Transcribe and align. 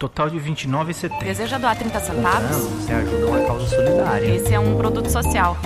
Total 0.00 0.30
de 0.30 0.38
R$29,70. 0.38 1.22
Deseja 1.22 1.58
doar 1.58 1.76
30 1.76 2.00
centavos? 2.00 2.50
Não, 2.56 2.70
você 2.70 2.90
ajuda 2.90 3.26
uma 3.26 3.40
causa 3.44 3.66
solidária. 3.66 4.34
Esse 4.34 4.54
é 4.54 4.58
um 4.58 4.74
produto 4.74 5.10
social. 5.10 5.58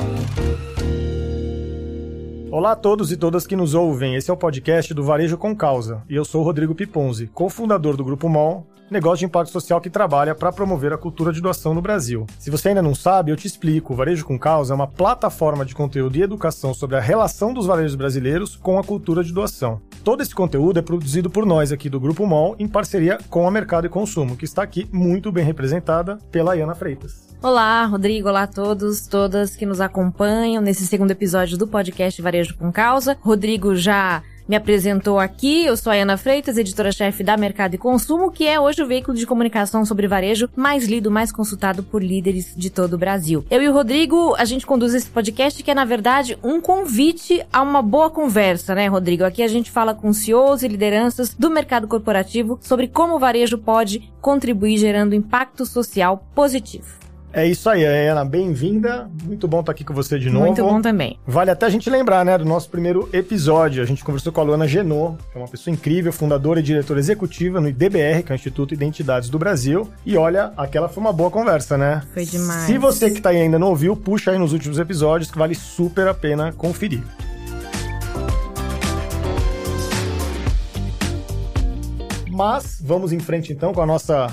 Olá 2.50 2.72
a 2.72 2.76
todos 2.76 3.12
e 3.12 3.16
todas 3.16 3.46
que 3.46 3.54
nos 3.54 3.74
ouvem. 3.74 4.16
Esse 4.16 4.32
é 4.32 4.34
o 4.34 4.36
podcast 4.36 4.92
do 4.92 5.04
Varejo 5.04 5.38
com 5.38 5.54
Causa. 5.54 6.02
E 6.10 6.16
eu 6.16 6.24
sou 6.24 6.40
o 6.40 6.44
Rodrigo 6.44 6.74
Piponzi, 6.74 7.28
cofundador 7.28 7.96
do 7.96 8.04
Grupo 8.04 8.28
MOL, 8.28 8.66
negócio 8.90 9.18
de 9.18 9.24
impacto 9.26 9.50
social 9.50 9.80
que 9.80 9.90
trabalha 9.90 10.34
para 10.34 10.52
promover 10.52 10.92
a 10.92 10.98
cultura 10.98 11.32
de 11.32 11.40
doação 11.40 11.74
no 11.74 11.82
Brasil. 11.82 12.26
Se 12.38 12.50
você 12.50 12.68
ainda 12.68 12.82
não 12.82 12.94
sabe, 12.94 13.30
eu 13.30 13.36
te 13.36 13.46
explico. 13.46 13.92
O 13.92 13.96
Varejo 13.96 14.24
com 14.24 14.38
Causa 14.38 14.72
é 14.72 14.76
uma 14.76 14.86
plataforma 14.86 15.64
de 15.64 15.74
conteúdo 15.74 16.16
e 16.16 16.22
educação 16.22 16.74
sobre 16.74 16.96
a 16.96 17.00
relação 17.00 17.52
dos 17.52 17.66
varejos 17.66 17.94
brasileiros 17.94 18.56
com 18.56 18.78
a 18.78 18.84
cultura 18.84 19.24
de 19.24 19.32
doação. 19.32 19.80
Todo 20.02 20.22
esse 20.22 20.34
conteúdo 20.34 20.78
é 20.78 20.82
produzido 20.82 21.30
por 21.30 21.46
nós 21.46 21.72
aqui 21.72 21.88
do 21.88 21.98
Grupo 21.98 22.26
MOL 22.26 22.54
em 22.58 22.68
parceria 22.68 23.18
com 23.30 23.48
a 23.48 23.50
Mercado 23.50 23.86
e 23.86 23.90
Consumo, 23.90 24.36
que 24.36 24.44
está 24.44 24.62
aqui 24.62 24.88
muito 24.92 25.32
bem 25.32 25.44
representada 25.44 26.18
pela 26.30 26.52
Ayana 26.52 26.74
Freitas. 26.74 27.34
Olá, 27.42 27.84
Rodrigo. 27.84 28.28
Olá 28.28 28.44
a 28.44 28.46
todos, 28.46 29.06
todas 29.06 29.54
que 29.54 29.66
nos 29.66 29.80
acompanham 29.80 30.62
nesse 30.62 30.86
segundo 30.86 31.10
episódio 31.10 31.58
do 31.58 31.66
podcast 31.66 32.20
Varejo 32.22 32.56
com 32.56 32.72
Causa. 32.72 33.18
Rodrigo 33.20 33.74
já 33.74 34.22
me 34.48 34.56
apresentou 34.56 35.18
aqui. 35.18 35.64
Eu 35.64 35.76
sou 35.76 35.92
a 35.92 35.96
Ana 35.96 36.16
Freitas, 36.16 36.58
editora-chefe 36.58 37.22
da 37.22 37.36
Mercado 37.36 37.74
e 37.74 37.78
Consumo, 37.78 38.30
que 38.30 38.46
é 38.46 38.58
hoje 38.60 38.82
o 38.82 38.86
veículo 38.86 39.16
de 39.16 39.26
comunicação 39.26 39.84
sobre 39.84 40.06
varejo 40.06 40.48
mais 40.54 40.86
lido, 40.86 41.10
mais 41.10 41.32
consultado 41.32 41.82
por 41.82 42.02
líderes 42.02 42.52
de 42.56 42.70
todo 42.70 42.94
o 42.94 42.98
Brasil. 42.98 43.44
Eu 43.50 43.62
e 43.62 43.68
o 43.68 43.72
Rodrigo, 43.72 44.34
a 44.36 44.44
gente 44.44 44.66
conduz 44.66 44.94
esse 44.94 45.08
podcast 45.08 45.62
que 45.62 45.70
é, 45.70 45.74
na 45.74 45.84
verdade, 45.84 46.38
um 46.42 46.60
convite 46.60 47.44
a 47.52 47.62
uma 47.62 47.82
boa 47.82 48.10
conversa, 48.10 48.74
né, 48.74 48.86
Rodrigo? 48.86 49.24
Aqui 49.24 49.42
a 49.42 49.48
gente 49.48 49.70
fala 49.70 49.94
com 49.94 50.12
CEOs 50.12 50.62
e 50.62 50.68
lideranças 50.68 51.34
do 51.34 51.50
mercado 51.50 51.88
corporativo 51.88 52.58
sobre 52.62 52.88
como 52.88 53.16
o 53.16 53.18
varejo 53.18 53.58
pode 53.58 54.12
contribuir 54.20 54.78
gerando 54.78 55.14
impacto 55.14 55.64
social 55.66 56.26
positivo. 56.34 57.03
É 57.36 57.44
isso 57.44 57.68
aí, 57.68 57.84
Ana. 57.84 58.24
Bem-vinda. 58.24 59.10
Muito 59.24 59.48
bom 59.48 59.58
estar 59.58 59.72
aqui 59.72 59.82
com 59.82 59.92
você 59.92 60.20
de 60.20 60.30
novo. 60.30 60.46
Muito 60.46 60.62
bom 60.62 60.80
também. 60.80 61.18
Vale 61.26 61.50
até 61.50 61.66
a 61.66 61.68
gente 61.68 61.90
lembrar, 61.90 62.24
né, 62.24 62.38
do 62.38 62.44
nosso 62.44 62.70
primeiro 62.70 63.08
episódio. 63.12 63.82
A 63.82 63.86
gente 63.86 64.04
conversou 64.04 64.32
com 64.32 64.40
a 64.40 64.44
Luana 64.44 64.68
Genot, 64.68 65.16
que 65.32 65.36
é 65.36 65.40
uma 65.40 65.48
pessoa 65.48 65.74
incrível, 65.74 66.12
fundadora 66.12 66.60
e 66.60 66.62
diretora 66.62 67.00
executiva 67.00 67.60
no 67.60 67.68
IDBR, 67.68 68.22
que 68.22 68.30
é 68.30 68.34
o 68.34 68.36
Instituto 68.36 68.72
Identidades 68.72 69.28
do 69.28 69.36
Brasil. 69.36 69.90
E 70.06 70.16
olha, 70.16 70.52
aquela 70.56 70.88
foi 70.88 71.02
uma 71.02 71.12
boa 71.12 71.28
conversa, 71.28 71.76
né? 71.76 72.02
Foi 72.14 72.24
demais. 72.24 72.66
Se 72.66 72.78
você 72.78 73.10
que 73.10 73.20
tá 73.20 73.30
aí 73.30 73.38
ainda 73.38 73.58
não 73.58 73.70
ouviu, 73.70 73.96
puxa 73.96 74.30
aí 74.30 74.38
nos 74.38 74.52
últimos 74.52 74.78
episódios, 74.78 75.28
que 75.28 75.36
vale 75.36 75.56
super 75.56 76.06
a 76.06 76.14
pena 76.14 76.52
conferir. 76.52 77.02
Mas 82.30 82.80
vamos 82.80 83.12
em 83.12 83.18
frente 83.18 83.52
então 83.52 83.74
com 83.74 83.82
a 83.82 83.86
nossa 83.86 84.28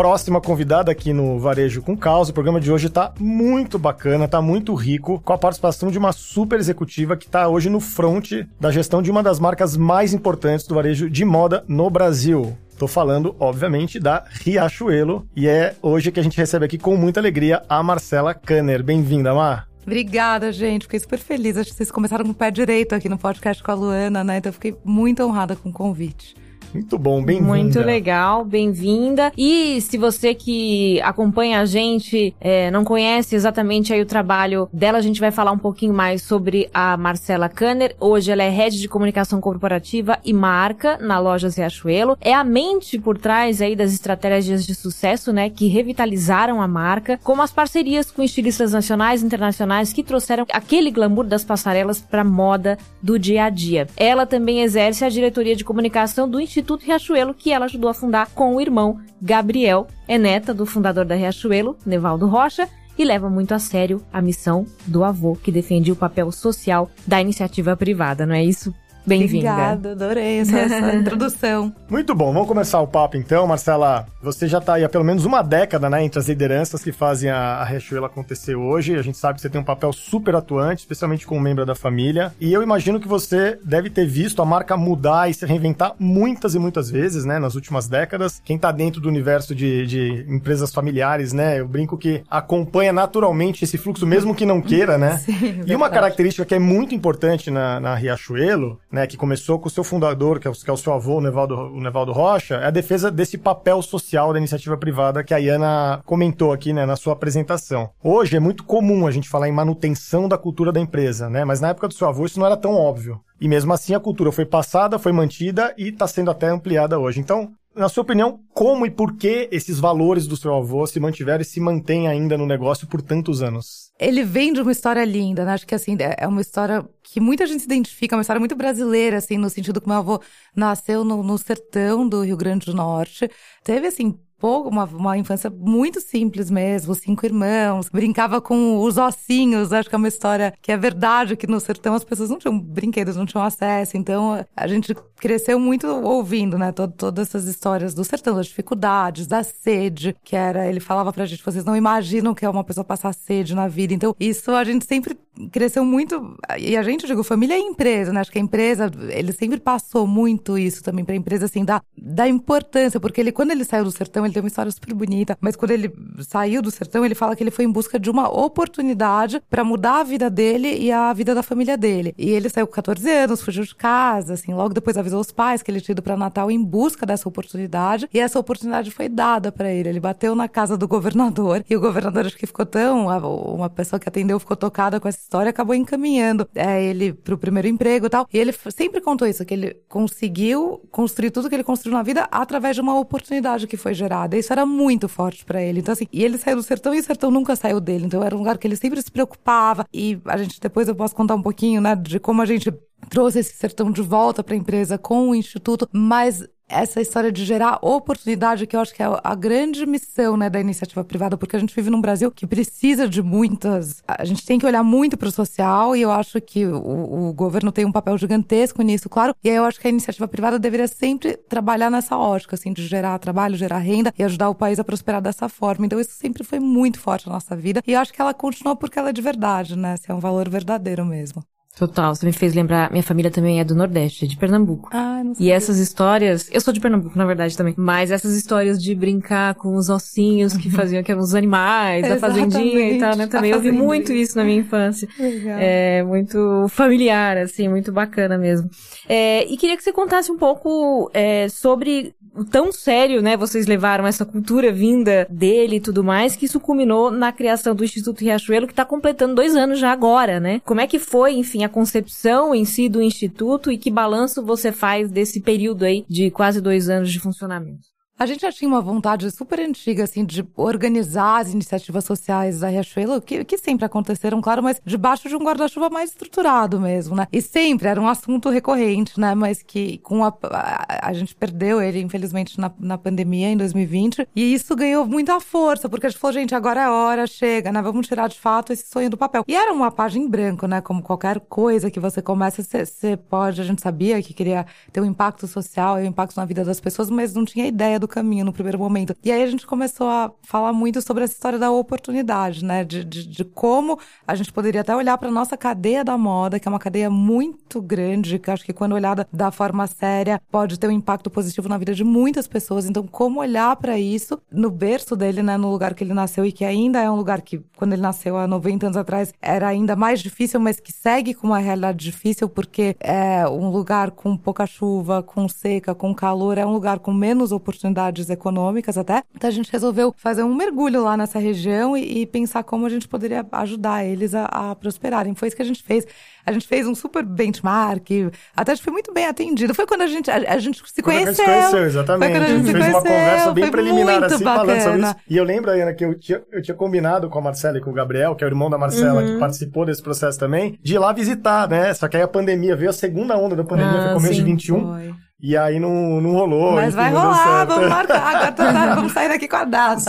próxima 0.00 0.40
convidada 0.40 0.90
aqui 0.90 1.12
no 1.12 1.38
Varejo 1.38 1.82
com 1.82 1.94
Causa. 1.94 2.30
O 2.30 2.32
programa 2.32 2.58
de 2.58 2.72
hoje 2.72 2.88
tá 2.88 3.12
muito 3.20 3.78
bacana, 3.78 4.26
tá 4.26 4.40
muito 4.40 4.72
rico, 4.72 5.20
com 5.22 5.32
a 5.34 5.36
participação 5.36 5.90
de 5.90 5.98
uma 5.98 6.10
super 6.10 6.58
executiva 6.58 7.18
que 7.18 7.28
tá 7.28 7.46
hoje 7.46 7.68
no 7.68 7.80
front 7.80 8.32
da 8.58 8.70
gestão 8.70 9.02
de 9.02 9.10
uma 9.10 9.22
das 9.22 9.38
marcas 9.38 9.76
mais 9.76 10.14
importantes 10.14 10.66
do 10.66 10.74
varejo 10.74 11.10
de 11.10 11.22
moda 11.22 11.62
no 11.68 11.90
Brasil. 11.90 12.56
Tô 12.78 12.88
falando, 12.88 13.36
obviamente, 13.38 14.00
da 14.00 14.24
Riachuelo. 14.26 15.28
E 15.36 15.46
é 15.46 15.74
hoje 15.82 16.10
que 16.10 16.18
a 16.18 16.22
gente 16.22 16.38
recebe 16.38 16.64
aqui 16.64 16.78
com 16.78 16.96
muita 16.96 17.20
alegria 17.20 17.62
a 17.68 17.82
Marcela 17.82 18.32
Kanner. 18.32 18.82
Bem-vinda, 18.82 19.34
Mar. 19.34 19.68
Obrigada, 19.82 20.50
gente. 20.50 20.84
Fiquei 20.84 21.00
super 21.00 21.18
feliz. 21.18 21.58
Acho 21.58 21.72
que 21.72 21.76
vocês 21.76 21.90
começaram 21.90 22.24
com 22.24 22.30
o 22.30 22.34
pé 22.34 22.50
direito 22.50 22.94
aqui 22.94 23.10
no 23.10 23.18
podcast 23.18 23.62
com 23.62 23.70
a 23.70 23.74
Luana, 23.74 24.24
né? 24.24 24.38
Então 24.38 24.50
fiquei 24.50 24.74
muito 24.82 25.22
honrada 25.22 25.54
com 25.54 25.68
o 25.68 25.72
convite. 25.74 26.34
Muito 26.72 26.96
bom, 26.96 27.22
bem-vinda. 27.22 27.48
Muito 27.48 27.80
legal, 27.80 28.44
bem-vinda. 28.44 29.32
E 29.36 29.80
se 29.80 29.98
você 29.98 30.34
que 30.34 31.00
acompanha 31.02 31.60
a 31.60 31.64
gente 31.64 32.34
é, 32.40 32.70
não 32.70 32.84
conhece 32.84 33.34
exatamente 33.34 33.92
aí 33.92 34.00
o 34.00 34.06
trabalho 34.06 34.68
dela, 34.72 34.98
a 34.98 35.00
gente 35.00 35.20
vai 35.20 35.32
falar 35.32 35.50
um 35.50 35.58
pouquinho 35.58 35.92
mais 35.92 36.22
sobre 36.22 36.70
a 36.72 36.96
Marcela 36.96 37.48
Kanner. 37.48 37.96
Hoje 37.98 38.30
ela 38.30 38.42
é 38.42 38.48
head 38.48 38.78
de 38.78 38.88
comunicação 38.88 39.40
corporativa 39.40 40.18
e 40.24 40.32
marca 40.32 40.96
na 40.98 41.18
loja 41.18 41.48
Riachuelo. 41.48 42.16
É 42.20 42.32
a 42.32 42.44
mente 42.44 42.98
por 42.98 43.18
trás 43.18 43.60
aí 43.60 43.74
das 43.74 43.92
estratégias 43.92 44.64
de 44.64 44.74
sucesso, 44.74 45.32
né, 45.32 45.50
que 45.50 45.66
revitalizaram 45.66 46.62
a 46.62 46.68
marca, 46.68 47.18
como 47.24 47.42
as 47.42 47.50
parcerias 47.50 48.10
com 48.10 48.22
estilistas 48.22 48.72
nacionais 48.72 49.22
e 49.22 49.26
internacionais 49.26 49.92
que 49.92 50.04
trouxeram 50.04 50.46
aquele 50.52 50.90
glamour 50.90 51.24
das 51.24 51.44
passarelas 51.44 52.00
para 52.00 52.22
moda 52.22 52.78
do 53.02 53.18
dia 53.18 53.44
a 53.44 53.50
dia. 53.50 53.88
Ela 53.96 54.24
também 54.24 54.62
exerce 54.62 55.04
a 55.04 55.08
diretoria 55.08 55.56
de 55.56 55.64
comunicação 55.64 56.28
do 56.28 56.40
Instituto 56.40 56.59
Instituto 56.60 56.84
Riachuelo, 56.84 57.32
que 57.32 57.50
ela 57.52 57.64
ajudou 57.64 57.88
a 57.88 57.94
fundar 57.94 58.28
com 58.34 58.54
o 58.54 58.60
irmão 58.60 59.00
Gabriel. 59.20 59.86
É 60.06 60.18
neta 60.18 60.52
do 60.52 60.66
fundador 60.66 61.06
da 61.06 61.14
Riachuelo, 61.14 61.76
Nevaldo 61.86 62.26
Rocha, 62.26 62.68
e 62.98 63.04
leva 63.04 63.30
muito 63.30 63.52
a 63.52 63.58
sério 63.58 64.02
a 64.12 64.20
missão 64.20 64.66
do 64.86 65.02
avô, 65.02 65.34
que 65.34 65.50
defendia 65.50 65.94
o 65.94 65.96
papel 65.96 66.30
social 66.30 66.90
da 67.06 67.18
iniciativa 67.18 67.74
privada, 67.76 68.26
não 68.26 68.34
é 68.34 68.44
isso? 68.44 68.74
Bem-vinda. 69.06 69.50
Obrigada, 69.50 69.92
adorei 69.92 70.40
essa, 70.40 70.58
essa 70.58 70.94
introdução. 70.94 71.72
Muito 71.88 72.14
bom, 72.14 72.32
vamos 72.32 72.48
começar 72.48 72.80
o 72.80 72.86
papo 72.86 73.16
então. 73.16 73.46
Marcela, 73.46 74.06
você 74.22 74.46
já 74.46 74.58
está 74.58 74.74
aí 74.74 74.84
há 74.84 74.88
pelo 74.88 75.04
menos 75.04 75.24
uma 75.24 75.42
década 75.42 75.88
né, 75.88 76.04
entre 76.04 76.18
as 76.18 76.28
lideranças 76.28 76.82
que 76.82 76.92
fazem 76.92 77.30
a, 77.30 77.56
a 77.56 77.64
Riachuelo 77.64 78.04
acontecer 78.04 78.54
hoje. 78.54 78.96
A 78.96 79.02
gente 79.02 79.16
sabe 79.16 79.36
que 79.36 79.40
você 79.40 79.48
tem 79.48 79.60
um 79.60 79.64
papel 79.64 79.92
super 79.92 80.36
atuante, 80.36 80.80
especialmente 80.80 81.26
como 81.26 81.40
membro 81.40 81.64
da 81.64 81.74
família. 81.74 82.32
E 82.40 82.52
eu 82.52 82.62
imagino 82.62 83.00
que 83.00 83.08
você 83.08 83.58
deve 83.64 83.90
ter 83.90 84.06
visto 84.06 84.42
a 84.42 84.44
marca 84.44 84.76
mudar 84.76 85.30
e 85.30 85.34
se 85.34 85.46
reinventar 85.46 85.94
muitas 85.98 86.54
e 86.54 86.58
muitas 86.58 86.90
vezes, 86.90 87.24
né, 87.24 87.38
nas 87.38 87.54
últimas 87.54 87.88
décadas. 87.88 88.40
Quem 88.44 88.56
está 88.56 88.70
dentro 88.70 89.00
do 89.00 89.08
universo 89.08 89.54
de, 89.54 89.86
de 89.86 90.26
empresas 90.28 90.72
familiares, 90.72 91.32
né, 91.32 91.60
eu 91.60 91.66
brinco 91.66 91.96
que 91.96 92.22
acompanha 92.30 92.92
naturalmente 92.92 93.64
esse 93.64 93.78
fluxo, 93.78 94.06
mesmo 94.06 94.34
que 94.34 94.44
não 94.44 94.60
queira, 94.60 94.98
né? 94.98 95.18
Sim, 95.24 95.62
e 95.66 95.74
uma 95.74 95.88
característica 95.88 96.44
que 96.44 96.54
é 96.54 96.58
muito 96.58 96.94
importante 96.94 97.50
na, 97.50 97.80
na 97.80 97.94
Riachuelo 97.94 98.78
né, 98.90 99.06
que 99.06 99.16
começou 99.16 99.58
com 99.58 99.68
o 99.68 99.70
seu 99.70 99.84
fundador, 99.84 100.40
que 100.40 100.48
é 100.48 100.50
o, 100.50 100.54
que 100.54 100.68
é 100.68 100.72
o 100.72 100.76
seu 100.76 100.92
avô, 100.92 101.18
o 101.18 101.20
Nevaldo, 101.20 101.54
o 101.54 101.80
Nevaldo 101.80 102.12
Rocha, 102.12 102.56
é 102.56 102.66
a 102.66 102.70
defesa 102.70 103.10
desse 103.10 103.38
papel 103.38 103.80
social 103.82 104.32
da 104.32 104.38
iniciativa 104.38 104.76
privada 104.76 105.22
que 105.22 105.32
a 105.32 105.38
Iana 105.38 106.02
comentou 106.04 106.52
aqui 106.52 106.72
né, 106.72 106.84
na 106.84 106.96
sua 106.96 107.12
apresentação. 107.12 107.90
Hoje 108.02 108.36
é 108.36 108.40
muito 108.40 108.64
comum 108.64 109.06
a 109.06 109.10
gente 109.10 109.28
falar 109.28 109.48
em 109.48 109.52
manutenção 109.52 110.28
da 110.28 110.36
cultura 110.36 110.72
da 110.72 110.80
empresa, 110.80 111.30
né, 111.30 111.44
mas 111.44 111.60
na 111.60 111.68
época 111.68 111.88
do 111.88 111.94
seu 111.94 112.08
avô 112.08 112.26
isso 112.26 112.38
não 112.38 112.46
era 112.46 112.56
tão 112.56 112.74
óbvio. 112.74 113.20
E 113.40 113.48
mesmo 113.48 113.72
assim 113.72 113.94
a 113.94 114.00
cultura 114.00 114.32
foi 114.32 114.44
passada, 114.44 114.98
foi 114.98 115.12
mantida 115.12 115.72
e 115.78 115.88
está 115.88 116.06
sendo 116.06 116.30
até 116.30 116.48
ampliada 116.48 116.98
hoje. 116.98 117.20
Então, 117.20 117.52
na 117.74 117.88
sua 117.88 118.02
opinião, 118.02 118.40
como 118.52 118.84
e 118.84 118.90
por 118.90 119.16
que 119.16 119.48
esses 119.52 119.78
valores 119.78 120.26
do 120.26 120.36
seu 120.36 120.54
avô 120.54 120.86
se 120.86 120.98
mantiveram 120.98 121.40
e 121.40 121.44
se 121.44 121.60
mantêm 121.60 122.08
ainda 122.08 122.36
no 122.36 122.44
negócio 122.44 122.86
por 122.86 123.00
tantos 123.00 123.42
anos? 123.42 123.89
Ele 124.00 124.24
vem 124.24 124.52
de 124.52 124.62
uma 124.62 124.72
história 124.72 125.04
linda, 125.04 125.44
né? 125.44 125.52
Acho 125.52 125.66
que 125.66 125.74
assim, 125.74 125.94
é 126.16 126.26
uma 126.26 126.40
história 126.40 126.88
que 127.02 127.20
muita 127.20 127.46
gente 127.46 127.60
se 127.60 127.66
identifica, 127.66 128.16
uma 128.16 128.22
história 128.22 128.40
muito 128.40 128.56
brasileira, 128.56 129.18
assim, 129.18 129.36
no 129.36 129.50
sentido 129.50 129.80
que 129.80 129.86
meu 129.86 129.98
avô 129.98 130.20
nasceu 130.56 131.04
no, 131.04 131.22
no 131.22 131.36
sertão 131.36 132.08
do 132.08 132.22
Rio 132.22 132.36
Grande 132.36 132.64
do 132.64 132.74
Norte. 132.74 133.30
Teve, 133.62 133.88
assim, 133.88 134.18
pouco, 134.40 134.70
uma, 134.70 134.84
uma 134.84 135.18
infância 135.18 135.50
muito 135.50 136.00
simples 136.00 136.50
mesmo, 136.50 136.94
cinco 136.94 137.26
irmãos, 137.26 137.90
brincava 137.90 138.40
com 138.40 138.80
os 138.80 138.96
ossinhos, 138.96 139.72
acho 139.72 139.88
que 139.88 139.94
é 139.94 139.98
uma 139.98 140.08
história 140.08 140.54
que 140.62 140.72
é 140.72 140.76
verdade, 140.78 141.36
que 141.36 141.46
no 141.46 141.60
sertão 141.60 141.94
as 141.94 142.02
pessoas 142.02 142.30
não 142.30 142.38
tinham 142.38 142.58
brinquedos, 142.58 143.16
não 143.16 143.26
tinham 143.26 143.44
acesso, 143.44 143.98
então 143.98 144.44
a 144.56 144.66
gente 144.66 144.96
cresceu 145.20 145.60
muito 145.60 145.86
ouvindo, 145.86 146.58
né, 146.58 146.72
todo, 146.72 146.92
todas 146.92 147.28
essas 147.28 147.46
histórias 147.46 147.94
do 147.94 148.02
sertão, 148.02 148.34
das 148.34 148.46
dificuldades, 148.46 149.26
da 149.26 149.44
sede, 149.44 150.16
que 150.24 150.34
era, 150.34 150.66
ele 150.66 150.80
falava 150.80 151.12
pra 151.12 151.26
gente, 151.26 151.44
vocês 151.44 151.64
não 151.64 151.76
imaginam 151.76 152.34
que 152.34 152.44
é 152.44 152.48
uma 152.48 152.64
pessoa 152.64 152.84
passar 152.84 153.12
sede 153.12 153.54
na 153.54 153.68
vida, 153.68 153.92
então 153.92 154.16
isso 154.18 154.50
a 154.52 154.64
gente 154.64 154.86
sempre 154.86 155.16
cresceu 155.52 155.84
muito, 155.84 156.36
e 156.58 156.76
a 156.76 156.82
gente, 156.82 157.04
eu 157.04 157.08
digo, 157.08 157.22
família 157.22 157.56
e 157.56 157.62
empresa, 157.62 158.12
né, 158.12 158.20
acho 158.20 158.32
que 158.32 158.38
a 158.38 158.42
empresa, 158.42 158.90
ele 159.10 159.32
sempre 159.32 159.60
passou 159.60 160.06
muito 160.06 160.58
isso 160.58 160.82
também 160.82 161.04
pra 161.04 161.14
empresa, 161.14 161.44
assim, 161.44 161.64
da, 161.64 161.82
da 161.96 162.26
importância, 162.26 162.98
porque 162.98 163.20
ele, 163.20 163.32
quando 163.32 163.50
ele 163.50 163.64
saiu 163.64 163.84
do 163.84 163.92
sertão, 163.92 164.24
ele 164.24 164.32
tem 164.32 164.42
uma 164.42 164.48
história 164.48 164.72
super 164.72 164.94
bonita, 164.94 165.36
mas 165.40 165.54
quando 165.54 165.72
ele 165.72 165.92
saiu 166.20 166.62
do 166.62 166.70
sertão, 166.70 167.04
ele 167.04 167.14
fala 167.14 167.36
que 167.36 167.42
ele 167.42 167.50
foi 167.50 167.64
em 167.64 167.70
busca 167.70 167.98
de 167.98 168.10
uma 168.10 168.28
oportunidade 168.28 169.42
para 169.50 169.62
mudar 169.62 170.00
a 170.00 170.04
vida 170.04 170.30
dele 170.30 170.78
e 170.78 170.90
a 170.90 171.12
vida 171.12 171.34
da 171.34 171.42
família 171.42 171.76
dele. 171.76 172.14
E 172.16 172.30
ele 172.30 172.48
saiu 172.48 172.66
com 172.66 172.72
14 172.72 173.10
anos, 173.10 173.42
fugiu 173.42 173.64
de 173.64 173.74
casa, 173.74 174.34
assim, 174.34 174.54
logo 174.54 174.74
depois 174.74 174.96
avisou 175.10 175.20
os 175.20 175.32
pais 175.32 175.62
que 175.62 175.70
ele 175.70 175.80
tinha 175.80 175.92
ido 175.92 176.02
para 176.02 176.16
Natal 176.16 176.50
em 176.50 176.62
busca 176.62 177.04
dessa 177.04 177.28
oportunidade, 177.28 178.08
e 178.12 178.20
essa 178.20 178.38
oportunidade 178.38 178.90
foi 178.90 179.08
dada 179.08 179.50
para 179.50 179.70
ele. 179.70 179.88
Ele 179.88 180.00
bateu 180.00 180.34
na 180.34 180.48
casa 180.48 180.76
do 180.76 180.86
governador, 180.86 181.64
e 181.68 181.76
o 181.76 181.80
governador 181.80 182.26
acho 182.26 182.36
que 182.36 182.46
ficou 182.46 182.64
tão, 182.64 183.06
uma 183.06 183.68
pessoa 183.68 183.98
que 183.98 184.08
atendeu 184.08 184.38
ficou 184.38 184.56
tocada 184.56 185.00
com 185.00 185.08
essa 185.08 185.18
história, 185.18 185.50
acabou 185.50 185.74
encaminhando 185.74 186.48
é, 186.54 186.82
ele 186.82 187.12
pro 187.12 187.36
primeiro 187.36 187.68
emprego 187.68 188.06
e 188.06 188.08
tal. 188.08 188.26
E 188.32 188.38
ele 188.38 188.52
sempre 188.52 189.00
contou 189.00 189.26
isso, 189.26 189.44
que 189.44 189.54
ele 189.54 189.76
conseguiu 189.88 190.80
construir 190.90 191.30
tudo 191.30 191.48
que 191.48 191.54
ele 191.54 191.64
construiu 191.64 191.96
na 191.96 192.02
vida 192.02 192.28
através 192.30 192.76
de 192.76 192.80
uma 192.80 192.98
oportunidade 192.98 193.66
que 193.66 193.76
foi 193.76 193.94
gerada. 193.94 194.36
Isso 194.36 194.52
era 194.52 194.64
muito 194.64 195.08
forte 195.08 195.44
para 195.44 195.62
ele. 195.62 195.80
Então, 195.80 195.92
assim, 195.92 196.06
e 196.12 196.24
ele 196.24 196.38
saiu 196.38 196.56
do 196.56 196.62
sertão 196.62 196.94
e 196.94 197.00
o 197.00 197.02
sertão 197.02 197.30
nunca 197.30 197.56
saiu 197.56 197.80
dele. 197.80 198.06
Então, 198.06 198.22
era 198.22 198.34
um 198.34 198.38
lugar 198.38 198.58
que 198.58 198.66
ele 198.66 198.76
sempre 198.76 199.02
se 199.02 199.10
preocupava. 199.10 199.84
E 199.92 200.20
a 200.24 200.36
gente, 200.36 200.60
depois 200.60 200.88
eu 200.88 200.94
posso 200.94 201.14
contar 201.14 201.34
um 201.34 201.42
pouquinho, 201.42 201.80
né, 201.80 201.96
de 201.96 202.20
como 202.20 202.42
a 202.42 202.46
gente 202.46 202.72
trouxe 203.08 203.40
esse 203.40 203.54
sertão 203.54 203.90
de 203.90 204.02
volta 204.02 204.42
para 204.42 204.54
a 204.54 204.58
empresa 204.58 204.98
com 204.98 205.30
o 205.30 205.34
instituto, 205.34 205.88
mas 205.92 206.44
essa 206.70 207.00
história 207.00 207.32
de 207.32 207.44
gerar 207.44 207.78
oportunidade, 207.82 208.66
que 208.66 208.76
eu 208.76 208.80
acho 208.80 208.94
que 208.94 209.02
é 209.02 209.06
a 209.22 209.34
grande 209.34 209.84
missão, 209.84 210.36
né, 210.36 210.48
da 210.48 210.60
iniciativa 210.60 211.04
privada, 211.04 211.36
porque 211.36 211.56
a 211.56 211.58
gente 211.58 211.74
vive 211.74 211.90
num 211.90 212.00
Brasil 212.00 212.30
que 212.30 212.46
precisa 212.46 213.08
de 213.08 213.20
muitas. 213.20 214.02
A 214.06 214.24
gente 214.24 214.46
tem 214.46 214.58
que 214.58 214.64
olhar 214.64 214.82
muito 214.82 215.16
para 215.16 215.28
o 215.28 215.32
social 215.32 215.96
e 215.96 216.02
eu 216.02 216.10
acho 216.10 216.40
que 216.40 216.64
o, 216.64 217.28
o 217.28 217.32
governo 217.32 217.72
tem 217.72 217.84
um 217.84 217.92
papel 217.92 218.16
gigantesco 218.16 218.82
nisso, 218.82 219.08
claro. 219.08 219.34
E 219.42 219.50
aí 219.50 219.56
eu 219.56 219.64
acho 219.64 219.80
que 219.80 219.86
a 219.86 219.90
iniciativa 219.90 220.28
privada 220.28 220.58
deveria 220.58 220.86
sempre 220.86 221.36
trabalhar 221.36 221.90
nessa 221.90 222.16
ótica, 222.16 222.54
assim, 222.54 222.72
de 222.72 222.86
gerar 222.86 223.18
trabalho, 223.18 223.56
gerar 223.56 223.78
renda 223.78 224.14
e 224.16 224.22
ajudar 224.22 224.48
o 224.48 224.54
país 224.54 224.78
a 224.78 224.84
prosperar 224.84 225.20
dessa 225.20 225.48
forma. 225.48 225.86
Então 225.86 225.98
isso 225.98 226.12
sempre 226.12 226.44
foi 226.44 226.60
muito 226.60 227.00
forte 227.00 227.26
na 227.26 227.34
nossa 227.34 227.56
vida 227.56 227.82
e 227.86 227.92
eu 227.92 228.00
acho 228.00 228.12
que 228.12 228.20
ela 228.20 228.32
continua 228.32 228.76
porque 228.76 228.98
ela 228.98 229.10
é 229.10 229.12
de 229.12 229.20
verdade, 229.20 229.76
né? 229.76 229.96
Se 229.96 230.10
é 230.10 230.14
um 230.14 230.20
valor 230.20 230.48
verdadeiro 230.48 231.04
mesmo. 231.04 231.42
Total, 231.80 232.14
você 232.14 232.26
me 232.26 232.32
fez 232.32 232.52
lembrar, 232.52 232.90
minha 232.90 233.02
família 233.02 233.30
também 233.30 233.58
é 233.58 233.64
do 233.64 233.74
Nordeste, 233.74 234.26
de 234.26 234.36
Pernambuco. 234.36 234.90
Ah, 234.92 235.24
não 235.24 235.34
sei. 235.34 235.46
E 235.46 235.50
essas 235.50 235.78
histórias, 235.78 236.46
eu 236.52 236.60
sou 236.60 236.74
de 236.74 236.78
Pernambuco, 236.78 237.16
na 237.16 237.24
verdade, 237.24 237.56
também, 237.56 237.72
mas 237.74 238.10
essas 238.10 238.36
histórias 238.36 238.78
de 238.78 238.94
brincar 238.94 239.54
com 239.54 239.74
os 239.74 239.88
ossinhos 239.88 240.54
que 240.54 240.68
faziam 240.70 241.02
que 241.02 241.10
eram 241.10 241.22
os 241.22 241.34
animais, 241.34 242.06
da 242.06 242.18
fazendinha 242.18 242.90
e 242.90 242.98
tal, 242.98 243.16
né? 243.16 243.26
Também 243.26 243.52
eu 243.52 243.60
vi 243.60 243.72
muito 243.72 244.12
isso 244.12 244.36
na 244.36 244.44
minha 244.44 244.58
infância. 244.58 245.08
Legal. 245.18 245.56
É 245.58 246.02
muito 246.02 246.66
familiar, 246.68 247.38
assim, 247.38 247.66
muito 247.66 247.90
bacana 247.90 248.36
mesmo. 248.36 248.68
É, 249.08 249.50
e 249.50 249.56
queria 249.56 249.74
que 249.74 249.82
você 249.82 249.90
contasse 249.90 250.30
um 250.30 250.36
pouco 250.36 251.10
é, 251.14 251.48
sobre 251.48 252.14
o 252.34 252.44
tão 252.44 252.70
sério, 252.70 253.20
né, 253.20 253.36
vocês 253.36 253.66
levaram 253.66 254.06
essa 254.06 254.24
cultura 254.24 254.72
vinda 254.72 255.26
dele 255.28 255.76
e 255.76 255.80
tudo 255.80 256.04
mais, 256.04 256.36
que 256.36 256.46
isso 256.46 256.60
culminou 256.60 257.10
na 257.10 257.32
criação 257.32 257.74
do 257.74 257.84
Instituto 257.84 258.20
Riachuelo, 258.20 258.66
que 258.66 258.72
está 258.72 258.84
completando 258.84 259.34
dois 259.34 259.56
anos 259.56 259.78
já 259.78 259.90
agora, 259.90 260.38
né? 260.38 260.60
Como 260.64 260.80
é 260.80 260.86
que 260.86 260.98
foi, 260.98 261.34
enfim, 261.34 261.64
a 261.64 261.68
concepção 261.70 262.54
em 262.54 262.64
si 262.64 262.88
do 262.88 263.00
Instituto 263.00 263.70
e 263.70 263.78
que 263.78 263.90
balanço 263.90 264.44
você 264.44 264.70
faz 264.70 265.10
desse 265.10 265.40
período 265.40 265.84
aí 265.84 266.04
de 266.08 266.30
quase 266.30 266.60
dois 266.60 266.88
anos 266.88 267.10
de 267.10 267.18
funcionamento? 267.18 267.89
A 268.20 268.26
gente 268.26 268.42
já 268.42 268.52
tinha 268.52 268.68
uma 268.68 268.82
vontade 268.82 269.30
super 269.30 269.58
antiga, 269.58 270.04
assim, 270.04 270.26
de 270.26 270.46
organizar 270.54 271.40
as 271.40 271.54
iniciativas 271.54 272.04
sociais 272.04 272.60
da 272.60 272.68
Riachuelo, 272.68 273.18
que, 273.18 273.42
que 273.46 273.56
sempre 273.56 273.86
aconteceram, 273.86 274.42
claro, 274.42 274.62
mas 274.62 274.78
debaixo 274.84 275.26
de 275.26 275.34
um 275.34 275.38
guarda-chuva 275.38 275.88
mais 275.88 276.10
estruturado 276.10 276.78
mesmo, 276.78 277.16
né? 277.16 277.26
E 277.32 277.40
sempre 277.40 277.88
era 277.88 277.98
um 277.98 278.06
assunto 278.06 278.50
recorrente, 278.50 279.18
né? 279.18 279.34
Mas 279.34 279.62
que 279.62 279.96
com 280.02 280.22
a, 280.22 280.34
a, 280.42 281.08
a 281.08 281.12
gente 281.14 281.34
perdeu 281.34 281.80
ele, 281.80 281.98
infelizmente, 281.98 282.60
na, 282.60 282.70
na 282.78 282.98
pandemia, 282.98 283.48
em 283.48 283.56
2020. 283.56 284.28
E 284.36 284.52
isso 284.52 284.76
ganhou 284.76 285.06
muita 285.06 285.40
força, 285.40 285.88
porque 285.88 286.06
a 286.06 286.10
gente 286.10 286.18
falou, 286.18 286.34
gente, 286.34 286.54
agora 286.54 286.82
é 286.82 286.90
hora, 286.90 287.26
chega, 287.26 287.72
né? 287.72 287.80
Vamos 287.80 288.06
tirar 288.06 288.28
de 288.28 288.38
fato 288.38 288.70
esse 288.70 288.86
sonho 288.86 289.08
do 289.08 289.16
papel. 289.16 289.44
E 289.48 289.56
era 289.56 289.72
uma 289.72 289.90
página 289.90 290.26
em 290.26 290.28
branco, 290.28 290.66
né? 290.66 290.82
Como 290.82 291.02
qualquer 291.02 291.40
coisa 291.40 291.90
que 291.90 291.98
você 291.98 292.20
começa, 292.20 292.62
você 292.62 293.16
pode, 293.16 293.62
a 293.62 293.64
gente 293.64 293.80
sabia 293.80 294.22
que 294.22 294.34
queria 294.34 294.66
ter 294.92 295.00
um 295.00 295.06
impacto 295.06 295.46
social 295.46 295.98
e 295.98 296.02
um 296.02 296.08
impacto 296.08 296.36
na 296.36 296.44
vida 296.44 296.62
das 296.62 296.80
pessoas, 296.80 297.08
mas 297.08 297.32
não 297.32 297.46
tinha 297.46 297.66
ideia 297.66 297.98
do 297.98 298.09
caminho 298.10 298.44
no 298.44 298.52
primeiro 298.52 298.78
momento. 298.78 299.14
E 299.24 299.32
aí 299.32 299.42
a 299.42 299.46
gente 299.46 299.66
começou 299.66 300.08
a 300.08 300.30
falar 300.42 300.72
muito 300.72 301.00
sobre 301.00 301.24
essa 301.24 301.32
história 301.32 301.58
da 301.58 301.70
oportunidade, 301.70 302.64
né? 302.64 302.84
De, 302.84 303.04
de, 303.04 303.26
de 303.26 303.44
como 303.44 303.98
a 304.26 304.34
gente 304.34 304.52
poderia 304.52 304.82
até 304.82 304.94
olhar 304.94 305.16
para 305.16 305.30
nossa 305.30 305.56
cadeia 305.56 306.04
da 306.04 306.18
moda, 306.18 306.60
que 306.60 306.68
é 306.68 306.70
uma 306.70 306.78
cadeia 306.78 307.08
muito 307.08 307.80
grande, 307.80 308.38
que 308.38 308.50
acho 308.50 308.64
que 308.64 308.72
quando 308.72 308.92
olhada 308.92 309.26
da 309.32 309.50
forma 309.50 309.86
séria 309.86 310.40
pode 310.50 310.78
ter 310.78 310.88
um 310.88 310.92
impacto 310.92 311.30
positivo 311.30 311.68
na 311.68 311.78
vida 311.78 311.94
de 311.94 312.04
muitas 312.04 312.46
pessoas. 312.46 312.86
Então, 312.86 313.06
como 313.06 313.40
olhar 313.40 313.74
para 313.76 313.98
isso 313.98 314.40
no 314.50 314.70
berço 314.70 315.16
dele, 315.16 315.42
né? 315.42 315.56
No 315.56 315.70
lugar 315.70 315.94
que 315.94 316.04
ele 316.04 316.14
nasceu 316.14 316.44
e 316.44 316.52
que 316.52 316.64
ainda 316.64 317.00
é 317.00 317.10
um 317.10 317.16
lugar 317.16 317.40
que, 317.40 317.62
quando 317.76 317.92
ele 317.92 318.02
nasceu 318.02 318.36
há 318.36 318.46
90 318.46 318.86
anos 318.86 318.96
atrás, 318.96 319.32
era 319.40 319.68
ainda 319.68 319.94
mais 319.94 320.20
difícil, 320.20 320.58
mas 320.58 320.80
que 320.80 320.92
segue 320.92 321.34
com 321.34 321.46
uma 321.46 321.58
realidade 321.58 321.98
difícil, 321.98 322.48
porque 322.48 322.96
é 323.00 323.46
um 323.48 323.70
lugar 323.70 324.10
com 324.10 324.36
pouca 324.36 324.66
chuva, 324.66 325.22
com 325.22 325.48
seca, 325.48 325.94
com 325.94 326.14
calor, 326.14 326.58
é 326.58 326.66
um 326.66 326.72
lugar 326.72 326.98
com 326.98 327.12
menos 327.12 327.52
oportunidades 328.00 328.30
econômicas 328.30 328.96
até. 328.98 329.22
Então 329.34 329.48
a 329.48 329.52
gente 329.52 329.70
resolveu 329.70 330.14
fazer 330.16 330.42
um 330.42 330.54
mergulho 330.54 331.02
lá 331.04 331.16
nessa 331.16 331.38
região 331.38 331.96
e, 331.96 332.22
e 332.22 332.26
pensar 332.26 332.62
como 332.64 332.86
a 332.86 332.88
gente 332.88 333.06
poderia 333.06 333.44
ajudar 333.52 334.04
eles 334.04 334.34
a, 334.34 334.44
a, 334.46 334.74
prosperarem. 334.74 335.34
Foi 335.34 335.48
isso 335.48 335.56
que 335.56 335.62
a 335.62 335.66
gente 335.66 335.82
fez. 335.82 336.06
A 336.46 336.52
gente 336.52 336.66
fez 336.66 336.86
um 336.86 336.94
super 336.94 337.22
benchmark, 337.24 338.08
até 338.56 338.72
a 338.72 338.74
gente 338.74 338.82
foi 338.84 338.92
muito 338.92 339.12
bem 339.12 339.26
atendido. 339.26 339.74
Foi 339.74 339.86
quando 339.86 340.02
a 340.02 340.06
gente, 340.06 340.30
a, 340.30 340.36
a 340.36 340.58
gente 340.58 340.82
se 340.86 341.02
Quando 341.02 341.16
a 341.16 341.20
conheceu. 341.20 341.44
gente 341.44 341.54
conheceu, 341.54 341.84
exatamente. 341.84 342.30
Foi 342.30 342.40
quando 342.40 342.42
a 342.44 342.48
gente 342.56 342.66
se 342.66 342.72
fez 342.72 342.86
uma 342.88 343.02
conheceu, 343.02 343.20
conversa 343.20 343.52
bem 343.52 343.70
preliminar, 343.70 344.24
assim, 344.24 344.44
falando 344.44 344.66
sobre 344.68 344.82
bacana. 344.84 345.06
isso. 345.10 345.16
E 345.28 345.36
eu 345.36 345.44
lembro, 345.44 345.70
Ana, 345.70 345.92
que 345.94 346.04
eu 346.04 346.18
tinha, 346.18 346.42
eu 346.50 346.62
tinha 346.62 346.74
combinado 346.74 347.28
com 347.28 347.38
a 347.38 347.42
Marcela 347.42 347.78
e 347.78 347.80
com 347.80 347.90
o 347.90 347.92
Gabriel, 347.92 348.34
que 348.34 348.42
é 348.42 348.46
o 348.46 348.50
irmão 348.50 348.70
da 348.70 348.78
Marcela, 348.78 349.20
Uhum. 349.22 349.34
que 349.34 349.38
participou 349.38 349.84
desse 349.84 350.02
processo 350.02 350.38
também, 350.38 350.78
de 350.82 350.94
ir 350.94 350.98
lá 350.98 351.12
visitar, 351.12 351.68
né? 351.68 351.92
Só 351.94 352.08
que 352.08 352.16
aí 352.16 352.22
a 352.22 352.28
pandemia 352.28 352.74
veio, 352.74 352.90
a 352.90 352.92
segunda 352.92 353.36
onda 353.36 353.54
da 353.54 353.64
pandemia 353.64 353.92
Ah, 353.98 354.04
foi 354.04 354.14
começo 354.14 354.34
de 354.34 354.40
sim, 354.40 354.44
21, 354.46 354.92
Foi. 354.94 355.14
E 355.42 355.56
aí 355.56 355.80
não, 355.80 356.20
não 356.20 356.32
rolou. 356.32 356.72
Mas 356.72 356.88
enfim, 356.88 356.96
vai 356.96 357.12
rolar, 357.12 357.64
vamos 357.64 357.88
marcar. 357.88 358.36
Agora 358.36 358.52
tá- 358.52 358.94
vamos 358.94 359.12
sair 359.12 359.28
daqui 359.28 359.48
com 359.48 359.56
a 359.56 359.64
data. 359.64 360.02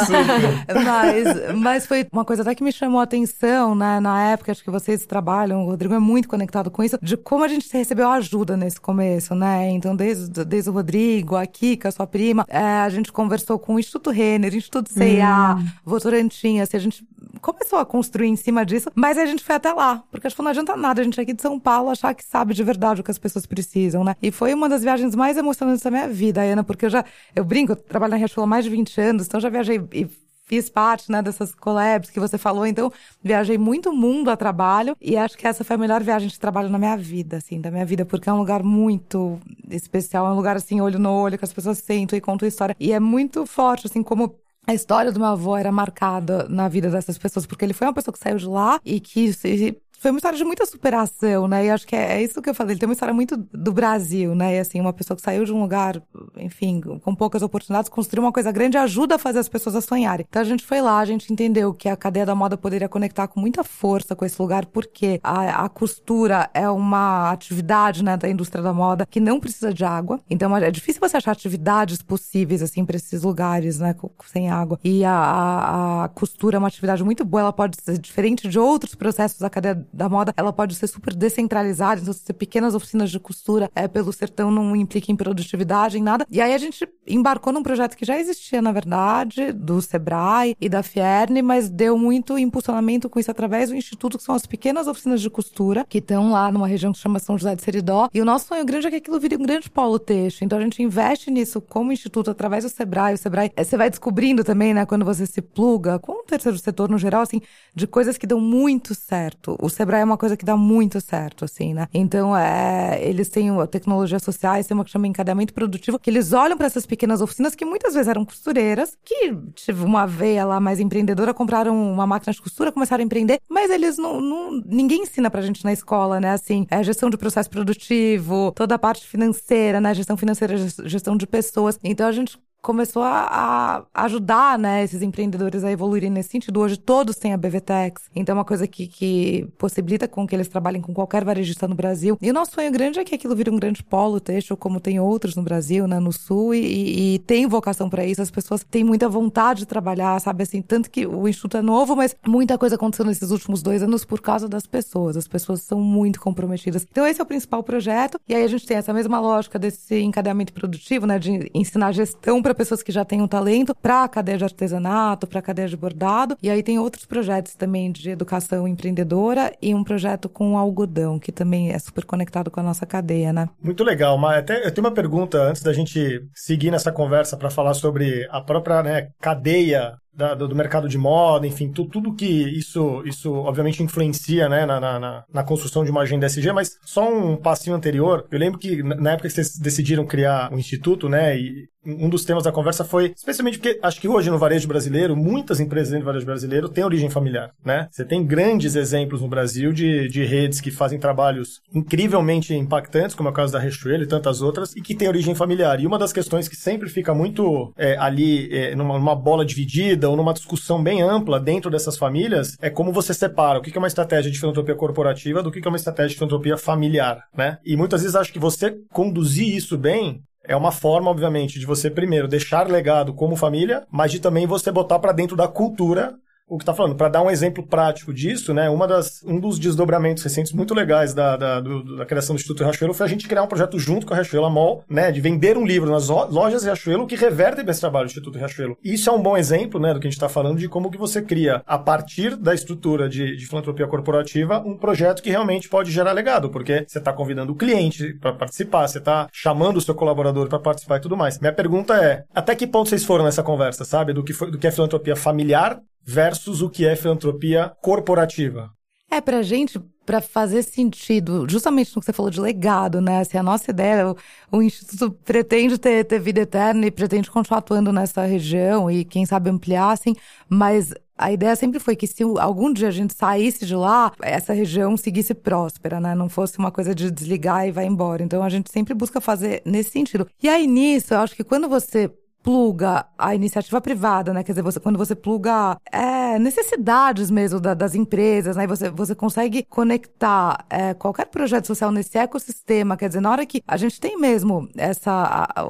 mas, 0.84 1.56
mas 1.56 1.86
foi 1.86 2.06
uma 2.12 2.26
coisa 2.26 2.42
até 2.42 2.54
que 2.54 2.64
me 2.64 2.72
chamou 2.72 3.00
a 3.00 3.04
atenção, 3.04 3.74
né? 3.76 4.00
Na 4.00 4.22
época, 4.32 4.52
acho 4.52 4.64
que 4.64 4.70
vocês 4.72 5.06
trabalham, 5.06 5.64
o 5.64 5.70
Rodrigo 5.70 5.94
é 5.94 6.00
muito 6.00 6.28
conectado 6.28 6.70
com 6.70 6.84
isso, 6.84 6.98
de 7.02 7.16
como 7.16 7.44
a 7.44 7.48
gente 7.48 7.68
recebeu 7.72 8.10
ajuda 8.10 8.58
nesse 8.58 8.80
começo, 8.80 9.34
né? 9.36 9.70
Então, 9.72 9.96
desde, 9.96 10.44
desde 10.44 10.70
o 10.70 10.74
Rodrigo, 10.74 11.36
a 11.36 11.46
Kika, 11.46 11.92
sua 11.92 12.06
prima, 12.08 12.46
é, 12.50 12.60
a 12.60 12.90
gente 12.90 13.12
conversou 13.12 13.58
com 13.58 13.76
o 13.76 13.80
Instituto 13.80 14.10
Renner, 14.10 14.54
Instituto 14.56 14.92
CIA, 14.92 15.58
Votorantim, 15.86 16.60
assim, 16.60 16.78
a 16.78 16.80
gente 16.80 17.06
começou 17.42 17.80
a 17.80 17.86
construir 17.86 18.28
em 18.28 18.36
cima 18.36 18.66
disso, 18.66 18.90
mas 18.96 19.18
a 19.18 19.26
gente 19.26 19.44
foi 19.44 19.56
até 19.56 19.74
lá, 19.74 20.04
porque 20.12 20.28
acho 20.28 20.36
que 20.36 20.42
não 20.42 20.50
adianta 20.50 20.76
nada 20.76 21.02
a 21.02 21.04
gente 21.04 21.20
aqui 21.20 21.34
de 21.34 21.42
São 21.42 21.60
Paulo 21.60 21.90
achar 21.90 22.14
que 22.14 22.24
sabe 22.24 22.54
de 22.54 22.64
verdade 22.64 23.02
o 23.02 23.04
que 23.04 23.12
as 23.12 23.18
pessoas 23.18 23.46
precisam, 23.46 24.04
né? 24.04 24.16
E 24.22 24.32
foi 24.32 24.54
uma 24.54 24.70
das 24.70 24.84
viagens 24.84 25.16
mais 25.16 25.38
emocionantes 25.38 25.84
da 25.84 25.92
minha 25.92 26.08
vida, 26.08 26.42
Ana, 26.42 26.64
porque 26.64 26.86
eu 26.86 26.90
já, 26.90 27.04
eu 27.36 27.44
brinco, 27.44 27.72
eu 27.74 27.76
trabalho 27.76 28.12
na 28.12 28.18
Riachuelo 28.18 28.46
há 28.46 28.48
mais 28.48 28.64
de 28.64 28.72
20 28.72 29.02
anos, 29.02 29.28
então 29.28 29.40
já 29.40 29.50
viajei 29.50 29.82
e 29.92 30.08
fiz 30.52 30.70
parte, 30.70 31.10
né, 31.10 31.22
dessas 31.22 31.56
collabs 31.56 32.10
que 32.10 32.20
você 32.20 32.38
falou, 32.38 32.66
então 32.66 32.92
viajei 33.24 33.58
muito 33.58 33.94
mundo 33.94 34.30
a 34.30 34.36
trabalho 34.36 34.98
e 35.00 35.16
acho 35.16 35.38
que 35.38 35.48
essa 35.48 35.64
foi 35.64 35.78
a 35.78 35.80
melhor 35.80 36.04
viagem 36.04 36.28
de 36.28 36.38
trabalho 36.38 36.68
na 36.68 36.78
minha 36.78 36.98
vida, 36.98 37.38
assim, 37.38 37.62
da 37.62 37.72
minha 37.72 37.86
vida, 37.86 38.04
porque 38.04 38.30
é 38.30 38.34
um 38.34 38.38
lugar 38.38 38.62
muito 38.62 39.40
especial, 39.70 40.28
é 40.28 40.32
um 40.32 40.36
lugar 40.36 40.58
assim, 40.58 40.82
olho 40.82 41.00
no 41.00 41.10
olho, 41.10 41.38
que 41.38 41.46
as 41.46 41.54
pessoas 41.54 41.78
sentam 41.78 42.18
e 42.18 42.22
contam 42.22 42.46
história. 42.46 42.76
E 42.78 42.92
é 42.92 43.00
muito 43.00 43.46
forte, 43.46 43.88
assim, 43.88 44.04
como 44.04 44.36
a 44.68 44.74
história 44.74 45.12
do 45.12 45.20
meu 45.20 45.30
avô 45.30 45.58
era 45.58 45.72
marcada 45.72 46.48
na 46.50 46.68
vida 46.70 46.90
dessas 46.90 47.18
pessoas, 47.18 47.46
porque 47.46 47.66
ele 47.66 47.74
foi 47.74 47.88
uma 47.88 47.94
pessoa 47.94 48.14
que 48.14 48.20
saiu 48.20 48.38
de 48.38 48.46
lá 48.46 48.80
e 48.86 49.00
que 49.00 49.34
se- 49.34 49.82
foi 50.02 50.10
uma 50.10 50.18
história 50.18 50.38
de 50.38 50.44
muita 50.44 50.66
superação, 50.66 51.48
né? 51.48 51.68
E 51.68 51.70
acho 51.70 51.86
que 51.86 51.96
é, 51.96 52.14
é 52.14 52.24
isso 52.24 52.42
que 52.42 52.50
eu 52.50 52.56
falei. 52.56 52.74
Ele 52.74 52.80
tem 52.80 52.90
uma 52.90 52.94
história 52.94 53.14
muito 53.14 53.38
do 53.38 53.72
Brasil, 53.72 54.34
né? 54.34 54.56
E 54.56 54.60
assim, 54.60 54.82
uma 54.82 54.92
pessoa 54.92 55.16
que 55.16 55.22
saiu 55.22 55.46
de 55.46 55.54
um 55.54 55.62
lugar, 55.62 56.02
enfim, 56.38 56.82
com 56.82 57.14
poucas 57.14 57.44
oportunidades, 57.44 57.88
construiu 57.88 58.24
uma 58.24 58.32
coisa 58.32 58.52
grande 58.52 58.78
e 58.78 58.80
ajuda 58.80 59.16
a 59.16 59.18
fazer 59.20 59.38
as 59.38 59.48
pessoas 59.48 59.76
a 59.76 59.82
sonharem. 59.82 60.26
Então 60.28 60.42
a 60.42 60.46
gente 60.46 60.66
foi 60.66 60.82
lá, 60.82 60.98
a 60.98 61.06
gente 61.06 61.32
entendeu 61.32 61.72
que 61.72 61.88
a 61.88 61.96
cadeia 61.96 62.26
da 62.26 62.34
moda 62.34 62.58
poderia 62.58 62.90
conectar 62.90 63.28
com 63.28 63.40
muita 63.40 63.64
força 63.64 64.16
com 64.16 64.26
esse 64.26 64.42
lugar, 64.42 64.66
porque 64.66 65.20
a, 65.24 65.66
a 65.66 65.70
costura 65.70 66.50
é 66.52 66.68
uma 66.68 67.30
atividade, 67.30 68.04
né, 68.04 68.18
da 68.18 68.28
indústria 68.28 68.64
da 68.64 68.74
moda 68.74 69.06
que 69.06 69.20
não 69.20 69.40
precisa 69.40 69.72
de 69.72 69.86
água. 69.86 70.20
Então 70.28 70.58
é 70.58 70.72
difícil 70.72 71.00
você 71.00 71.18
achar 71.18 71.32
atividades 71.32 72.02
possíveis, 72.02 72.64
assim, 72.64 72.84
para 72.84 72.96
esses 72.96 73.22
lugares, 73.22 73.78
né, 73.80 73.96
sem 74.26 74.50
água. 74.50 74.80
E 74.84 75.06
a, 75.06 75.14
a, 75.14 76.04
a 76.06 76.08
costura 76.08 76.58
é 76.58 76.60
uma 76.60 76.70
atividade 76.70 77.04
muito 77.04 77.24
boa, 77.24 77.42
ela 77.42 77.54
pode 77.54 77.78
ser 77.80 78.00
diferente 78.00 78.48
de 78.48 78.58
outros 78.58 78.96
processos 78.96 79.38
da 79.38 79.50
cadeia 79.50 79.91
da 79.94 80.10
moda, 80.10 80.34
ela 80.36 80.54
pode 80.54 80.76
ser 80.76 80.88
super 80.88 81.14
descentralizada, 81.14 82.02
então 82.02 82.14
se 82.14 82.24
ter 82.24 82.34
pequenas 82.34 82.76
oficinas 82.76 83.10
de 83.10 83.20
costura 83.20 83.70
é, 83.76 83.88
pelo 83.88 84.12
sertão 84.12 84.52
não 84.52 84.76
implica 84.76 85.12
em 85.12 85.16
produtividade, 85.16 85.98
em 85.98 86.04
nada. 86.04 86.26
E 86.30 86.42
aí 86.42 86.54
a 86.54 86.58
gente 86.58 86.88
embarcou 87.08 87.52
num 87.52 87.64
projeto 87.64 87.96
que 87.96 88.06
já 88.06 88.20
existia, 88.20 88.62
na 88.62 88.72
verdade, 88.72 89.52
do 89.52 89.82
Sebrae 89.82 90.56
e 90.60 90.70
da 90.70 90.84
Fierne, 90.84 91.42
mas 91.42 91.70
deu 91.70 91.98
muito 91.98 92.38
impulsionamento 92.38 93.10
com 93.10 93.20
isso 93.20 93.32
através 93.32 93.70
do 93.70 93.76
Instituto, 93.76 94.18
que 94.18 94.24
são 94.24 94.36
as 94.36 94.46
pequenas 94.46 94.88
oficinas 94.88 95.22
de 95.22 95.30
costura, 95.30 95.86
que 95.88 95.98
estão 95.98 96.32
lá 96.32 96.52
numa 96.52 96.68
região 96.68 96.92
que 96.92 97.00
chama 97.00 97.20
São 97.20 97.38
José 97.38 97.56
de 97.56 97.62
Seridó. 97.62 98.10
E 98.14 98.22
o 98.22 98.26
nosso 98.26 98.48
sonho 98.48 98.66
grande 98.66 98.88
é 98.88 98.90
que 98.90 98.96
aquilo 98.98 99.20
vire 99.20 99.36
um 99.36 99.44
grande 99.44 99.70
polo 99.70 100.00
texto. 100.00 100.44
Então 100.44 100.58
a 100.58 100.62
gente 100.62 100.82
investe 100.82 101.30
nisso 101.30 101.62
como 101.62 101.92
instituto 101.92 102.32
através 102.32 102.64
do 102.64 102.70
Sebrae. 102.70 103.14
O 103.14 103.18
Sebrae, 103.18 103.52
eh, 103.56 103.64
você 103.64 103.78
vai 103.78 103.90
descobrindo 103.90 104.44
também, 104.44 104.74
né, 104.74 104.86
quando 104.86 105.06
você 105.06 105.26
se 105.26 105.42
pluga 105.42 106.00
com 106.00 106.22
o 106.22 106.24
terceiro 106.24 106.58
setor 106.58 106.90
no 106.90 106.98
geral, 106.98 107.22
assim, 107.22 107.42
de 107.74 107.88
coisas 107.88 108.18
que 108.18 108.28
dão 108.28 108.40
muito 108.40 108.94
certo. 108.94 109.56
O 109.60 109.70
Sebrae 109.82 110.02
é 110.02 110.06
uma 110.06 110.18
coisa 110.18 110.38
que 110.38 110.46
dá 110.46 110.56
muito 110.56 111.02
certo, 111.02 111.44
assim, 111.46 111.74
né? 111.74 111.88
Então, 111.94 112.38
é, 112.38 113.00
eles 113.04 113.30
têm 113.30 113.50
tecnologias 113.68 114.22
sociais, 114.22 114.68
tem 114.68 114.76
uma 114.76 114.84
que 114.86 114.92
chama 114.92 115.08
encadeamento 115.08 115.54
produtivo, 115.54 115.98
que 115.98 116.10
eles 116.10 116.34
olham 116.34 116.56
para 116.56 116.68
essas 116.68 116.86
pequenas 116.86 117.20
oficinas 117.20 117.56
que 117.56 117.66
muitas 117.66 117.94
vezes 117.96 118.08
eram 118.08 118.24
costureiras, 118.24 118.96
que 119.04 119.36
tive 119.56 119.84
uma 119.84 120.06
veia 120.06 120.46
lá 120.46 120.60
mais 120.60 120.80
empreendedora, 120.80 121.34
compraram 121.34 121.76
uma 121.92 122.06
máquina 122.06 122.32
de 122.32 122.42
costura, 122.42 122.72
começaram 122.72 123.02
a 123.02 123.06
empreender, 123.06 123.40
mas 123.50 123.72
eles 123.72 123.98
não, 123.98 124.22
não 124.22 124.52
ninguém 124.66 125.02
ensina 125.02 125.32
pra 125.32 125.42
gente 125.42 125.64
na 125.66 125.74
escola, 125.74 126.20
né? 126.20 126.32
Assim, 126.32 126.68
é, 126.70 126.84
gestão 126.84 127.10
de 127.10 127.18
processo 127.18 127.50
produtivo, 127.50 128.52
toda 128.56 128.76
a 128.76 128.80
parte 128.80 129.08
financeira, 129.08 129.82
né? 129.82 129.94
Gestão 129.96 130.16
financeira, 130.16 130.58
gest- 130.58 130.82
gestão 130.86 131.18
de 131.18 131.26
pessoas. 131.26 131.80
Então 131.84 132.08
a 132.08 132.12
gente 132.12 132.38
começou 132.62 133.02
a, 133.02 133.86
a, 133.94 134.04
ajudar, 134.06 134.58
né, 134.60 134.84
esses 134.84 135.02
empreendedores 135.02 135.64
a 135.64 135.72
evoluírem 135.72 136.10
nesse 136.10 136.30
sentido. 136.30 136.60
Hoje 136.60 136.78
todos 136.78 137.16
têm 137.16 137.34
a 137.34 137.38
BVTEX, 137.38 138.04
então 138.16 138.34
é 138.34 138.38
uma 138.38 138.46
coisa 138.46 138.68
que, 138.68 138.88
que 138.88 139.48
possibilita 139.58 140.08
com 140.08 140.28
que 140.28 140.36
eles 140.36 140.48
trabalhem 140.48 140.82
com 140.82 140.94
qualquer 140.94 141.26
varejista 141.26 141.68
no 141.68 141.76
Brasil. 141.76 142.18
E 142.22 142.30
o 142.30 142.34
nosso 142.34 142.52
sonho 142.54 142.72
grande 142.72 143.00
é 143.00 143.04
que 143.04 143.16
aquilo 143.16 143.36
vire 143.36 143.50
um 143.50 143.58
grande 143.58 143.84
polo 143.84 144.20
têxtil, 144.20 144.56
como 144.56 144.80
tem 144.80 145.00
outros 145.00 145.36
no 145.36 145.42
Brasil, 145.42 145.88
né, 145.88 146.00
no 146.00 146.12
Sul, 146.12 146.54
e, 146.54 147.16
e 147.16 147.20
tem 147.20 147.48
vocação 147.48 147.90
para 147.90 148.06
isso. 148.06 148.22
As 148.22 148.32
pessoas 148.32 148.64
têm 148.64 148.84
muita 148.84 149.10
vontade 149.10 149.62
de 149.62 149.66
trabalhar, 149.66 150.20
sabe, 150.22 150.44
assim, 150.44 150.62
tanto 150.62 150.90
que 150.90 151.08
o 151.08 151.28
Instituto 151.28 151.58
é 151.58 151.62
novo, 151.62 151.96
mas 151.96 152.16
muita 152.26 152.58
coisa 152.58 152.76
aconteceu 152.76 153.06
nesses 153.06 153.32
últimos 153.32 153.64
dois 153.64 153.82
anos 153.82 154.06
por 154.06 154.22
causa 154.22 154.48
das 154.48 154.68
pessoas. 154.68 155.18
As 155.18 155.28
pessoas 155.28 155.62
são 155.62 155.80
muito 155.80 156.20
comprometidas. 156.22 156.86
Então 156.90 157.08
esse 157.08 157.20
é 157.20 157.24
o 157.24 157.28
principal 157.28 157.64
projeto, 157.64 158.20
e 158.28 158.36
aí 158.36 158.44
a 158.44 158.48
gente 158.48 158.66
tem 158.66 158.78
essa 158.78 158.94
mesma 158.94 159.20
lógica 159.20 159.58
desse 159.58 160.00
encadeamento 160.00 160.54
produtivo, 160.54 161.08
né, 161.08 161.18
de 161.18 161.50
ensinar 161.54 161.92
gestão 161.92 162.42
para 162.42 162.51
pessoas 162.54 162.84
que 162.84 162.92
já 162.92 163.06
têm 163.06 163.22
um 163.22 163.28
talento, 163.28 163.76
para 163.76 164.04
a 164.04 164.08
cadeia 164.08 164.38
de 164.38 164.44
artesanato, 164.44 165.28
para 165.28 165.40
a 165.40 165.42
cadeia 165.42 165.68
de 165.68 165.78
bordado. 165.78 166.38
E 166.42 166.50
aí 166.50 166.64
tem 166.64 166.80
outros 166.80 167.06
projetos 167.06 167.56
também 167.56 167.92
de 167.92 168.10
educação 168.10 168.68
empreendedora 168.68 169.54
e 169.62 169.74
um 169.74 169.84
projeto 169.84 170.30
com 170.30 170.58
algodão, 170.58 171.20
que 171.20 171.32
também 171.32 171.72
é 171.72 171.80
super 171.80 172.06
conectado 172.06 172.52
com 172.52 172.60
a 172.60 172.64
nossa 172.64 172.86
cadeia, 172.86 173.34
né? 173.34 173.50
Muito 173.62 173.84
legal, 173.84 174.18
mas 174.18 174.40
até 174.40 174.66
eu 174.66 174.72
tenho 174.72 174.88
uma 174.88 174.94
pergunta 174.94 175.42
antes 175.42 175.62
da 175.62 175.74
gente 175.74 176.22
seguir 176.34 176.72
nessa 176.72 176.92
conversa 176.92 177.38
para 177.38 177.50
falar 177.50 177.74
sobre 177.74 178.28
a 178.30 178.42
própria 178.42 178.84
né, 178.84 179.08
cadeia 179.20 179.96
da, 180.14 180.36
do, 180.36 180.56
mercado 180.56 180.90
de 180.90 180.98
moda, 180.98 181.48
enfim, 181.48 181.72
tu, 181.72 181.86
tudo 181.86 182.14
que 182.14 182.26
isso, 182.26 183.02
isso 183.06 183.34
obviamente 183.34 183.82
influencia 183.82 184.50
né, 184.50 184.66
na, 184.66 184.80
na, 184.80 185.24
na, 185.32 185.44
construção 185.44 185.86
de 185.86 185.92
uma 185.92 186.02
agenda 186.02 186.26
SG, 186.26 186.52
mas 186.52 186.72
só 186.84 187.10
um 187.10 187.38
passinho 187.38 187.76
anterior, 187.76 188.28
eu 188.30 188.38
lembro 188.38 188.60
que 188.60 188.84
na 188.84 189.12
época 189.12 189.30
que 189.30 189.34
vocês 189.34 189.58
decidiram 189.58 190.06
criar 190.06 190.52
o 190.52 190.56
um 190.56 190.60
instituto, 190.60 191.08
né, 191.08 191.38
e 191.38 191.70
um 191.86 192.10
dos 192.10 192.24
temas 192.24 192.44
da 192.44 192.52
conversa 192.52 192.84
foi, 192.84 193.14
especialmente 193.16 193.58
porque 193.58 193.80
acho 193.82 194.00
que 194.00 194.08
hoje 194.08 194.30
no 194.30 194.38
varejo 194.38 194.68
brasileiro, 194.68 195.16
muitas 195.16 195.60
empresas 195.60 195.98
no 195.98 196.06
varejo 196.06 196.26
brasileiro 196.26 196.70
têm 196.70 196.84
origem 196.84 197.10
familiar, 197.10 197.52
né? 197.66 197.88
Você 197.92 198.06
tem 198.06 198.26
grandes 198.26 198.76
exemplos 198.76 199.22
no 199.22 199.28
Brasil 199.28 199.74
de, 199.74 200.08
de 200.08 200.24
redes 200.24 200.62
que 200.62 200.70
fazem 200.70 201.00
trabalhos 201.00 201.62
incrivelmente 201.74 202.54
impactantes, 202.54 203.16
como 203.16 203.30
é 203.30 203.32
o 203.32 203.36
caso 203.36 203.54
da 203.54 203.60
Riachuelo 203.60 204.04
e 204.04 204.08
tantas 204.08 204.42
outras, 204.42 204.76
e 204.76 204.82
que 204.82 204.96
têm 204.96 205.08
origem 205.08 205.34
familiar. 205.34 205.80
E 205.80 205.88
uma 205.88 205.98
das 205.98 206.14
questões 206.14 206.48
que 206.48 206.56
sempre 206.56 206.90
fica 206.90 207.14
muito 207.14 207.74
é, 207.78 207.98
ali 207.98 208.54
é, 208.56 208.76
numa, 208.76 209.00
numa, 209.00 209.16
bola 209.16 209.46
dividida 209.46 210.10
ou 210.10 210.16
numa 210.16 210.34
discussão 210.34 210.82
bem 210.82 211.02
ampla 211.02 211.40
dentro 211.40 211.70
dessas 211.70 211.98
famílias 211.98 212.58
é 212.62 212.70
como 212.70 212.92
você 212.92 213.14
separa 213.14 213.60
o 213.60 213.62
que 213.62 213.76
é 213.76 213.78
uma 213.78 213.88
estratégia 213.88 214.32
de 214.32 214.40
filantropia 214.40 214.76
corporativa 214.76 215.44
do 215.44 215.52
que 215.52 215.66
é 215.66 215.70
uma 215.70 215.78
estratégia 215.78 216.10
de 216.10 216.16
filantropia 216.16 216.58
familiar, 216.58 217.24
né? 217.36 217.58
E 217.66 217.76
muitas 217.76 218.02
vezes 218.02 218.16
acho 218.16 218.32
que 218.32 218.40
você 218.40 218.76
conduzir 218.92 219.56
isso 219.56 219.78
bem 219.78 220.22
é 220.52 220.56
uma 220.56 220.72
forma, 220.72 221.10
obviamente, 221.10 221.60
de 221.60 221.66
você 221.66 221.90
primeiro 221.90 222.28
deixar 222.28 222.68
legado 222.68 223.14
como 223.14 223.38
família, 223.38 223.88
mas 223.90 224.12
de 224.12 224.20
também 224.20 224.46
você 224.46 224.70
botar 224.72 225.00
para 225.00 225.14
dentro 225.14 225.36
da 225.36 225.48
cultura 225.48 226.16
o 226.52 226.58
que 226.58 226.64
está 226.64 226.74
falando. 226.74 226.96
Para 226.96 227.08
dar 227.08 227.22
um 227.22 227.32
exemplo 227.32 227.66
prático 227.66 228.14
disso, 228.14 228.54
né, 228.54 228.70
uma 228.70 228.86
das, 228.86 229.24
um 229.24 229.40
dos 229.40 229.58
desdobramentos 229.58 230.22
recentes 230.22 230.52
muito 230.52 230.74
legais 230.74 231.14
da, 231.14 231.38
da, 231.38 231.62
do, 231.62 231.96
da 231.96 232.06
criação 232.06 232.36
do 232.36 232.40
Instituto 232.40 232.62
Riachuelo 232.62 232.94
foi 232.94 233.06
a 233.06 233.10
gente 233.10 233.26
criar 233.26 233.42
um 233.42 233.48
projeto 233.48 233.80
junto 233.80 234.06
com 234.06 234.14
a 234.14 234.18
Riachuelo 234.18 234.50
Mall, 234.50 234.84
né, 234.90 235.14
de 235.14 235.22
vender 235.22 235.58
um 235.58 235.66
livro 235.66 235.90
nas 235.90 236.10
lojas 236.10 236.66
Riachuelo 236.66 237.08
que 237.08 237.16
reverte 237.16 237.62
esse 237.62 237.80
trabalho 237.80 238.06
do 238.06 238.10
Instituto 238.10 238.38
Riachuelo. 238.38 238.78
Isso 238.84 239.10
é 239.10 239.14
um 239.14 239.22
bom 239.22 239.38
exemplo, 239.38 239.80
né, 239.80 239.94
do 239.94 240.02
que 240.02 240.08
a 240.08 240.10
gente 240.10 240.18
está 240.18 240.28
falando 240.28 240.60
de 240.60 240.68
como 240.68 240.92
que 240.92 240.98
você 240.98 241.22
cria, 241.22 241.64
a 241.66 241.78
partir 241.78 242.36
da 242.36 242.54
estrutura 242.54 243.08
de, 243.08 243.38
de 243.38 243.46
filantropia 243.46 243.88
corporativa, 243.88 244.60
um 244.60 244.78
projeto 244.78 245.24
que 245.24 245.30
realmente 245.30 245.70
pode 245.70 245.90
gerar 245.90 246.12
legado, 246.12 246.50
porque 246.50 246.84
você 246.86 246.98
está 246.98 247.14
convidando 247.14 247.54
o 247.54 247.56
cliente 247.56 248.14
para 248.16 248.34
participar, 248.34 248.90
você 248.90 248.98
está 248.98 249.30
chamando 249.32 249.78
o 249.78 249.82
seu 249.82 249.96
colaborador 249.96 250.50
para 250.50 250.60
participar 250.60 250.98
e 250.98 251.02
tudo 251.02 251.16
mais. 251.16 251.40
Minha 251.40 251.54
pergunta 251.54 251.96
é, 251.96 252.26
até 252.36 252.54
que 252.56 252.68
ponto 252.68 252.90
vocês 252.90 253.06
foram 253.06 253.24
nessa 253.24 253.42
conversa, 253.42 253.86
sabe, 253.86 254.12
do 254.12 254.22
que, 254.22 254.34
foi, 254.34 254.52
do 254.52 254.58
que 254.58 254.68
é 254.68 254.72
filantropia 254.72 255.16
familiar 255.16 255.80
versus 256.04 256.62
o 256.62 256.70
que 256.70 256.86
é 256.86 256.96
filantropia 256.96 257.72
corporativa. 257.82 258.72
É, 259.10 259.20
pra 259.20 259.42
gente, 259.42 259.78
para 260.06 260.22
fazer 260.22 260.64
sentido, 260.64 261.46
justamente 261.50 261.94
no 261.94 262.00
que 262.00 262.06
você 262.06 262.14
falou 262.14 262.32
de 262.32 262.40
legado, 262.40 263.02
né? 263.02 263.20
Assim, 263.20 263.38
a 263.38 263.44
nossa 263.44 263.70
ideia, 263.70 264.10
o, 264.10 264.16
o 264.58 264.62
Instituto 264.62 265.12
pretende 265.26 265.78
ter, 265.78 266.06
ter 266.06 266.20
vida 266.20 266.42
eterna 266.42 266.86
e 266.86 266.92
pretende 266.92 267.30
continuar 267.30 267.60
atuando 267.60 267.92
nessa 267.92 268.24
região 268.24 268.90
e, 268.90 269.04
quem 269.04 269.26
sabe, 269.26 269.50
ampliar, 269.50 269.92
assim, 269.92 270.16
mas 270.48 270.94
a 271.18 271.32
ideia 271.32 271.56
sempre 271.56 271.80
foi 271.80 271.96
que 271.96 272.08
se 272.08 272.24
algum 272.40 272.74
dia 272.74 272.88
a 272.88 272.92
gente 272.92 273.14
saísse 273.14 273.66
de 273.66 273.76
lá, 273.76 274.12
essa 274.22 274.54
região 274.54 274.98
seguisse 274.98 275.36
próspera, 275.36 276.00
né? 276.00 276.16
Não 276.16 276.28
fosse 276.28 276.58
uma 276.58 276.72
coisa 276.72 276.96
de 276.96 277.12
desligar 277.12 277.68
e 277.68 277.72
vai 277.72 277.86
embora. 277.86 278.24
Então 278.24 278.42
a 278.42 278.50
gente 278.50 278.72
sempre 278.72 278.96
busca 278.96 279.22
fazer 279.22 279.62
nesse 279.64 279.92
sentido. 279.92 280.28
E 280.42 280.50
aí 280.50 280.66
nisso, 280.66 281.14
eu 281.14 281.20
acho 281.20 281.36
que 281.36 281.44
quando 281.44 281.70
você 281.70 282.12
pluga 282.44 283.06
a 283.18 283.36
iniciativa 283.36 283.80
privada, 283.80 284.34
né? 284.34 284.44
Quer 284.44 284.54
dizer, 284.54 284.62
você, 284.62 284.80
quando 284.80 284.98
você 284.98 285.16
pluga 285.16 285.78
é, 285.92 286.40
necessidades 286.40 287.30
mesmo 287.30 287.60
da, 287.60 287.74
das 287.74 287.96
empresas, 287.96 288.56
né? 288.56 288.66
Você, 288.68 288.90
você 288.90 289.16
consegue 289.16 289.64
conectar 289.64 290.66
é, 290.70 290.94
qualquer 290.94 291.28
projeto 291.28 291.68
social 291.68 291.92
nesse 291.92 292.18
ecossistema. 292.18 292.98
Quer 292.98 293.10
dizer, 293.10 293.22
na 293.22 293.32
hora 293.32 293.46
que 293.46 293.62
a 293.68 293.78
gente 293.78 294.00
tem 294.00 294.18
mesmo 294.18 294.68
essa 294.76 295.12
a, 295.12 295.62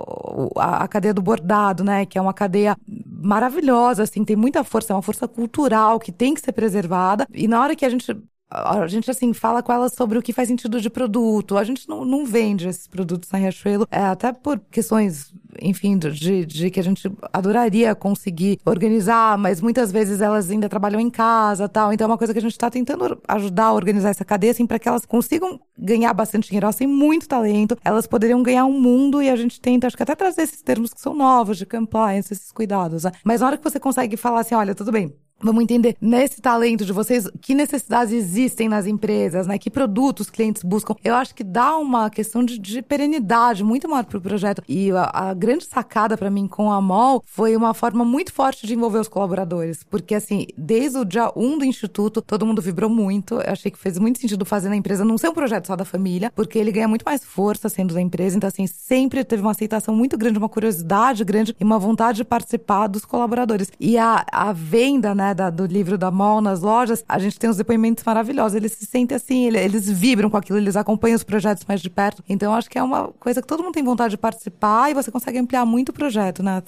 a, 0.58 0.84
a 0.84 0.88
cadeia 0.88 1.14
do 1.14 1.22
bordado, 1.22 1.84
né? 1.84 2.06
Que 2.06 2.18
é 2.18 2.22
uma 2.22 2.34
cadeia 2.34 2.76
maravilhosa, 2.88 4.04
assim, 4.04 4.24
tem 4.24 4.36
muita 4.36 4.64
força, 4.64 4.94
é 4.94 4.96
uma 4.96 5.02
força 5.02 5.28
cultural 5.28 6.00
que 6.00 6.12
tem 6.12 6.34
que 6.34 6.42
ser 6.42 6.52
preservada. 6.52 7.28
E 7.34 7.48
na 7.48 7.62
hora 7.62 7.76
que 7.76 7.86
a 7.86 7.90
gente 7.90 8.16
a 8.52 8.86
gente, 8.86 9.10
assim, 9.10 9.34
fala 9.34 9.64
com 9.64 9.72
elas 9.72 9.94
sobre 9.94 10.18
o 10.18 10.22
que 10.22 10.34
faz 10.34 10.50
sentido 10.50 10.82
de 10.82 10.90
produto. 10.90 11.58
A 11.58 11.64
gente 11.64 11.88
não, 11.88 12.04
não 12.04 12.26
vende 12.26 12.68
esses 12.68 12.86
produtos 12.86 13.32
na 13.32 13.40
Riachuelo, 13.40 13.88
é, 13.90 14.02
até 14.02 14.34
por 14.34 14.60
questões, 14.70 15.34
enfim, 15.62 15.98
de, 15.98 16.46
de 16.46 16.70
que 16.70 16.80
a 16.80 16.84
gente 16.84 17.10
adoraria 17.32 17.96
conseguir 17.96 18.60
organizar, 18.66 19.38
mas 19.38 19.62
muitas 19.62 19.90
vezes 19.90 20.20
elas 20.20 20.52
ainda 20.52 20.68
trabalham 20.68 21.00
em 21.00 21.10
casa 21.10 21.70
tal. 21.70 21.94
Então 21.94 22.06
é 22.06 22.12
uma 22.12 22.18
coisa 22.18 22.34
que 22.34 22.40
a 22.40 22.42
gente 22.42 22.52
está 22.52 22.70
tentando 22.70 23.22
ajudar 23.26 23.66
a 23.66 23.74
organizar 23.74 24.10
essa 24.10 24.26
cadeia, 24.26 24.52
assim, 24.52 24.68
para 24.68 24.78
que 24.78 24.90
elas 24.90 25.06
consigam 25.06 25.60
ganhar 25.78 26.14
bastante 26.14 26.48
dinheiro. 26.48 26.66
Elas 26.66 26.76
têm 26.76 26.88
muito 26.88 27.30
talento, 27.30 27.78
elas 27.86 28.06
poderiam 28.06 28.44
ganhar 28.44 28.66
um 28.66 28.80
mundo 28.80 29.22
e 29.22 29.30
a 29.30 29.36
gente 29.38 29.62
tenta, 29.62 29.88
acho 29.88 29.96
que 29.96 30.04
até 30.04 30.14
trazer 30.14 30.42
esses 30.42 30.62
termos 30.62 30.94
que 30.94 31.00
são 31.00 31.16
novos, 31.16 31.58
de 31.58 31.66
compliance, 31.66 32.34
esses 32.34 32.52
cuidados. 32.52 33.06
Né? 33.06 33.12
Mas 33.24 33.40
na 33.40 33.48
hora 33.48 33.58
que 33.58 33.64
você 33.64 33.80
consegue 33.80 34.18
falar 34.18 34.42
assim, 34.42 34.56
olha, 34.56 34.76
tudo 34.76 34.92
bem, 34.92 35.16
Vamos 35.44 35.64
entender 35.64 35.96
nesse 36.00 36.40
talento 36.40 36.86
de 36.86 36.94
vocês 36.94 37.28
que 37.42 37.56
necessidades 37.56 38.14
existem 38.14 38.70
nas 38.70 38.86
empresas, 38.86 39.48
né? 39.48 39.58
Que 39.58 39.70
produtos 39.70 40.22
os 40.22 40.30
clientes 40.30 40.64
buscam. 40.64 40.96
Eu 41.04 41.16
acho 41.16 41.34
que 41.34 41.44
dá 41.44 41.76
uma 41.78 42.10
questão 42.10 42.44
de, 42.46 42.58
de 42.60 42.82
perenidade 42.82 43.64
muito 43.64 43.90
maior 43.90 44.06
para 44.06 44.18
o 44.18 44.22
projeto. 44.22 44.64
E 44.68 44.92
a, 44.92 45.10
a 45.12 45.34
grande 45.34 45.66
sacada 45.66 46.16
para 46.16 46.30
mim 46.30 46.48
com 46.48 46.72
a 46.72 46.80
MOL 46.80 47.24
foi 47.26 47.56
uma 47.56 47.74
forma 47.74 48.06
muito 48.06 48.32
forte 48.32 48.68
de 48.68 48.74
envolver 48.74 49.00
os 49.00 49.08
colaboradores. 49.08 49.84
Porque, 49.84 50.16
assim, 50.16 50.48
desde 50.58 50.98
o 50.98 51.06
dia 51.06 51.32
1 51.36 51.58
do 51.58 51.66
Instituto, 51.66 52.22
todo 52.22 52.46
mundo 52.46 52.62
vibrou 52.62 52.90
muito. 52.90 53.36
Eu 53.36 53.52
achei 53.52 53.72
que 53.72 53.78
fez 53.78 53.98
muito 53.98 54.20
sentido 54.20 54.46
fazer 54.46 54.70
na 54.70 54.76
empresa 54.76 55.04
não 55.04 55.18
ser 55.18 55.30
um 55.30 55.34
projeto 55.34 55.68
só 55.68 55.76
da 55.76 55.86
família, 55.86 56.32
porque 56.36 56.60
ele 56.60 56.72
ganha 56.72 56.88
muito 56.88 57.04
mais 57.04 57.26
força 57.26 57.68
sendo 57.68 57.94
da 57.94 58.02
empresa. 58.02 58.38
Então, 58.38 58.48
assim, 58.48 58.68
sempre 58.68 59.24
teve 59.24 59.42
uma 59.42 59.52
aceitação 59.52 59.96
muito 59.96 60.18
grande, 60.18 60.38
uma 60.38 60.50
curiosidade 60.50 61.24
grande 61.24 61.56
e 61.60 61.64
uma 61.64 61.80
vontade 61.80 62.18
de 62.18 62.24
participar 62.24 62.88
dos 62.88 63.06
colaboradores. 63.06 63.72
E 63.80 63.98
a, 63.98 64.24
a 64.32 64.54
venda, 64.54 65.16
né? 65.16 65.31
Da, 65.34 65.50
do 65.50 65.66
livro 65.66 65.98
da 65.98 66.12
Mol 66.12 66.42
nas 66.42 66.62
lojas, 66.62 67.04
a 67.08 67.20
gente 67.20 67.38
tem 67.40 67.50
uns 67.50 67.58
depoimentos 67.58 68.04
maravilhosos. 68.04 68.56
Eles 68.56 68.74
se 68.74 68.86
sentem 68.86 69.16
assim, 69.16 69.48
eles 69.48 69.90
vibram 69.90 70.30
com 70.30 70.38
aquilo, 70.38 70.58
eles 70.58 70.76
acompanham 70.76 71.16
os 71.16 71.24
projetos 71.24 71.66
mais 71.68 71.82
de 71.82 71.90
perto. 71.90 72.24
Então, 72.28 72.54
acho 72.54 72.70
que 72.70 72.78
é 72.78 72.84
uma 72.84 73.10
coisa 73.20 73.42
que 73.42 73.48
todo 73.48 73.64
mundo 73.64 73.74
tem 73.74 73.84
vontade 73.84 74.12
de 74.12 74.18
participar 74.18 74.90
e 74.90 74.94
você 74.94 75.12
consegue 75.12 75.38
ampliar 75.38 75.66
muito 75.66 75.90
o 75.90 75.94
projeto, 75.94 76.44
né? 76.44 76.62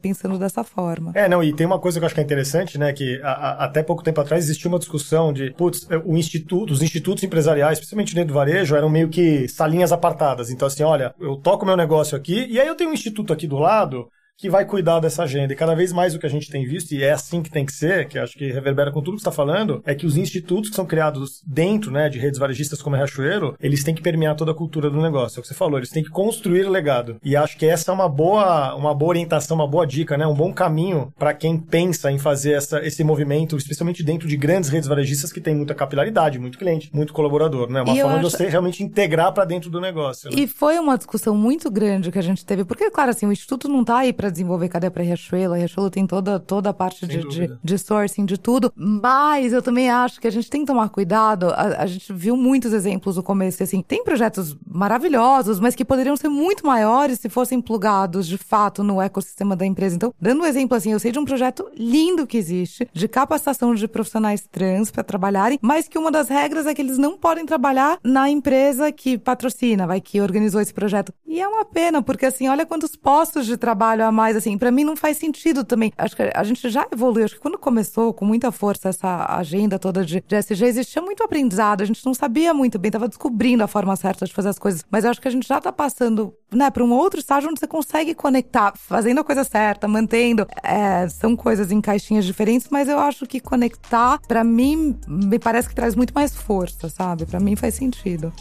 Pensando 0.00 0.38
dessa 0.38 0.64
forma. 0.64 1.12
É, 1.14 1.28
não, 1.28 1.42
e 1.42 1.52
tem 1.52 1.66
uma 1.66 1.78
coisa 1.78 1.98
que 1.98 2.04
eu 2.04 2.06
acho 2.06 2.14
que 2.14 2.20
é 2.20 2.24
interessante, 2.24 2.78
né? 2.78 2.92
Que 2.92 3.20
a, 3.22 3.30
a, 3.32 3.64
até 3.64 3.82
pouco 3.82 4.02
tempo 4.02 4.20
atrás 4.20 4.44
existia 4.44 4.68
uma 4.68 4.78
discussão 4.78 5.32
de, 5.32 5.52
putz, 5.52 5.86
é, 5.90 5.96
o 5.96 6.16
instituto, 6.16 6.72
os 6.72 6.82
institutos 6.82 7.22
empresariais, 7.22 7.78
principalmente 7.78 8.14
dentro 8.14 8.28
do 8.28 8.34
varejo, 8.34 8.76
eram 8.76 8.88
meio 8.88 9.08
que 9.08 9.48
salinhas 9.48 9.92
apartadas. 9.92 10.50
Então, 10.50 10.66
assim, 10.66 10.82
olha, 10.82 11.14
eu 11.20 11.36
toco 11.36 11.66
meu 11.66 11.76
negócio 11.76 12.16
aqui, 12.16 12.46
e 12.48 12.60
aí 12.60 12.66
eu 12.66 12.74
tenho 12.74 12.90
um 12.90 12.94
instituto 12.94 13.32
aqui 13.32 13.46
do 13.46 13.58
lado 13.58 14.08
que 14.38 14.50
vai 14.50 14.64
cuidar 14.64 15.00
dessa 15.00 15.22
agenda. 15.22 15.52
E 15.52 15.56
cada 15.56 15.74
vez 15.74 15.92
mais 15.92 16.14
o 16.14 16.18
que 16.18 16.26
a 16.26 16.30
gente 16.30 16.50
tem 16.50 16.64
visto, 16.64 16.92
e 16.92 17.02
é 17.02 17.12
assim 17.12 17.42
que 17.42 17.50
tem 17.50 17.64
que 17.64 17.72
ser, 17.72 18.06
que 18.06 18.18
acho 18.18 18.36
que 18.36 18.52
reverbera 18.52 18.92
com 18.92 19.00
tudo 19.00 19.14
que 19.14 19.20
está 19.20 19.32
falando, 19.32 19.82
é 19.86 19.94
que 19.94 20.06
os 20.06 20.16
institutos 20.16 20.70
que 20.70 20.76
são 20.76 20.84
criados 20.84 21.42
dentro 21.46 21.90
né, 21.90 22.08
de 22.08 22.18
redes 22.18 22.38
varejistas 22.38 22.82
como 22.82 22.96
a 22.96 22.98
Riachuelo, 22.98 23.56
eles 23.60 23.82
têm 23.82 23.94
que 23.94 24.02
permear 24.02 24.36
toda 24.36 24.52
a 24.52 24.54
cultura 24.54 24.90
do 24.90 25.00
negócio. 25.00 25.38
É 25.38 25.40
o 25.40 25.42
que 25.42 25.48
você 25.48 25.54
falou, 25.54 25.78
eles 25.78 25.90
têm 25.90 26.02
que 26.02 26.10
construir 26.10 26.68
legado. 26.68 27.16
E 27.24 27.34
acho 27.34 27.56
que 27.56 27.66
essa 27.66 27.90
é 27.90 27.94
uma 27.94 28.08
boa, 28.08 28.74
uma 28.74 28.94
boa 28.94 29.10
orientação, 29.10 29.56
uma 29.56 29.66
boa 29.66 29.86
dica, 29.86 30.16
né? 30.18 30.26
um 30.26 30.34
bom 30.34 30.52
caminho 30.52 31.12
para 31.18 31.32
quem 31.32 31.58
pensa 31.58 32.12
em 32.12 32.18
fazer 32.18 32.52
essa, 32.52 32.84
esse 32.84 33.02
movimento, 33.02 33.56
especialmente 33.56 34.02
dentro 34.02 34.28
de 34.28 34.36
grandes 34.36 34.68
redes 34.68 34.88
varejistas 34.88 35.32
que 35.32 35.40
têm 35.40 35.54
muita 35.54 35.74
capilaridade, 35.74 36.38
muito 36.38 36.58
cliente, 36.58 36.90
muito 36.92 37.12
colaborador. 37.12 37.70
Né? 37.70 37.80
Uma 37.82 37.94
e 37.94 38.00
forma 38.00 38.18
acho... 38.18 38.28
de 38.28 38.36
você 38.36 38.48
realmente 38.48 38.82
integrar 38.82 39.32
para 39.32 39.44
dentro 39.46 39.70
do 39.70 39.80
negócio. 39.80 40.30
Né? 40.30 40.36
E 40.40 40.46
foi 40.46 40.78
uma 40.78 40.98
discussão 40.98 41.34
muito 41.34 41.70
grande 41.70 42.12
que 42.12 42.18
a 42.18 42.22
gente 42.22 42.44
teve, 42.44 42.64
porque, 42.64 42.90
claro, 42.90 43.10
assim, 43.10 43.26
o 43.26 43.32
Instituto 43.32 43.66
não 43.68 43.80
está 43.80 43.98
aí 43.98 44.12
para 44.12 44.25
para 44.26 44.30
desenvolver 44.30 44.68
cadeia 44.68 44.90
para 44.90 45.02
Riachuelo. 45.02 45.54
A 45.54 45.56
Riachuelo 45.56 45.90
tem 45.90 46.06
toda, 46.06 46.40
toda 46.40 46.70
a 46.70 46.72
parte 46.74 47.06
de, 47.06 47.26
de, 47.28 47.58
de, 47.62 47.78
sourcing, 47.78 48.24
de 48.24 48.36
tudo. 48.36 48.72
Mas 48.74 49.52
eu 49.52 49.62
também 49.62 49.88
acho 49.88 50.20
que 50.20 50.26
a 50.26 50.30
gente 50.30 50.50
tem 50.50 50.62
que 50.62 50.66
tomar 50.66 50.88
cuidado. 50.88 51.50
A, 51.50 51.82
a 51.82 51.86
gente 51.86 52.12
viu 52.12 52.36
muitos 52.36 52.72
exemplos 52.72 53.16
no 53.16 53.22
começo, 53.22 53.62
assim, 53.62 53.82
tem 53.82 54.02
projetos 54.02 54.56
maravilhosos, 54.66 55.60
mas 55.60 55.74
que 55.74 55.84
poderiam 55.84 56.16
ser 56.16 56.28
muito 56.28 56.66
maiores 56.66 57.20
se 57.20 57.28
fossem 57.28 57.60
plugados 57.60 58.26
de 58.26 58.36
fato 58.36 58.82
no 58.82 59.00
ecossistema 59.00 59.54
da 59.54 59.64
empresa. 59.64 59.94
Então, 59.94 60.12
dando 60.20 60.42
um 60.42 60.46
exemplo 60.46 60.76
assim, 60.76 60.92
eu 60.92 60.98
sei 60.98 61.12
de 61.12 61.18
um 61.18 61.24
projeto 61.24 61.70
lindo 61.76 62.26
que 62.26 62.36
existe 62.36 62.88
de 62.92 63.06
capacitação 63.06 63.74
de 63.74 63.86
profissionais 63.86 64.46
trans 64.50 64.90
para 64.90 65.04
trabalharem, 65.04 65.58
mas 65.62 65.86
que 65.86 65.98
uma 65.98 66.10
das 66.10 66.28
regras 66.28 66.66
é 66.66 66.74
que 66.74 66.82
eles 66.82 66.98
não 66.98 67.16
podem 67.16 67.46
trabalhar 67.46 67.98
na 68.02 68.28
empresa 68.28 68.90
que 68.90 69.16
patrocina, 69.16 69.86
vai 69.86 70.00
que 70.00 70.20
organizou 70.20 70.60
esse 70.60 70.74
projeto. 70.74 71.12
E 71.26 71.40
é 71.40 71.46
uma 71.46 71.64
pena, 71.64 72.02
porque 72.02 72.26
assim, 72.26 72.48
olha 72.48 72.66
quantos 72.66 72.96
postos 72.96 73.46
de 73.46 73.56
trabalho 73.56 74.04
a 74.04 74.15
mais, 74.16 74.34
assim, 74.34 74.56
para 74.56 74.70
mim 74.70 74.82
não 74.82 74.96
faz 74.96 75.18
sentido 75.18 75.62
também. 75.62 75.92
Acho 75.96 76.16
que 76.16 76.22
a 76.34 76.42
gente 76.42 76.68
já 76.70 76.86
evoluiu, 76.90 77.26
acho 77.26 77.34
que 77.34 77.40
quando 77.40 77.58
começou 77.58 78.12
com 78.14 78.24
muita 78.24 78.50
força 78.50 78.88
essa 78.88 79.26
agenda 79.36 79.78
toda 79.78 80.04
de, 80.04 80.24
de 80.26 80.36
SG, 80.36 80.64
existia 80.64 81.02
muito 81.02 81.22
aprendizado, 81.22 81.82
a 81.82 81.84
gente 81.84 82.04
não 82.04 82.14
sabia 82.14 82.54
muito 82.54 82.78
bem, 82.78 82.90
tava 82.90 83.06
descobrindo 83.06 83.62
a 83.62 83.66
forma 83.66 83.94
certa 83.94 84.24
de 84.24 84.32
fazer 84.32 84.48
as 84.48 84.58
coisas, 84.58 84.84
mas 84.90 85.04
acho 85.04 85.20
que 85.20 85.28
a 85.28 85.30
gente 85.30 85.46
já 85.46 85.60
tá 85.60 85.70
passando, 85.70 86.34
né, 86.50 86.70
para 86.70 86.82
um 86.82 86.92
outro 86.92 87.20
estágio 87.20 87.50
onde 87.50 87.60
você 87.60 87.66
consegue 87.66 88.14
conectar, 88.14 88.72
fazendo 88.76 89.20
a 89.20 89.24
coisa 89.24 89.44
certa, 89.44 89.86
mantendo, 89.86 90.46
é, 90.62 91.06
são 91.08 91.36
coisas 91.36 91.70
em 91.70 91.80
caixinhas 91.80 92.24
diferentes, 92.24 92.68
mas 92.70 92.88
eu 92.88 92.98
acho 92.98 93.26
que 93.26 93.38
conectar, 93.38 94.18
para 94.26 94.42
mim, 94.42 94.98
me 95.06 95.38
parece 95.38 95.68
que 95.68 95.74
traz 95.74 95.94
muito 95.94 96.14
mais 96.14 96.34
força, 96.34 96.88
sabe? 96.88 97.26
Para 97.26 97.38
mim 97.38 97.54
faz 97.54 97.74
sentido. 97.74 98.32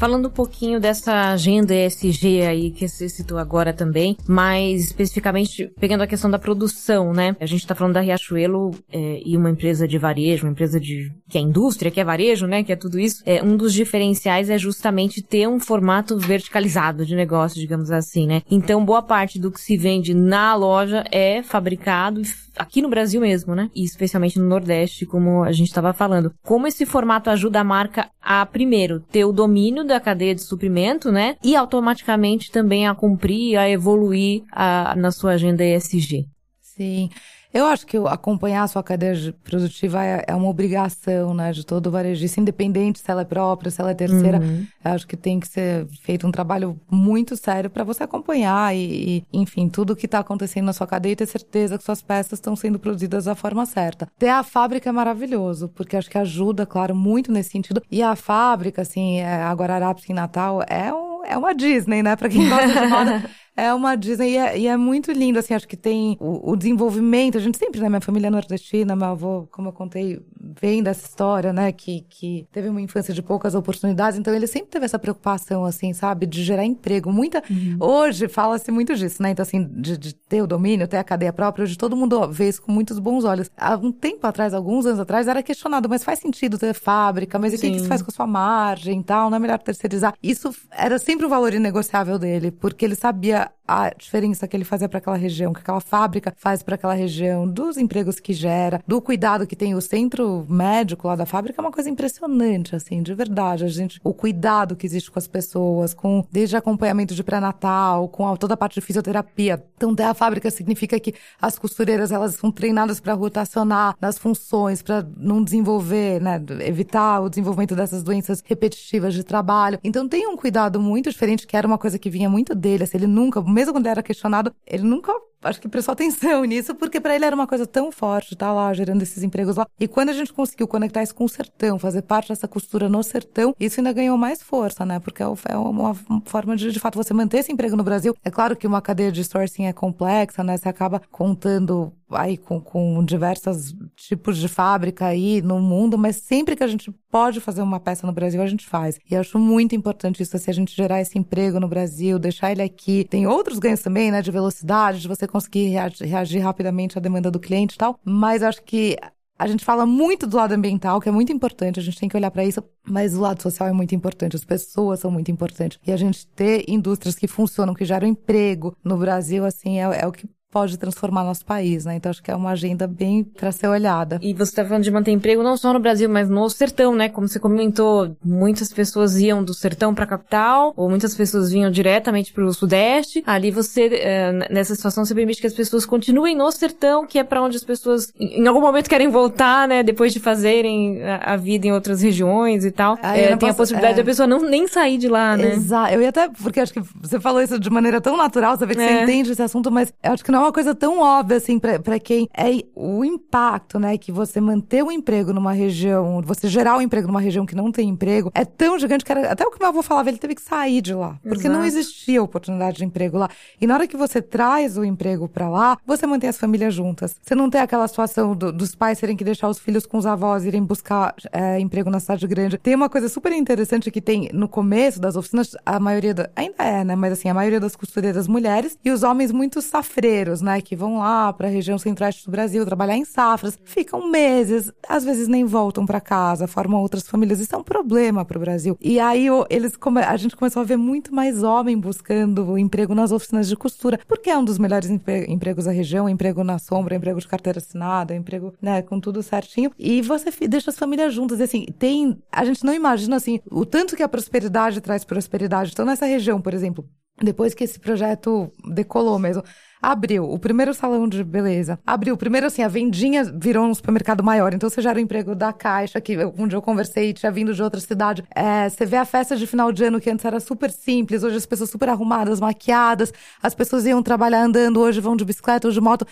Falando 0.00 0.28
um 0.28 0.32
pouquinho 0.32 0.80
dessa 0.80 1.30
agenda 1.30 1.74
ESG 1.74 2.40
aí 2.40 2.70
que 2.70 2.88
você 2.88 3.06
citou 3.06 3.36
agora 3.36 3.70
também, 3.70 4.16
mais 4.26 4.84
especificamente 4.84 5.70
pegando 5.78 6.02
a 6.02 6.06
questão 6.06 6.30
da 6.30 6.38
produção, 6.38 7.12
né? 7.12 7.36
A 7.38 7.44
gente 7.44 7.66
tá 7.66 7.74
falando 7.74 7.92
da 7.92 8.00
Riachuelo 8.00 8.70
é, 8.90 9.20
e 9.22 9.36
uma 9.36 9.50
empresa 9.50 9.86
de 9.86 9.98
varejo, 9.98 10.46
uma 10.46 10.52
empresa 10.52 10.80
de 10.80 11.12
que 11.28 11.36
é 11.36 11.40
indústria, 11.42 11.90
que 11.90 12.00
é 12.00 12.04
varejo, 12.04 12.46
né? 12.46 12.64
Que 12.64 12.72
é 12.72 12.76
tudo 12.76 12.98
isso. 12.98 13.22
É, 13.26 13.42
um 13.42 13.58
dos 13.58 13.74
diferenciais 13.74 14.48
é 14.48 14.56
justamente 14.56 15.20
ter 15.20 15.46
um 15.46 15.60
formato 15.60 16.16
verticalizado 16.16 17.04
de 17.04 17.14
negócio, 17.14 17.60
digamos 17.60 17.90
assim, 17.90 18.26
né? 18.26 18.40
Então, 18.50 18.82
boa 18.82 19.02
parte 19.02 19.38
do 19.38 19.52
que 19.52 19.60
se 19.60 19.76
vende 19.76 20.14
na 20.14 20.54
loja 20.54 21.04
é 21.12 21.42
fabricado 21.42 22.22
aqui 22.56 22.82
no 22.82 22.88
Brasil 22.88 23.20
mesmo, 23.20 23.54
né? 23.54 23.70
E 23.74 23.84
especialmente 23.84 24.38
no 24.38 24.46
Nordeste, 24.46 25.06
como 25.06 25.42
a 25.42 25.52
gente 25.52 25.68
estava 25.68 25.92
falando. 25.92 26.32
Como 26.42 26.66
esse 26.66 26.84
formato 26.84 27.30
ajuda 27.30 27.60
a 27.60 27.64
marca 27.64 28.10
a, 28.20 28.44
primeiro, 28.44 29.00
ter 29.00 29.24
o 29.24 29.32
domínio 29.32 29.84
da 29.90 30.00
cadeia 30.00 30.34
de 30.34 30.42
suprimento, 30.42 31.12
né? 31.12 31.36
E 31.42 31.54
automaticamente 31.54 32.50
também 32.50 32.86
a 32.86 32.94
cumprir, 32.94 33.58
a 33.58 33.68
evoluir 33.68 34.42
a, 34.50 34.94
na 34.96 35.10
sua 35.10 35.32
agenda 35.32 35.64
ESG. 35.64 36.26
Sim. 36.60 37.10
Eu 37.52 37.66
acho 37.66 37.86
que 37.86 37.96
acompanhar 37.96 38.62
a 38.62 38.68
sua 38.68 38.82
cadeia 38.82 39.34
produtiva 39.42 40.04
é, 40.04 40.24
é 40.28 40.34
uma 40.34 40.48
obrigação, 40.48 41.34
né, 41.34 41.52
de 41.52 41.66
todo 41.66 41.90
varejista, 41.90 42.40
independente 42.40 43.00
se 43.00 43.10
ela 43.10 43.22
é 43.22 43.24
própria, 43.24 43.70
se 43.70 43.80
ela 43.80 43.90
é 43.90 43.94
terceira. 43.94 44.38
Uhum. 44.38 44.66
acho 44.84 45.06
que 45.06 45.16
tem 45.16 45.40
que 45.40 45.48
ser 45.48 45.86
feito 46.02 46.26
um 46.26 46.30
trabalho 46.30 46.78
muito 46.90 47.36
sério 47.36 47.68
para 47.68 47.82
você 47.82 48.04
acompanhar 48.04 48.74
e, 48.74 49.24
e, 49.32 49.38
enfim, 49.40 49.68
tudo 49.68 49.96
que 49.96 50.06
está 50.06 50.20
acontecendo 50.20 50.66
na 50.66 50.72
sua 50.72 50.86
cadeia 50.86 51.12
e 51.12 51.16
ter 51.16 51.26
certeza 51.26 51.76
que 51.76 51.84
suas 51.84 52.00
peças 52.00 52.34
estão 52.34 52.54
sendo 52.54 52.78
produzidas 52.78 53.24
da 53.24 53.34
forma 53.34 53.66
certa. 53.66 54.08
Ter 54.18 54.28
a 54.28 54.42
fábrica 54.42 54.88
é 54.88 54.92
maravilhoso, 54.92 55.68
porque 55.68 55.96
acho 55.96 56.10
que 56.10 56.18
ajuda, 56.18 56.64
claro, 56.64 56.94
muito 56.94 57.32
nesse 57.32 57.50
sentido. 57.50 57.82
E 57.90 58.02
a 58.02 58.14
fábrica, 58.14 58.82
assim, 58.82 59.18
é, 59.18 59.42
a 59.42 59.52
Guararapes 59.52 60.08
em 60.08 60.14
Natal, 60.14 60.62
é 60.68 60.92
um 60.94 61.10
é 61.24 61.36
uma 61.36 61.54
Disney, 61.54 62.02
né? 62.02 62.16
Pra 62.16 62.28
quem 62.28 62.48
gosta 62.48 62.68
de 62.68 62.86
moda, 62.86 63.30
é 63.60 63.74
uma 63.74 63.94
Disney 63.94 64.30
e 64.30 64.36
é, 64.38 64.58
e 64.58 64.66
é, 64.66 64.76
muito 64.76 65.12
lindo, 65.12 65.38
assim, 65.38 65.52
acho 65.52 65.68
que 65.68 65.76
tem 65.76 66.16
o, 66.18 66.52
o, 66.52 66.56
desenvolvimento. 66.56 67.36
A 67.36 67.40
gente 67.40 67.58
sempre, 67.58 67.78
né? 67.78 67.90
Minha 67.90 68.00
família 68.00 68.28
é 68.28 68.30
nordestina, 68.30 68.96
meu 68.96 69.08
avô, 69.08 69.46
como 69.50 69.68
eu 69.68 69.72
contei, 69.72 70.18
vem 70.58 70.82
dessa 70.82 71.06
história, 71.06 71.52
né? 71.52 71.70
Que, 71.70 72.06
que 72.08 72.46
teve 72.50 72.70
uma 72.70 72.80
infância 72.80 73.12
de 73.12 73.20
poucas 73.20 73.54
oportunidades, 73.54 74.18
então 74.18 74.34
ele 74.34 74.46
sempre 74.46 74.70
teve 74.70 74.86
essa 74.86 74.98
preocupação, 74.98 75.66
assim, 75.66 75.92
sabe? 75.92 76.24
De 76.24 76.42
gerar 76.42 76.64
emprego. 76.64 77.12
Muita. 77.12 77.42
Uhum. 77.50 77.76
Hoje 77.78 78.28
fala-se 78.28 78.70
muito 78.70 78.94
disso, 78.94 79.22
né? 79.22 79.30
Então, 79.30 79.42
assim, 79.42 79.68
de, 79.70 79.98
de, 79.98 80.14
ter 80.14 80.40
o 80.40 80.46
domínio, 80.46 80.88
ter 80.88 80.96
a 80.96 81.04
cadeia 81.04 81.32
própria, 81.32 81.64
hoje 81.64 81.76
todo 81.76 81.94
mundo 81.94 82.30
vê 82.30 82.48
isso 82.48 82.62
com 82.62 82.72
muitos 82.72 82.98
bons 82.98 83.24
olhos. 83.24 83.50
Há 83.58 83.76
um 83.76 83.92
tempo 83.92 84.26
atrás, 84.26 84.54
alguns 84.54 84.86
anos 84.86 85.00
atrás, 85.00 85.28
era 85.28 85.42
questionado, 85.42 85.86
mas 85.86 86.02
faz 86.02 86.18
sentido 86.18 86.56
ter 86.56 86.72
fábrica, 86.72 87.38
mas 87.38 87.52
Sim. 87.52 87.56
o 87.56 87.60
que, 87.60 87.70
que 87.72 87.80
você 87.80 87.88
faz 87.88 88.00
com 88.00 88.10
a 88.10 88.14
sua 88.14 88.26
margem 88.26 89.00
e 89.00 89.04
tal? 89.04 89.28
Não 89.28 89.36
é 89.36 89.38
melhor 89.38 89.58
terceirizar? 89.58 90.14
Isso 90.22 90.50
era 90.70 90.98
sempre 90.98 91.26
o 91.26 91.28
valor 91.28 91.52
inegociável 91.52 92.18
dele, 92.18 92.50
porque 92.50 92.86
ele 92.86 92.94
sabia 92.94 93.49
a 93.70 93.90
diferença 93.90 94.48
que 94.48 94.56
ele 94.56 94.64
fazia 94.64 94.88
para 94.88 94.98
aquela 94.98 95.16
região, 95.16 95.52
que 95.52 95.60
aquela 95.60 95.80
fábrica 95.80 96.34
faz 96.36 96.60
para 96.60 96.74
aquela 96.74 96.94
região, 96.94 97.46
dos 97.46 97.76
empregos 97.76 98.18
que 98.18 98.32
gera, 98.32 98.82
do 98.84 99.00
cuidado 99.00 99.46
que 99.46 99.54
tem 99.54 99.76
o 99.76 99.80
centro 99.80 100.44
médico 100.48 101.06
lá 101.06 101.14
da 101.14 101.24
fábrica, 101.24 101.60
é 101.60 101.62
uma 101.62 101.70
coisa 101.70 101.88
impressionante, 101.88 102.74
assim, 102.74 103.00
de 103.00 103.14
verdade. 103.14 103.64
A 103.64 103.68
gente, 103.68 104.00
o 104.02 104.12
cuidado 104.12 104.74
que 104.74 104.84
existe 104.84 105.08
com 105.08 105.20
as 105.20 105.28
pessoas, 105.28 105.94
com 105.94 106.24
desde 106.32 106.56
acompanhamento 106.56 107.14
de 107.14 107.22
pré-natal, 107.22 108.08
com 108.08 108.26
a, 108.26 108.36
toda 108.36 108.54
a 108.54 108.56
parte 108.56 108.74
de 108.74 108.80
fisioterapia. 108.80 109.62
Então, 109.76 109.94
ter 109.94 110.02
a 110.02 110.14
fábrica 110.14 110.50
significa 110.50 110.98
que 110.98 111.14
as 111.40 111.56
costureiras 111.56 112.10
elas 112.10 112.34
são 112.34 112.50
treinadas 112.50 112.98
para 112.98 113.14
rotacionar 113.14 113.94
nas 114.00 114.18
funções, 114.18 114.82
para 114.82 115.06
não 115.16 115.44
desenvolver, 115.44 116.20
né, 116.20 116.42
evitar 116.66 117.20
o 117.20 117.28
desenvolvimento 117.28 117.76
dessas 117.76 118.02
doenças 118.02 118.42
repetitivas 118.44 119.14
de 119.14 119.22
trabalho. 119.22 119.78
Então, 119.84 120.08
tem 120.08 120.26
um 120.26 120.36
cuidado 120.36 120.80
muito 120.80 121.08
diferente, 121.08 121.46
que 121.46 121.56
era 121.56 121.68
uma 121.68 121.78
coisa 121.78 122.00
que 122.00 122.10
vinha 122.10 122.28
muito 122.28 122.52
dele, 122.52 122.82
assim, 122.82 122.96
ele 122.96 123.06
nunca, 123.06 123.29
mesmo 123.42 123.72
quando 123.72 123.86
era 123.86 124.02
questionado, 124.02 124.54
ele 124.66 124.82
nunca 124.82 125.12
acho 125.42 125.60
que 125.60 125.68
prestou 125.68 125.92
atenção 125.92 126.44
nisso, 126.44 126.74
porque 126.74 127.00
para 127.00 127.14
ele 127.14 127.24
era 127.24 127.34
uma 127.34 127.46
coisa 127.46 127.66
tão 127.66 127.90
forte 127.90 128.34
estar 128.34 128.46
tá 128.46 128.52
lá 128.52 128.72
gerando 128.74 129.02
esses 129.02 129.22
empregos 129.22 129.56
lá. 129.56 129.66
E 129.78 129.88
quando 129.88 130.10
a 130.10 130.12
gente 130.12 130.32
conseguiu 130.32 130.68
conectar 130.68 131.02
isso 131.02 131.14
com 131.14 131.24
o 131.24 131.28
sertão, 131.28 131.78
fazer 131.78 132.02
parte 132.02 132.28
dessa 132.28 132.46
costura 132.46 132.88
no 132.88 133.02
sertão, 133.02 133.54
isso 133.58 133.80
ainda 133.80 133.92
ganhou 133.92 134.16
mais 134.18 134.42
força, 134.42 134.84
né? 134.84 134.98
Porque 134.98 135.22
é, 135.22 135.26
é 135.48 135.56
uma 135.56 135.94
forma 136.26 136.56
de, 136.56 136.70
de 136.70 136.80
fato, 136.80 136.96
você 136.96 137.14
manter 137.14 137.38
esse 137.38 137.52
emprego 137.52 137.76
no 137.76 137.84
Brasil. 137.84 138.14
É 138.24 138.30
claro 138.30 138.56
que 138.56 138.66
uma 138.66 138.82
cadeia 138.82 139.10
de 139.10 139.24
sourcing 139.24 139.66
é 139.66 139.72
complexa, 139.72 140.44
né? 140.44 140.56
Você 140.56 140.68
acaba 140.68 141.00
contando 141.10 141.92
aí 142.10 142.36
com, 142.36 142.60
com 142.60 143.04
diversos 143.04 143.74
tipos 143.96 144.36
de 144.36 144.48
fábrica 144.48 145.06
aí 145.06 145.40
no 145.42 145.60
mundo, 145.60 145.96
mas 145.96 146.16
sempre 146.16 146.56
que 146.56 146.64
a 146.64 146.66
gente 146.66 146.90
pode 147.10 147.40
fazer 147.40 147.62
uma 147.62 147.80
peça 147.80 148.06
no 148.06 148.12
Brasil, 148.12 148.42
a 148.42 148.46
gente 148.46 148.66
faz. 148.66 148.98
E 149.08 149.16
acho 149.16 149.38
muito 149.38 149.74
importante 149.74 150.22
isso, 150.22 150.36
se 150.36 150.50
a 150.50 150.54
gente 150.54 150.74
gerar 150.74 151.00
esse 151.00 151.18
emprego 151.18 151.60
no 151.60 151.68
Brasil, 151.68 152.18
deixar 152.18 152.52
ele 152.52 152.62
aqui. 152.62 153.04
Tem 153.04 153.26
outros 153.26 153.58
ganhos 153.58 153.80
também, 153.80 154.10
né? 154.10 154.22
De 154.22 154.30
velocidade, 154.30 155.00
de 155.00 155.08
você 155.08 155.26
conseguir 155.30 155.68
reagir, 156.00 156.40
rapidamente 156.40 156.98
à 156.98 157.00
demanda 157.00 157.30
do 157.30 157.40
cliente 157.40 157.74
e 157.74 157.78
tal. 157.78 157.98
Mas 158.04 158.42
acho 158.42 158.62
que 158.62 158.96
a 159.38 159.46
gente 159.46 159.64
fala 159.64 159.86
muito 159.86 160.26
do 160.26 160.36
lado 160.36 160.52
ambiental, 160.52 161.00
que 161.00 161.08
é 161.08 161.12
muito 161.12 161.32
importante, 161.32 161.80
a 161.80 161.82
gente 161.82 161.98
tem 161.98 162.10
que 162.10 162.16
olhar 162.16 162.30
para 162.30 162.44
isso, 162.44 162.62
mas 162.86 163.16
o 163.16 163.20
lado 163.20 163.40
social 163.40 163.68
é 163.68 163.72
muito 163.72 163.94
importante, 163.94 164.36
as 164.36 164.44
pessoas 164.44 165.00
são 165.00 165.10
muito 165.10 165.30
importantes. 165.30 165.78
E 165.86 165.90
a 165.90 165.96
gente 165.96 166.26
ter 166.26 166.68
indústrias 166.68 167.14
que 167.14 167.26
funcionam, 167.26 167.72
que 167.72 167.86
geram 167.86 168.06
emprego 168.06 168.76
no 168.84 168.98
Brasil, 168.98 169.46
assim, 169.46 169.80
é, 169.80 170.02
é 170.02 170.06
o 170.06 170.12
que 170.12 170.28
pode 170.50 170.76
transformar 170.76 171.24
nosso 171.24 171.44
país, 171.44 171.84
né? 171.84 171.94
Então 171.94 172.10
acho 172.10 172.22
que 172.22 172.30
é 172.30 172.34
uma 172.34 172.50
agenda 172.50 172.86
bem 172.86 173.22
para 173.22 173.52
ser 173.52 173.68
olhada. 173.68 174.18
E 174.20 174.34
você 174.34 174.50
está 174.50 174.64
falando 174.64 174.82
de 174.82 174.90
manter 174.90 175.12
emprego 175.12 175.42
não 175.42 175.56
só 175.56 175.72
no 175.72 175.78
Brasil, 175.78 176.08
mas 176.08 176.28
no 176.28 176.48
sertão, 176.50 176.94
né? 176.94 177.08
Como 177.08 177.28
você 177.28 177.38
comentou, 177.38 178.16
muitas 178.24 178.72
pessoas 178.72 179.16
iam 179.18 179.44
do 179.44 179.54
sertão 179.54 179.94
para 179.94 180.04
a 180.04 180.08
capital, 180.08 180.72
ou 180.76 180.90
muitas 180.90 181.14
pessoas 181.14 181.52
vinham 181.52 181.70
diretamente 181.70 182.32
para 182.32 182.44
o 182.44 182.52
sudeste. 182.52 183.22
Ali 183.26 183.50
você, 183.50 183.86
é, 183.92 184.32
nessa 184.50 184.74
situação, 184.74 185.04
você 185.04 185.14
permite 185.14 185.40
que 185.40 185.46
as 185.46 185.54
pessoas 185.54 185.86
continuem 185.86 186.36
no 186.36 186.50
sertão, 186.50 187.06
que 187.06 187.18
é 187.18 187.24
para 187.24 187.42
onde 187.42 187.56
as 187.56 187.64
pessoas 187.64 188.12
em 188.18 188.46
algum 188.46 188.60
momento 188.60 188.88
querem 188.88 189.08
voltar, 189.08 189.68
né? 189.68 189.82
Depois 189.82 190.12
de 190.12 190.18
fazerem 190.18 191.00
a, 191.04 191.36
vida 191.36 191.66
em 191.66 191.72
outras 191.72 192.02
regiões 192.02 192.64
e 192.64 192.70
tal. 192.70 192.98
é, 193.02 193.28
tem 193.28 193.38
posso, 193.38 193.52
a 193.52 193.54
possibilidade 193.54 193.94
é... 193.94 193.96
da 193.98 194.04
pessoa 194.04 194.26
não 194.26 194.40
nem 194.40 194.66
sair 194.66 194.98
de 194.98 195.08
lá, 195.08 195.36
né? 195.36 195.54
Exato. 195.54 195.94
Eu 195.94 196.02
ia 196.02 196.08
até, 196.08 196.28
porque 196.28 196.58
acho 196.58 196.72
que 196.72 196.82
você 197.00 197.20
falou 197.20 197.40
isso 197.40 197.58
de 197.58 197.70
maneira 197.70 198.00
tão 198.00 198.16
natural, 198.16 198.56
você 198.56 198.66
vê 198.66 198.74
que 198.74 198.80
é. 198.80 198.86
você 198.86 199.02
entende 199.02 199.30
esse 199.30 199.42
assunto, 199.42 199.70
mas 199.70 199.92
eu 200.02 200.12
acho 200.12 200.24
que 200.24 200.32
não 200.32 200.39
uma 200.40 200.52
coisa 200.52 200.74
tão 200.74 201.00
óbvia, 201.00 201.36
assim, 201.36 201.58
para 201.58 201.98
quem 201.98 202.28
é 202.36 202.64
o 202.74 203.04
impacto, 203.04 203.78
né? 203.78 203.96
Que 203.98 204.10
você 204.12 204.40
manter 204.40 204.82
o 204.82 204.90
emprego 204.90 205.32
numa 205.32 205.52
região, 205.52 206.20
você 206.22 206.48
gerar 206.48 206.76
o 206.76 206.82
emprego 206.82 207.06
numa 207.06 207.20
região 207.20 207.46
que 207.46 207.54
não 207.54 207.70
tem 207.70 207.88
emprego, 207.88 208.30
é 208.34 208.44
tão 208.44 208.78
gigante 208.78 209.04
que 209.04 209.12
era, 209.12 209.32
até 209.32 209.44
o 209.44 209.50
que 209.50 209.58
meu 209.58 209.68
avô 209.68 209.82
falava, 209.82 210.08
ele 210.08 210.18
teve 210.18 210.34
que 210.34 210.42
sair 210.42 210.80
de 210.80 210.94
lá. 210.94 211.18
Porque 211.22 211.46
Exato. 211.46 211.54
não 211.54 211.64
existia 211.64 212.22
oportunidade 212.22 212.78
de 212.78 212.84
emprego 212.84 213.18
lá. 213.18 213.28
E 213.60 213.66
na 213.66 213.74
hora 213.74 213.86
que 213.86 213.96
você 213.96 214.22
traz 214.22 214.76
o 214.76 214.84
emprego 214.84 215.28
para 215.28 215.48
lá, 215.48 215.78
você 215.86 216.06
mantém 216.06 216.30
as 216.30 216.38
famílias 216.38 216.74
juntas. 216.74 217.16
Você 217.22 217.34
não 217.34 217.50
tem 217.50 217.60
aquela 217.60 217.86
situação 217.88 218.34
do, 218.34 218.52
dos 218.52 218.74
pais 218.74 218.98
terem 218.98 219.16
que 219.16 219.24
deixar 219.24 219.48
os 219.48 219.58
filhos 219.58 219.86
com 219.86 219.98
os 219.98 220.06
avós, 220.06 220.44
irem 220.44 220.62
buscar 220.62 221.14
é, 221.32 221.58
emprego 221.58 221.90
na 221.90 222.00
cidade 222.00 222.26
grande. 222.26 222.58
Tem 222.58 222.74
uma 222.74 222.88
coisa 222.88 223.08
super 223.08 223.32
interessante 223.32 223.90
que 223.90 224.00
tem 224.00 224.30
no 224.32 224.48
começo 224.48 225.00
das 225.00 225.16
oficinas, 225.16 225.56
a 225.64 225.78
maioria, 225.80 226.14
da, 226.14 226.30
ainda 226.36 226.62
é, 226.62 226.84
né? 226.84 226.94
Mas 226.96 227.12
assim, 227.12 227.28
a 227.28 227.34
maioria 227.34 227.60
das 227.60 227.76
costureiras 227.76 228.26
mulheres 228.28 228.78
e 228.84 228.90
os 228.90 229.02
homens 229.02 229.32
muito 229.32 229.60
safreiros 229.60 230.29
brasileiros, 230.30 230.40
né, 230.40 230.60
que 230.60 230.76
vão 230.76 230.98
lá 230.98 231.32
para 231.32 231.48
a 231.48 231.50
região 231.50 231.78
centro-oeste 231.78 232.24
do 232.24 232.30
Brasil 232.30 232.64
trabalhar 232.64 232.96
em 232.96 233.04
safras, 233.04 233.58
ficam 233.64 234.10
meses, 234.10 234.72
às 234.88 235.04
vezes 235.04 235.28
nem 235.28 235.44
voltam 235.44 235.84
para 235.84 236.00
casa, 236.00 236.46
formam 236.46 236.80
outras 236.80 237.08
famílias. 237.08 237.40
Isso 237.40 237.54
é 237.54 237.58
um 237.58 237.64
problema 237.64 238.24
para 238.24 238.36
o 238.36 238.40
Brasil. 238.40 238.76
E 238.80 239.00
aí 239.00 239.26
eles 239.48 239.72
a 240.06 240.16
gente 240.16 240.36
começou 240.36 240.62
a 240.62 240.64
ver 240.64 240.76
muito 240.76 241.14
mais 241.14 241.42
homem 241.42 241.78
buscando 241.78 242.56
emprego 242.56 242.94
nas 242.94 243.12
oficinas 243.12 243.48
de 243.48 243.56
costura, 243.56 243.98
porque 244.06 244.30
é 244.30 244.38
um 244.38 244.44
dos 244.44 244.58
melhores 244.58 244.90
empregos 244.90 245.64
da 245.64 245.72
região, 245.72 246.08
emprego 246.08 246.44
na 246.44 246.58
sombra, 246.58 246.94
emprego 246.94 247.20
de 247.20 247.28
carteira 247.28 247.58
assinada, 247.58 248.14
emprego, 248.14 248.54
né, 248.60 248.82
com 248.82 249.00
tudo 249.00 249.22
certinho. 249.22 249.70
E 249.78 250.02
você 250.02 250.30
deixa 250.48 250.70
as 250.70 250.78
famílias 250.78 251.12
juntas. 251.12 251.40
E 251.40 251.42
assim, 251.42 251.66
tem. 251.78 252.18
A 252.30 252.44
gente 252.44 252.64
não 252.64 252.72
imagina 252.72 253.16
assim 253.16 253.40
o 253.50 253.64
tanto 253.64 253.96
que 253.96 254.02
a 254.02 254.08
prosperidade 254.08 254.80
traz 254.80 255.04
prosperidade. 255.04 255.70
Então, 255.72 255.84
nessa 255.84 256.06
região, 256.06 256.40
por 256.40 256.54
exemplo, 256.54 256.84
depois 257.22 257.54
que 257.54 257.64
esse 257.64 257.78
projeto 257.78 258.50
decolou 258.72 259.18
mesmo, 259.18 259.42
abriu 259.80 260.30
o 260.30 260.38
primeiro 260.38 260.74
salão 260.74 261.08
de 261.08 261.24
beleza, 261.24 261.78
abriu 261.86 262.16
primeiro 262.16 262.46
assim, 262.46 262.62
a 262.62 262.68
vendinha 262.68 263.24
virou 263.24 263.66
um 263.66 263.74
supermercado 263.74 264.22
maior, 264.22 264.52
então 264.52 264.68
você 264.68 264.82
já 264.82 264.90
era 264.90 264.98
o 264.98 265.02
emprego 265.02 265.34
da 265.34 265.52
caixa, 265.52 266.00
que 266.00 266.16
um 266.36 266.46
dia 266.46 266.56
eu 266.56 266.62
conversei, 266.62 267.12
tinha 267.12 267.32
vindo 267.32 267.54
de 267.54 267.62
outra 267.62 267.80
cidade. 267.80 268.24
É, 268.34 268.68
você 268.68 268.84
vê 268.84 268.96
a 268.96 269.04
festa 269.04 269.36
de 269.36 269.46
final 269.46 269.72
de 269.72 269.84
ano 269.84 270.00
que 270.00 270.10
antes 270.10 270.24
era 270.24 270.40
super 270.40 270.70
simples, 270.70 271.22
hoje 271.22 271.36
as 271.36 271.46
pessoas 271.46 271.70
super 271.70 271.88
arrumadas, 271.88 272.40
maquiadas, 272.40 273.12
as 273.42 273.54
pessoas 273.54 273.86
iam 273.86 274.02
trabalhar 274.02 274.42
andando, 274.42 274.80
hoje 274.80 275.00
vão 275.00 275.16
de 275.16 275.24
bicicleta 275.24 275.68
ou 275.68 275.72
de 275.72 275.80
moto. 275.80 276.06